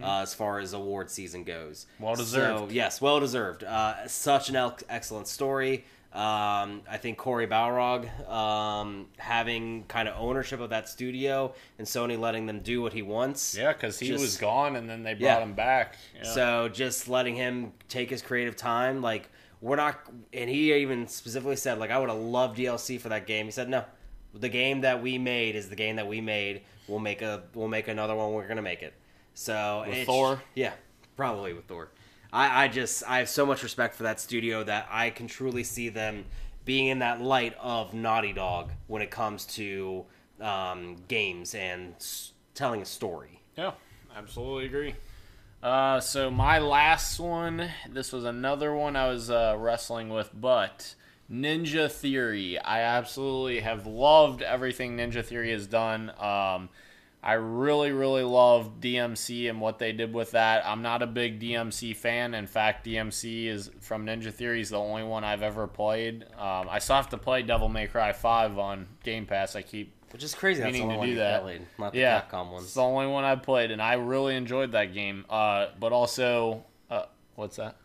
uh, 0.03 0.21
as 0.23 0.35
far 0.35 0.59
as 0.59 0.73
award 0.75 1.11
season 1.11 1.45
goes. 1.45 1.87
Well 1.99 2.14
deserved. 2.14 2.59
So, 2.71 2.75
yes, 2.75 3.01
well 3.01 3.21
deserved. 3.21 3.64
Uh, 3.64 4.07
such 4.07 4.49
an 4.49 4.57
el- 4.57 4.79
excellent 4.89 5.27
story. 5.29 5.85
Um, 6.12 6.83
I 6.91 6.97
think 7.01 7.19
Cory 7.19 7.47
Barlog 7.47 8.09
um, 8.29 9.07
having 9.19 9.85
kind 9.89 10.09
of 10.09 10.14
ownership 10.19 10.59
of 10.59 10.71
that 10.71 10.89
studio 10.89 11.55
and 11.79 11.87
Sony 11.87 12.19
letting 12.19 12.47
them 12.47 12.61
do 12.61 12.81
what 12.81 12.93
he 12.95 13.03
wants. 13.03 13.55
Yeah, 13.57 13.73
because 13.75 13.99
he 13.99 14.09
Just- 14.09 14.23
was 14.23 14.37
gone, 14.39 14.77
and 14.77 14.89
then 14.89 15.03
they 15.03 15.12
brought 15.14 15.21
Yeah. 15.21 15.43
him 15.43 15.53
back. 15.53 15.97
Yeah. 16.16 16.23
So 16.33 16.69
just 16.71 17.09
letting 17.09 17.37
him 17.37 17.73
take 17.89 18.09
his 18.09 18.23
creative 18.23 18.57
time, 18.57 19.03
like 19.03 19.29
we're 19.61 19.77
not. 19.77 19.99
And 20.33 20.49
he 20.49 20.73
even 20.75 21.07
specifically 21.09 21.57
said, 21.57 21.79
like, 21.79 21.91
I 21.91 21.99
would 21.99 22.09
have 22.09 22.19
loved 22.19 22.59
DLC 22.59 23.01
for 23.01 23.09
that 23.11 23.27
game. 23.27 23.47
He 23.47 23.53
said, 23.53 23.69
no, 23.69 23.85
the 24.35 24.49
game 24.49 24.83
that 24.83 25.03
we 25.03 25.19
made 25.19 25.57
is 25.57 25.69
the 25.69 25.77
game 25.77 25.97
that 25.97 26.07
we 26.07 26.21
made. 26.21 26.63
We'll 26.87 26.99
make 27.01 27.23
a 27.23 27.43
we'll 27.55 27.69
make 27.69 27.89
another 27.89 28.15
one. 28.15 28.33
We're 28.33 28.49
gonna 28.49 28.63
make 28.63 28.83
it. 28.83 28.95
So 29.35 29.85
With 29.87 30.07
Thor? 30.07 30.43
yeah, 30.55 30.73
probably 31.17 31.53
with 31.53 31.67
Thor. 31.67 31.91
I, 32.33 32.65
I 32.65 32.69
just 32.69 33.03
I 33.09 33.19
have 33.19 33.29
so 33.29 33.45
much 33.47 33.63
respect 33.63 33.95
for 33.95 34.03
that 34.05 34.21
studio 34.21 34.65
that 34.65 34.89
I 34.91 35.11
can 35.11 35.27
truly 35.27 35.65
see 35.65 35.89
them 35.89 36.25
being 36.65 36.89
in 36.89 36.99
that 37.01 37.21
light 37.21 37.55
of 37.61 37.95
Naughty 37.95 38.33
Dog 38.33 38.73
when 38.87 39.01
it 39.01 39.11
comes 39.11 39.45
to 39.47 40.05
um, 40.41 40.97
games 41.09 41.55
and 41.55 41.95
s- 41.97 42.33
telling 42.55 42.83
a 42.83 42.85
story. 42.85 43.41
Yeah, 43.57 43.73
absolutely 44.17 44.67
agree. 44.67 44.95
Uh, 45.63 46.01
so 46.01 46.31
my 46.31 46.59
last 46.59 47.19
one, 47.19 47.69
this 47.89 48.13
was 48.13 48.25
another 48.25 48.75
one 48.75 48.95
I 48.95 49.09
was 49.09 49.31
uh, 49.31 49.57
wrestling 49.59 50.09
with, 50.09 50.31
but 50.33 50.95
Ninja 51.31 51.91
Theory. 51.91 52.59
I 52.59 52.81
absolutely 52.81 53.61
have 53.61 53.87
loved 53.87 54.43
everything 54.43 54.97
Ninja 54.97 55.25
Theory 55.25 55.51
has 55.51 55.67
done. 55.67 56.11
Um, 56.19 56.69
I 57.21 57.33
really, 57.33 57.91
really 57.91 58.23
love 58.23 58.81
DMC 58.81 59.51
and 59.51 59.61
what 59.61 59.81
they 59.81 59.93
did 59.93 60.15
with 60.15 60.31
that. 60.31 60.65
I'm 60.65 60.83
not 60.83 61.03
a 61.03 61.07
big 61.07 61.41
DMC 61.41 61.97
fan. 61.97 62.35
In 62.35 62.47
fact, 62.47 62.87
DMC 62.87 63.47
is 63.47 63.71
from 63.81 64.07
Ninja 64.07 64.33
Theory 64.33 64.61
is 64.61 64.71
the 64.71 64.79
only 64.79 65.03
one 65.03 65.25
I've 65.25 65.43
ever 65.43 65.67
played. 65.67 66.23
Um, 66.39 66.69
I 66.71 66.79
still 66.79 66.97
have 66.97 67.09
to 67.11 67.19
play 67.19 67.43
Devil 67.43 67.69
May 67.69 67.89
Cry 67.89 68.13
5 68.13 68.59
on 68.59 68.87
Game 69.03 69.27
Pass. 69.27 69.57
I 69.57 69.63
keep 69.63 69.93
Which 70.13 70.23
is 70.25 70.35
crazy. 70.35 70.63
That's 70.63 70.75
the 70.75 70.83
only 70.83 70.95
to 70.95 70.99
one 70.99 71.09
do 71.09 71.15
that. 71.17 71.43
played, 71.43 71.63
not 71.79 71.93
the 71.93 71.99
yeah, 71.99 72.23
Capcom 72.31 72.59
it's 72.61 72.75
the 72.75 72.83
only 72.83 73.07
one 73.07 73.25
I 73.25 73.37
played, 73.37 73.71
and 73.71 73.81
I 73.83 73.95
really 73.95 74.37
enjoyed 74.37 74.73
that 74.73 74.95
game. 74.95 75.25
Uh, 75.29 75.67
but 75.79 75.93
also, 75.93 76.65
uh, 76.91 77.03
what's 77.35 77.57
that? 77.57 77.77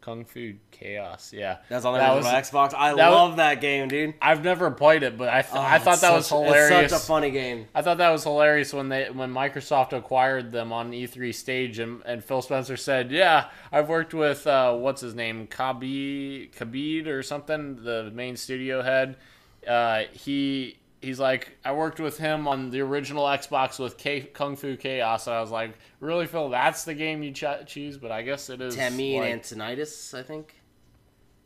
Kung 0.00 0.24
Fu 0.24 0.54
Chaos. 0.70 1.32
Yeah, 1.34 1.58
That's 1.68 1.84
on 1.84 1.92
the 1.92 1.98
That 1.98 2.14
was- 2.14 2.24
Xbox. 2.24 2.72
I 2.74 2.94
that 2.94 3.08
was- 3.10 3.14
love 3.14 3.36
that 3.36 3.60
game, 3.60 3.88
dude. 3.88 4.14
I've 4.22 4.42
never 4.42 4.70
played 4.70 5.02
it, 5.02 5.18
but 5.18 5.28
I 5.28 5.42
th- 5.42 5.54
Oh, 5.54 5.60
I 5.60 5.78
thought 5.80 6.00
that 6.00 6.14
was 6.14 6.28
hilarious. 6.30 6.70
It's 6.84 6.92
such 6.94 7.02
a 7.02 7.06
funny 7.06 7.30
game. 7.30 7.66
I 7.74 7.82
thought 7.82 7.98
that 7.98 8.08
was 8.10 8.22
hilarious 8.22 8.72
when 8.72 8.88
they 8.88 9.10
when 9.10 9.34
Microsoft 9.34 9.92
acquired 9.92 10.50
them 10.52 10.72
on 10.72 10.92
E3 10.92 11.34
stage 11.34 11.78
and, 11.78 12.00
and 12.06 12.24
Phil 12.24 12.40
Spencer 12.40 12.76
said, 12.78 13.10
"Yeah, 13.10 13.50
I've 13.70 13.88
worked 13.90 14.14
with 14.14 14.46
uh, 14.46 14.72
what's 14.74 15.02
his 15.02 15.14
name, 15.14 15.46
Kabi 15.48 16.50
Kabid 16.52 17.06
or 17.06 17.22
something, 17.22 17.82
the 17.84 18.10
main 18.14 18.36
studio 18.36 18.80
head. 18.82 19.16
Uh, 19.66 20.04
he 20.12 20.77
he's 21.00 21.18
like, 21.20 21.56
I 21.64 21.72
worked 21.72 22.00
with 22.00 22.18
him 22.18 22.46
on 22.48 22.70
the 22.70 22.80
original 22.80 23.24
Xbox 23.24 23.78
with 23.78 23.96
K- 23.98 24.22
Kung 24.32 24.56
Fu 24.56 24.76
Chaos. 24.76 25.26
And 25.26 25.36
I 25.36 25.40
was 25.40 25.50
like, 25.50 25.78
really, 26.00 26.26
Phil, 26.26 26.48
that's 26.50 26.84
the 26.84 26.94
game 26.94 27.22
you 27.22 27.32
ch- 27.32 27.44
choose? 27.66 27.96
But 27.98 28.10
I 28.10 28.22
guess 28.22 28.50
it 28.50 28.60
is. 28.60 28.74
Tamine 28.76 29.20
like- 29.20 29.32
and 29.32 29.42
Tinnitus, 29.42 30.12
I 30.18 30.22
think. 30.22 30.54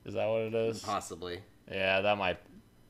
is 0.05 0.15
that 0.15 0.27
what 0.29 0.43
it 0.43 0.55
is? 0.55 0.81
Possibly. 0.83 1.41
Yeah, 1.71 2.01
that 2.01 2.19
might. 2.19 2.39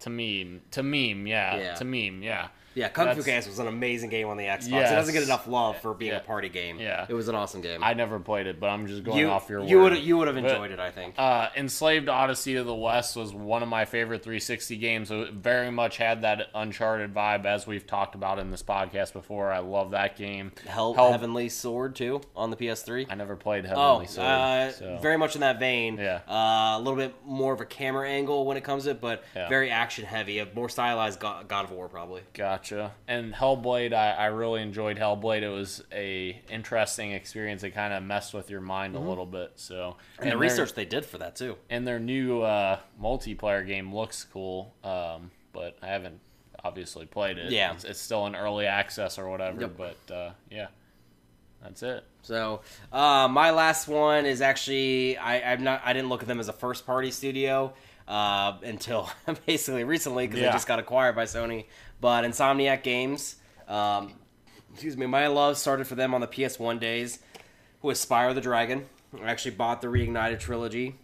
Tameem, 0.00 0.60
Tameem, 0.72 1.28
yeah, 1.28 1.56
Yeah. 1.56 1.74
Tameem, 1.74 2.22
yeah. 2.24 2.48
Yeah, 2.74 2.88
Kung 2.88 3.04
Fu 3.06 3.08
That's- 3.22 3.24
Chaos 3.26 3.46
was 3.48 3.58
an 3.58 3.66
amazing 3.68 4.10
game 4.10 4.28
on 4.28 4.36
the 4.36 4.44
Xbox. 4.44 4.68
Yes. 4.70 4.90
It 4.90 4.94
doesn't 4.94 5.14
get 5.14 5.22
enough 5.22 5.46
love 5.46 5.78
for 5.78 5.94
being 5.94 6.12
Yeah. 6.12 6.18
a 6.18 6.20
party 6.20 6.48
game. 6.48 6.78
Yeah. 6.80 7.06
It 7.08 7.14
was 7.14 7.28
an 7.28 7.34
awesome 7.34 7.60
game. 7.60 7.82
I 7.84 7.94
never 7.94 8.18
played 8.18 8.46
it, 8.46 8.58
but 8.60 8.68
I'm 8.70 8.86
just 8.86 9.02
going 9.04 9.18
you 9.18 9.28
off 9.28 9.48
your 9.50 9.62
you 9.64 9.80
would 9.80 9.96
you 9.98 10.16
would 10.18 10.28
have 10.28 10.36
But- 10.36 10.44
enjoyed 10.50 10.70
it, 10.70 10.80
I 10.80 10.90
think. 10.90 11.14
Uh, 11.18 11.48
Enslaved 11.56 12.08
Odyssey 12.08 12.54
to 12.54 12.64
the 12.64 12.74
West 12.74 13.16
was 13.16 13.32
one 13.34 13.62
of 13.62 13.68
my 13.68 13.84
favorite 13.84 14.22
360 14.22 14.76
games. 14.76 15.10
It 15.10 15.32
very 15.32 15.70
much 15.70 15.96
had 15.98 16.22
that 16.22 16.48
Uncharted 16.54 17.12
vibe, 17.14 17.44
as 17.44 17.66
we've 17.66 17.86
talked 17.86 18.14
about 18.14 18.38
in 18.38 18.50
this 18.50 18.62
podcast 18.62 19.12
before. 19.12 19.52
I 19.52 19.58
love 19.58 19.90
that 19.92 20.16
game. 20.16 20.52
Hell, 20.66 20.94
Hell- 20.94 21.12
Heavenly 21.12 21.48
Sword 21.48 21.94
too 21.94 22.20
on 22.34 22.50
the 22.50 22.56
PS3. 22.56 23.06
I 23.10 23.14
never 23.14 23.36
played 23.36 23.66
Oh, 23.66 23.68
Heavenly 23.68 24.06
Sword. 24.06 24.26
uh, 24.26 24.70
so. 24.72 24.98
very 25.02 25.18
much 25.18 25.34
in 25.34 25.40
that 25.42 25.58
vein. 25.58 25.98
Yeah. 25.98 26.20
Uh, 26.28 26.76
a 26.76 26.78
little 26.78 26.96
bit 26.96 27.14
more 27.24 27.52
of 27.52 27.60
a 27.60 27.66
camera 27.66 28.08
angle 28.08 28.44
when 28.46 28.56
it 28.56 28.64
comes 28.64 28.84
to 28.84 28.90
it, 28.90 29.00
but 29.00 29.22
Yeah. 29.36 29.48
very 29.48 29.70
action 29.70 30.04
heavy. 30.04 30.38
A 30.38 30.46
more 30.54 30.68
stylized 30.68 31.20
God, 31.20 31.48
God 31.48 31.64
of 31.66 31.72
War, 31.72 31.88
probably. 31.88 32.22
Gotcha. 32.32 32.61
And 33.08 33.32
Hellblade, 33.34 33.92
I, 33.92 34.12
I 34.12 34.26
really 34.26 34.62
enjoyed 34.62 34.96
Hellblade. 34.96 35.42
It 35.42 35.48
was 35.48 35.82
a 35.92 36.40
interesting 36.50 37.12
experience. 37.12 37.62
It 37.62 37.70
kind 37.70 37.92
of 37.92 38.02
messed 38.02 38.32
with 38.34 38.50
your 38.50 38.60
mind 38.60 38.94
a 38.96 39.00
little 39.00 39.26
bit. 39.26 39.52
So 39.56 39.96
Mm-hmm. 40.18 40.22
And, 40.22 40.32
the 40.32 40.36
research 40.38 40.74
they 40.74 40.84
did 40.84 41.04
for 41.04 41.18
that 41.18 41.36
too. 41.36 41.56
and 41.70 41.86
their 41.86 41.98
new 41.98 42.42
uh, 42.42 42.78
multiplayer 43.00 43.66
game 43.66 43.94
looks 43.94 44.24
cool. 44.32 44.74
Um, 44.84 45.30
but 45.52 45.76
I 45.82 45.86
haven't 45.88 46.20
obviously 46.64 47.06
played 47.06 47.38
it. 47.38 47.50
Yeah. 47.50 47.72
it's, 47.74 47.84
it's 47.84 48.00
still 48.00 48.26
in 48.26 48.34
early 48.36 48.66
access 48.66 49.18
or 49.18 49.28
whatever. 49.28 49.60
Yep. 49.62 49.76
But 49.76 50.14
uh, 50.14 50.30
yeah, 50.50 50.68
that's 51.62 51.82
it. 51.82 52.04
So 52.22 52.60
uh, 52.92 53.28
my 53.28 53.50
last 53.50 53.88
one 53.88 54.26
is 54.26 54.40
actually 54.40 55.16
I, 55.16 55.52
I'm 55.52 55.64
not 55.64 55.82
I 55.84 55.92
didn't 55.92 56.08
look 56.08 56.22
at 56.22 56.28
them 56.28 56.38
as 56.40 56.48
a 56.48 56.52
first 56.52 56.86
party 56.86 57.10
studio 57.10 57.72
uh, 58.08 58.58
until 58.62 59.10
basically 59.46 59.84
recently 59.84 60.26
because 60.26 60.40
Yeah. 60.40 60.46
they 60.48 60.52
just 60.52 60.68
got 60.68 60.78
acquired 60.78 61.16
by 61.16 61.24
Sony. 61.24 61.66
But 62.02 62.24
Insomniac 62.24 62.82
Games, 62.82 63.36
um, 63.68 64.14
excuse 64.72 64.96
me, 64.96 65.06
my 65.06 65.28
love 65.28 65.56
started 65.56 65.86
for 65.86 65.94
them 65.94 66.14
on 66.14 66.20
the 66.20 66.26
PS1 66.26 66.80
days 66.80 67.20
with 67.80 67.96
Spyro 67.96 68.34
the 68.34 68.40
Dragon. 68.40 68.86
I 69.22 69.30
actually 69.30 69.52
bought 69.52 69.80
the 69.80 69.86
Reignited 69.86 70.40
trilogy. 70.40 70.96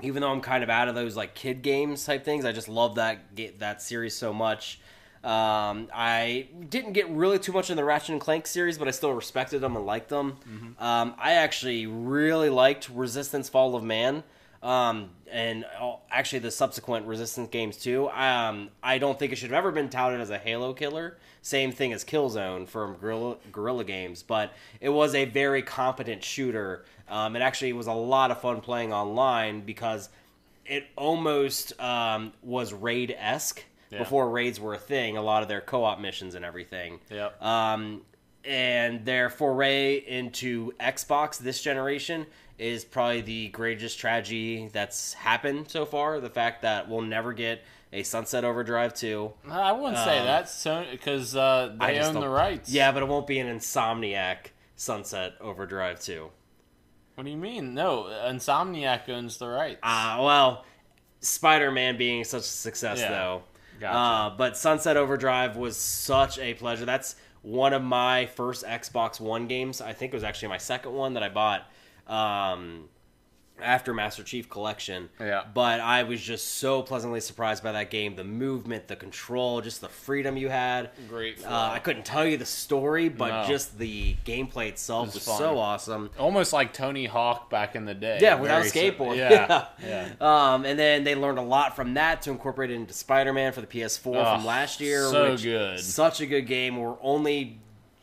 Even 0.00 0.22
though 0.22 0.30
I'm 0.30 0.40
kind 0.40 0.62
of 0.62 0.70
out 0.70 0.86
of 0.86 0.94
those 0.94 1.16
like 1.16 1.34
kid 1.34 1.62
games 1.62 2.06
type 2.06 2.24
things, 2.24 2.44
I 2.44 2.52
just 2.52 2.68
love 2.68 2.94
that 2.94 3.18
that 3.58 3.82
series 3.82 4.16
so 4.16 4.32
much. 4.32 4.78
Um, 5.24 5.88
I 5.92 6.46
didn't 6.70 6.92
get 6.92 7.10
really 7.10 7.40
too 7.40 7.50
much 7.50 7.68
in 7.68 7.76
the 7.76 7.82
Ratchet 7.82 8.10
and 8.10 8.20
Clank 8.20 8.46
series, 8.46 8.78
but 8.78 8.86
I 8.86 8.92
still 8.92 9.12
respected 9.12 9.60
them 9.60 9.74
and 9.74 9.84
liked 9.84 10.08
them. 10.08 10.38
Um, 10.78 11.16
I 11.18 11.32
actually 11.32 11.88
really 11.88 12.48
liked 12.48 12.88
Resistance: 12.90 13.48
Fall 13.48 13.74
of 13.74 13.82
Man, 13.82 14.22
um, 14.62 15.10
and 15.30 15.64
uh, 15.80 15.94
actually 16.10 16.40
the 16.40 16.50
subsequent 16.50 17.06
Resistance 17.06 17.48
games 17.50 17.76
too. 17.76 18.08
Um, 18.10 18.70
I 18.82 18.98
don't 18.98 19.18
think 19.18 19.32
it 19.32 19.36
should 19.36 19.50
have 19.50 19.58
ever 19.58 19.70
been 19.72 19.88
touted 19.88 20.20
as 20.20 20.30
a 20.30 20.38
Halo 20.38 20.72
killer. 20.72 21.18
Same 21.42 21.70
thing 21.72 21.92
as 21.92 22.04
Killzone 22.04 22.66
from 22.68 22.94
Guerrilla, 22.96 23.36
Guerrilla 23.52 23.84
Games, 23.84 24.22
but 24.22 24.52
it 24.80 24.88
was 24.88 25.14
a 25.14 25.24
very 25.26 25.62
competent 25.62 26.22
shooter. 26.24 26.84
Um, 27.08 27.36
it 27.36 27.42
actually 27.42 27.72
was 27.72 27.86
a 27.86 27.92
lot 27.92 28.30
of 28.30 28.40
fun 28.40 28.60
playing 28.60 28.92
online 28.92 29.60
because 29.62 30.08
it 30.66 30.84
almost 30.96 31.78
um, 31.80 32.32
was 32.42 32.74
raid 32.74 33.14
esque 33.18 33.64
Yeah. 33.90 33.98
before 33.98 34.28
raids 34.28 34.60
were 34.60 34.74
a 34.74 34.78
thing. 34.78 35.16
A 35.16 35.22
lot 35.22 35.42
of 35.42 35.48
their 35.48 35.60
co 35.62 35.84
op 35.84 36.00
missions 36.00 36.34
and 36.34 36.44
everything. 36.44 37.00
Yep. 37.10 37.42
Um, 37.42 38.02
and 38.44 39.04
their 39.04 39.30
foray 39.30 39.94
into 39.96 40.72
Xbox 40.80 41.38
this 41.38 41.62
generation 41.62 42.26
is 42.58 42.84
probably 42.84 43.20
the 43.20 43.48
greatest 43.48 43.98
tragedy 43.98 44.68
that's 44.72 45.12
happened 45.14 45.70
so 45.70 45.84
far. 45.86 46.20
The 46.20 46.30
fact 46.30 46.62
that 46.62 46.88
we'll 46.88 47.02
never 47.02 47.32
get 47.32 47.62
a 47.92 48.02
Sunset 48.02 48.44
Overdrive 48.44 48.92
2. 48.94 49.32
I 49.50 49.72
wouldn't 49.72 49.96
say 49.98 50.18
Um, 50.18 50.26
that 50.26 50.48
so 50.48 50.84
because 50.90 51.34
uh, 51.36 51.74
I 51.80 51.92
they 51.94 52.00
own 52.00 52.14
the 52.20 52.28
rights. 52.28 52.70
Yeah, 52.70 52.92
but 52.92 53.02
it 53.02 53.08
won't 53.08 53.26
be 53.26 53.38
an 53.38 53.46
Insomniac 53.46 54.48
Sunset 54.76 55.34
Overdrive 55.40 56.00
2. 56.00 56.28
What 57.14 57.24
do 57.24 57.30
you 57.30 57.36
mean? 57.36 57.74
No, 57.74 58.04
Insomniac 58.26 59.08
owns 59.08 59.38
the 59.38 59.48
rights. 59.48 59.78
Ah, 59.82 60.18
well, 60.22 60.64
Spider 61.20 61.70
Man 61.70 61.96
being 61.96 62.24
such 62.24 62.42
a 62.42 62.44
success, 62.44 62.98
Yeah. 63.00 63.10
though. 63.10 63.42
Gotcha. 63.80 63.96
Uh, 63.96 64.36
but 64.36 64.56
Sunset 64.56 64.96
Overdrive 64.96 65.56
was 65.56 65.76
such 65.76 66.38
a 66.38 66.54
pleasure. 66.54 66.84
That's 66.84 67.14
one 67.42 67.72
of 67.72 67.82
my 67.82 68.26
first 68.26 68.64
Xbox 68.66 69.18
One 69.20 69.46
games. 69.46 69.80
I 69.80 69.92
think 69.92 70.12
it 70.12 70.16
was 70.16 70.24
actually 70.24 70.48
my 70.48 70.58
second 70.58 70.92
one 70.92 71.14
that 71.14 71.22
I 71.22 71.28
bought 71.28 71.70
um, 72.08 72.88
after 73.60 73.92
Master 73.92 74.22
Chief 74.22 74.48
Collection. 74.48 75.08
Yeah. 75.18 75.42
But 75.52 75.80
I 75.80 76.04
was 76.04 76.20
just 76.20 76.46
so 76.58 76.80
pleasantly 76.80 77.18
surprised 77.18 77.64
by 77.64 77.72
that 77.72 77.90
game. 77.90 78.14
The 78.14 78.22
movement, 78.22 78.86
the 78.86 78.94
control, 78.94 79.60
just 79.60 79.80
the 79.80 79.88
freedom 79.88 80.36
you 80.36 80.48
had. 80.48 80.90
Great. 81.08 81.44
Uh, 81.44 81.70
I 81.72 81.80
couldn't 81.80 82.04
tell 82.04 82.24
you 82.24 82.36
the 82.36 82.46
story, 82.46 83.08
but 83.08 83.42
No. 83.42 83.48
just 83.48 83.76
the 83.76 84.14
gameplay 84.24 84.68
itself 84.68 85.06
was 85.06 85.14
was, 85.14 85.24
so 85.24 85.58
awesome. 85.58 86.10
Almost 86.20 86.52
like 86.52 86.72
Tony 86.72 87.06
Hawk 87.06 87.50
back 87.50 87.74
in 87.74 87.84
the 87.84 87.94
day. 87.94 88.18
Yeah, 88.22 88.36
without 88.36 88.62
a 88.62 88.64
skateboard. 88.66 89.16
Yeah, 89.16 89.66
yeah. 89.84 90.08
Um, 90.20 90.64
and 90.64 90.78
then 90.78 91.02
they 91.02 91.16
learned 91.16 91.38
a 91.40 91.42
lot 91.42 91.74
from 91.74 91.94
that 91.94 92.22
to 92.22 92.30
incorporate 92.30 92.70
it 92.70 92.74
into 92.74 92.94
Spider-Man 92.94 93.52
for 93.52 93.60
the 93.60 93.66
PS4 93.66 94.06
Oh, 94.24 94.36
from 94.36 94.44
last 94.46 94.78
year. 94.80 95.02
so 95.10 95.36
good. 95.36 95.80
such 95.80 96.20
a 96.20 96.26
good 96.26 96.46
game. 96.46 96.76
We're 96.76 96.94
only 97.02 97.58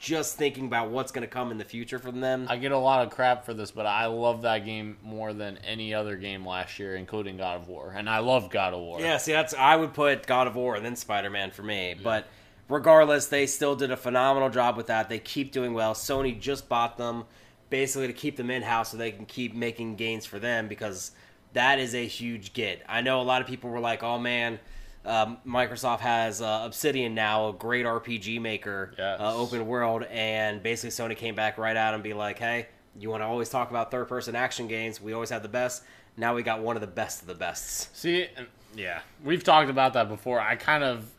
just 0.06 0.38
thinking 0.38 0.68
about 0.68 0.92
what's 0.92 1.12
going 1.12 1.24
to 1.24 1.28
come 1.28 1.50
in 1.50 1.58
the 1.58 1.66
future 1.66 1.98
from 1.98 2.22
them. 2.22 2.46
I 2.48 2.58
get 2.58 2.72
a 2.72 2.78
lot 2.78 3.06
of 3.06 3.12
crap 3.12 3.44
for 3.44 3.56
this, 3.56 3.72
but 3.72 3.88
I 3.88 4.06
love 4.06 4.44
that 4.44 4.64
game 4.64 4.98
more 5.02 5.34
than 5.34 5.58
any 5.66 5.96
other 5.96 6.16
game 6.16 6.46
last 6.46 6.78
year, 6.78 6.96
including 6.96 7.38
God 7.38 7.62
of 7.62 7.68
War. 7.68 7.92
And 7.98 8.08
I 8.08 8.20
love 8.20 8.52
God 8.52 8.76
of 8.76 8.82
War. 8.82 9.02
yeah, 9.02 9.18
see, 9.18 9.32
that's 9.32 9.56
I 9.56 9.76
would 9.76 9.96
put 9.96 10.28
God 10.28 10.46
of 10.46 10.56
War 10.56 10.76
and 10.76 10.86
then 10.86 10.96
Spider-Man 10.96 11.52
for 11.52 11.64
me, 11.64 11.96
but. 12.02 12.28
Regardless, 12.68 13.28
they 13.28 13.46
still 13.46 13.76
did 13.76 13.92
a 13.92 13.96
phenomenal 13.96 14.50
job 14.50 14.76
with 14.76 14.88
that. 14.88 15.08
They 15.08 15.20
keep 15.20 15.52
doing 15.52 15.76
well. 15.76 15.94
Sony 15.94 16.40
just 16.40 16.68
bought 16.68 16.98
them 16.98 17.26
basically 17.70 18.08
to 18.08 18.14
keep 18.14 18.38
them 18.38 18.50
in 18.50 18.64
house 18.64 18.90
so 18.90 18.98
they 18.98 19.12
can 19.12 19.28
keep 19.28 19.54
making 19.54 19.98
gains 19.98 20.26
for 20.26 20.40
them 20.40 20.68
because 20.68 21.12
that 21.54 21.78
is 21.78 21.94
a 21.94 22.08
huge 22.08 22.54
get. 22.54 22.82
I 22.90 23.02
know 23.02 23.22
a 23.22 23.24
lot 23.24 23.42
of 23.42 23.48
people 23.48 23.70
were 23.70 23.80
like, 23.80 24.02
"Oh 24.02 24.18
man, 24.18 24.58
um, 25.06 25.38
Microsoft 25.46 26.00
has 26.00 26.42
uh, 26.42 26.64
Obsidian 26.66 27.14
now, 27.16 27.50
a 27.50 27.54
great 27.54 27.86
RPG 27.86 28.40
maker, 28.42 28.94
Yes. 28.98 29.20
uh, 29.20 29.36
open 29.36 29.68
world," 29.68 30.04
and 30.04 30.62
basically 30.64 30.90
Sony 30.92 31.16
came 31.18 31.36
back 31.36 31.58
right 31.58 31.76
out 31.78 31.94
and 31.94 32.04
be 32.04 32.14
like, 32.14 32.40
"Hey, 32.40 32.68
you 32.98 33.10
want 33.10 33.22
to 33.22 33.26
always 33.28 33.50
talk 33.50 33.70
about 33.70 33.92
third-person 33.92 34.36
action 34.36 34.68
games? 34.68 35.02
We 35.02 35.14
always 35.14 35.30
have 35.30 35.42
the 35.44 35.50
best. 35.50 35.84
Now 36.18 36.34
we 36.34 36.44
got 36.44 36.62
one 36.62 36.76
of 36.78 36.82
the 36.82 36.88
best 36.88 37.22
of 37.22 37.28
the 37.28 37.36
best. 37.36 37.96
See, 37.96 38.28
yeah, 38.76 39.02
we've 39.24 39.44
talked 39.44 39.70
about 39.70 39.94
that 39.94 40.08
before. 40.08 40.40
I 40.40 40.56
kind 40.56 40.84
of, 40.84 41.10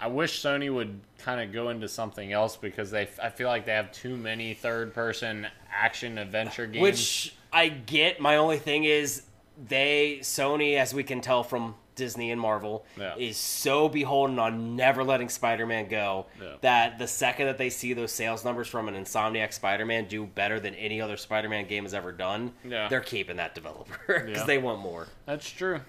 I 0.00 0.06
wish 0.06 0.40
Sony 0.42 0.72
would 0.72 1.00
kind 1.18 1.40
of 1.40 1.52
go 1.52 1.68
into 1.68 1.86
something 1.88 2.32
else 2.32 2.56
because 2.56 2.90
they, 2.90 3.08
I 3.22 3.28
feel 3.28 3.48
like 3.48 3.66
they 3.66 3.72
have 3.72 3.92
too 3.92 4.16
many 4.16 4.54
third-person 4.54 5.46
action 5.70 6.16
adventure 6.16 6.66
games. 6.66 6.82
Which 6.82 7.34
I 7.52 7.68
get. 7.68 8.20
My 8.20 8.36
only 8.36 8.58
thing 8.58 8.84
is 8.84 9.22
they 9.68 10.18
Sony, 10.22 10.76
as 10.78 10.94
we 10.94 11.02
can 11.02 11.20
tell 11.20 11.42
from 11.42 11.74
Disney 11.98 12.30
and 12.30 12.40
Marvel 12.40 12.86
Yeah. 12.98 13.14
is 13.18 13.36
so 13.36 13.90
beholden 13.90 14.38
on 14.38 14.74
never 14.76 15.04
letting 15.04 15.28
Spider-Man 15.28 15.88
go 15.88 16.24
Yeah. 16.40 16.52
that 16.62 16.98
the 16.98 17.06
second 17.06 17.46
that 17.46 17.58
they 17.58 17.68
see 17.68 17.92
those 17.92 18.12
sales 18.12 18.42
numbers 18.44 18.68
from 18.68 18.88
an 18.88 18.94
Insomniac 18.94 19.52
Spider-Man 19.52 20.06
do 20.06 20.24
better 20.24 20.58
than 20.58 20.74
any 20.76 21.02
other 21.02 21.18
Spider-Man 21.18 21.66
game 21.66 21.84
has 21.84 21.92
ever 21.92 22.12
done, 22.12 22.54
Yeah. 22.64 22.88
they're 22.88 23.00
keeping 23.02 23.36
that 23.36 23.54
developer 23.54 24.20
because 24.26 24.46
they 24.46 24.56
want 24.56 24.78
more. 24.80 25.08
That's 25.26 25.50
true. 25.50 25.80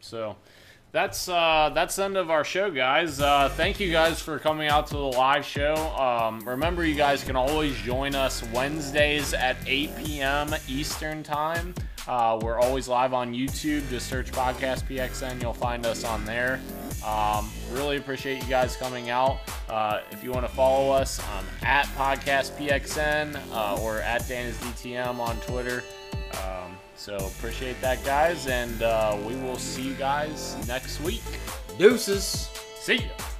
So 0.00 0.36
that's 0.92 1.28
uh, 1.28 1.72
that's 1.74 1.96
the 1.96 2.04
end 2.04 2.16
of 2.16 2.30
our 2.30 2.44
show, 2.44 2.70
guys. 2.70 3.20
Uh, 3.20 3.48
thank 3.48 3.80
you 3.80 3.90
guys 3.90 4.20
for 4.20 4.38
coming 4.38 4.68
out 4.68 4.86
to 4.88 4.94
the 4.94 5.00
live 5.00 5.44
show. 5.44 5.74
Um, 5.74 6.46
remember, 6.48 6.84
you 6.84 6.94
guys 6.94 7.24
can 7.24 7.34
always 7.34 7.74
join 7.78 8.14
us 8.14 8.44
Wednesdays 8.52 9.34
at 9.34 9.56
8 9.66 9.90
p.m. 10.04 10.54
Eastern 10.68 11.22
time. 11.24 11.74
Uh, 12.06 12.38
we're 12.42 12.58
always 12.60 12.88
live 12.88 13.14
on 13.14 13.32
YouTube. 13.32 13.88
Just 13.88 14.08
search 14.08 14.30
Podcast 14.30 14.84
PXN. 14.88 15.40
You'll 15.40 15.54
find 15.54 15.86
us 15.86 16.04
on 16.04 16.24
there. 16.24 16.60
Um, 17.04 17.50
really 17.70 17.96
appreciate 17.96 18.42
you 18.42 18.48
guys 18.48 18.76
coming 18.76 19.10
out. 19.10 19.38
Uh, 19.68 20.00
if 20.10 20.22
you 20.22 20.30
want 20.30 20.46
to 20.46 20.52
follow 20.52 20.90
us 20.90 21.20
um, 21.20 21.46
at 21.62 21.86
Podcast 21.96 22.56
PXN 22.58 23.38
uh, 23.52 23.80
or 23.82 24.00
at 24.00 24.26
Dan's 24.28 24.56
DTM 24.58 25.18
on 25.18 25.36
Twitter. 25.40 25.82
Um, 26.32 26.76
so 26.96 27.16
appreciate 27.16 27.80
that, 27.80 28.04
guys, 28.04 28.46
and 28.46 28.82
uh, 28.82 29.16
we 29.26 29.36
will 29.36 29.56
see 29.58 29.82
you 29.82 29.94
guys 29.94 30.56
next 30.66 31.00
week. 31.00 31.22
Deuces. 31.78 32.48
See 32.80 32.96
ya. 32.96 33.33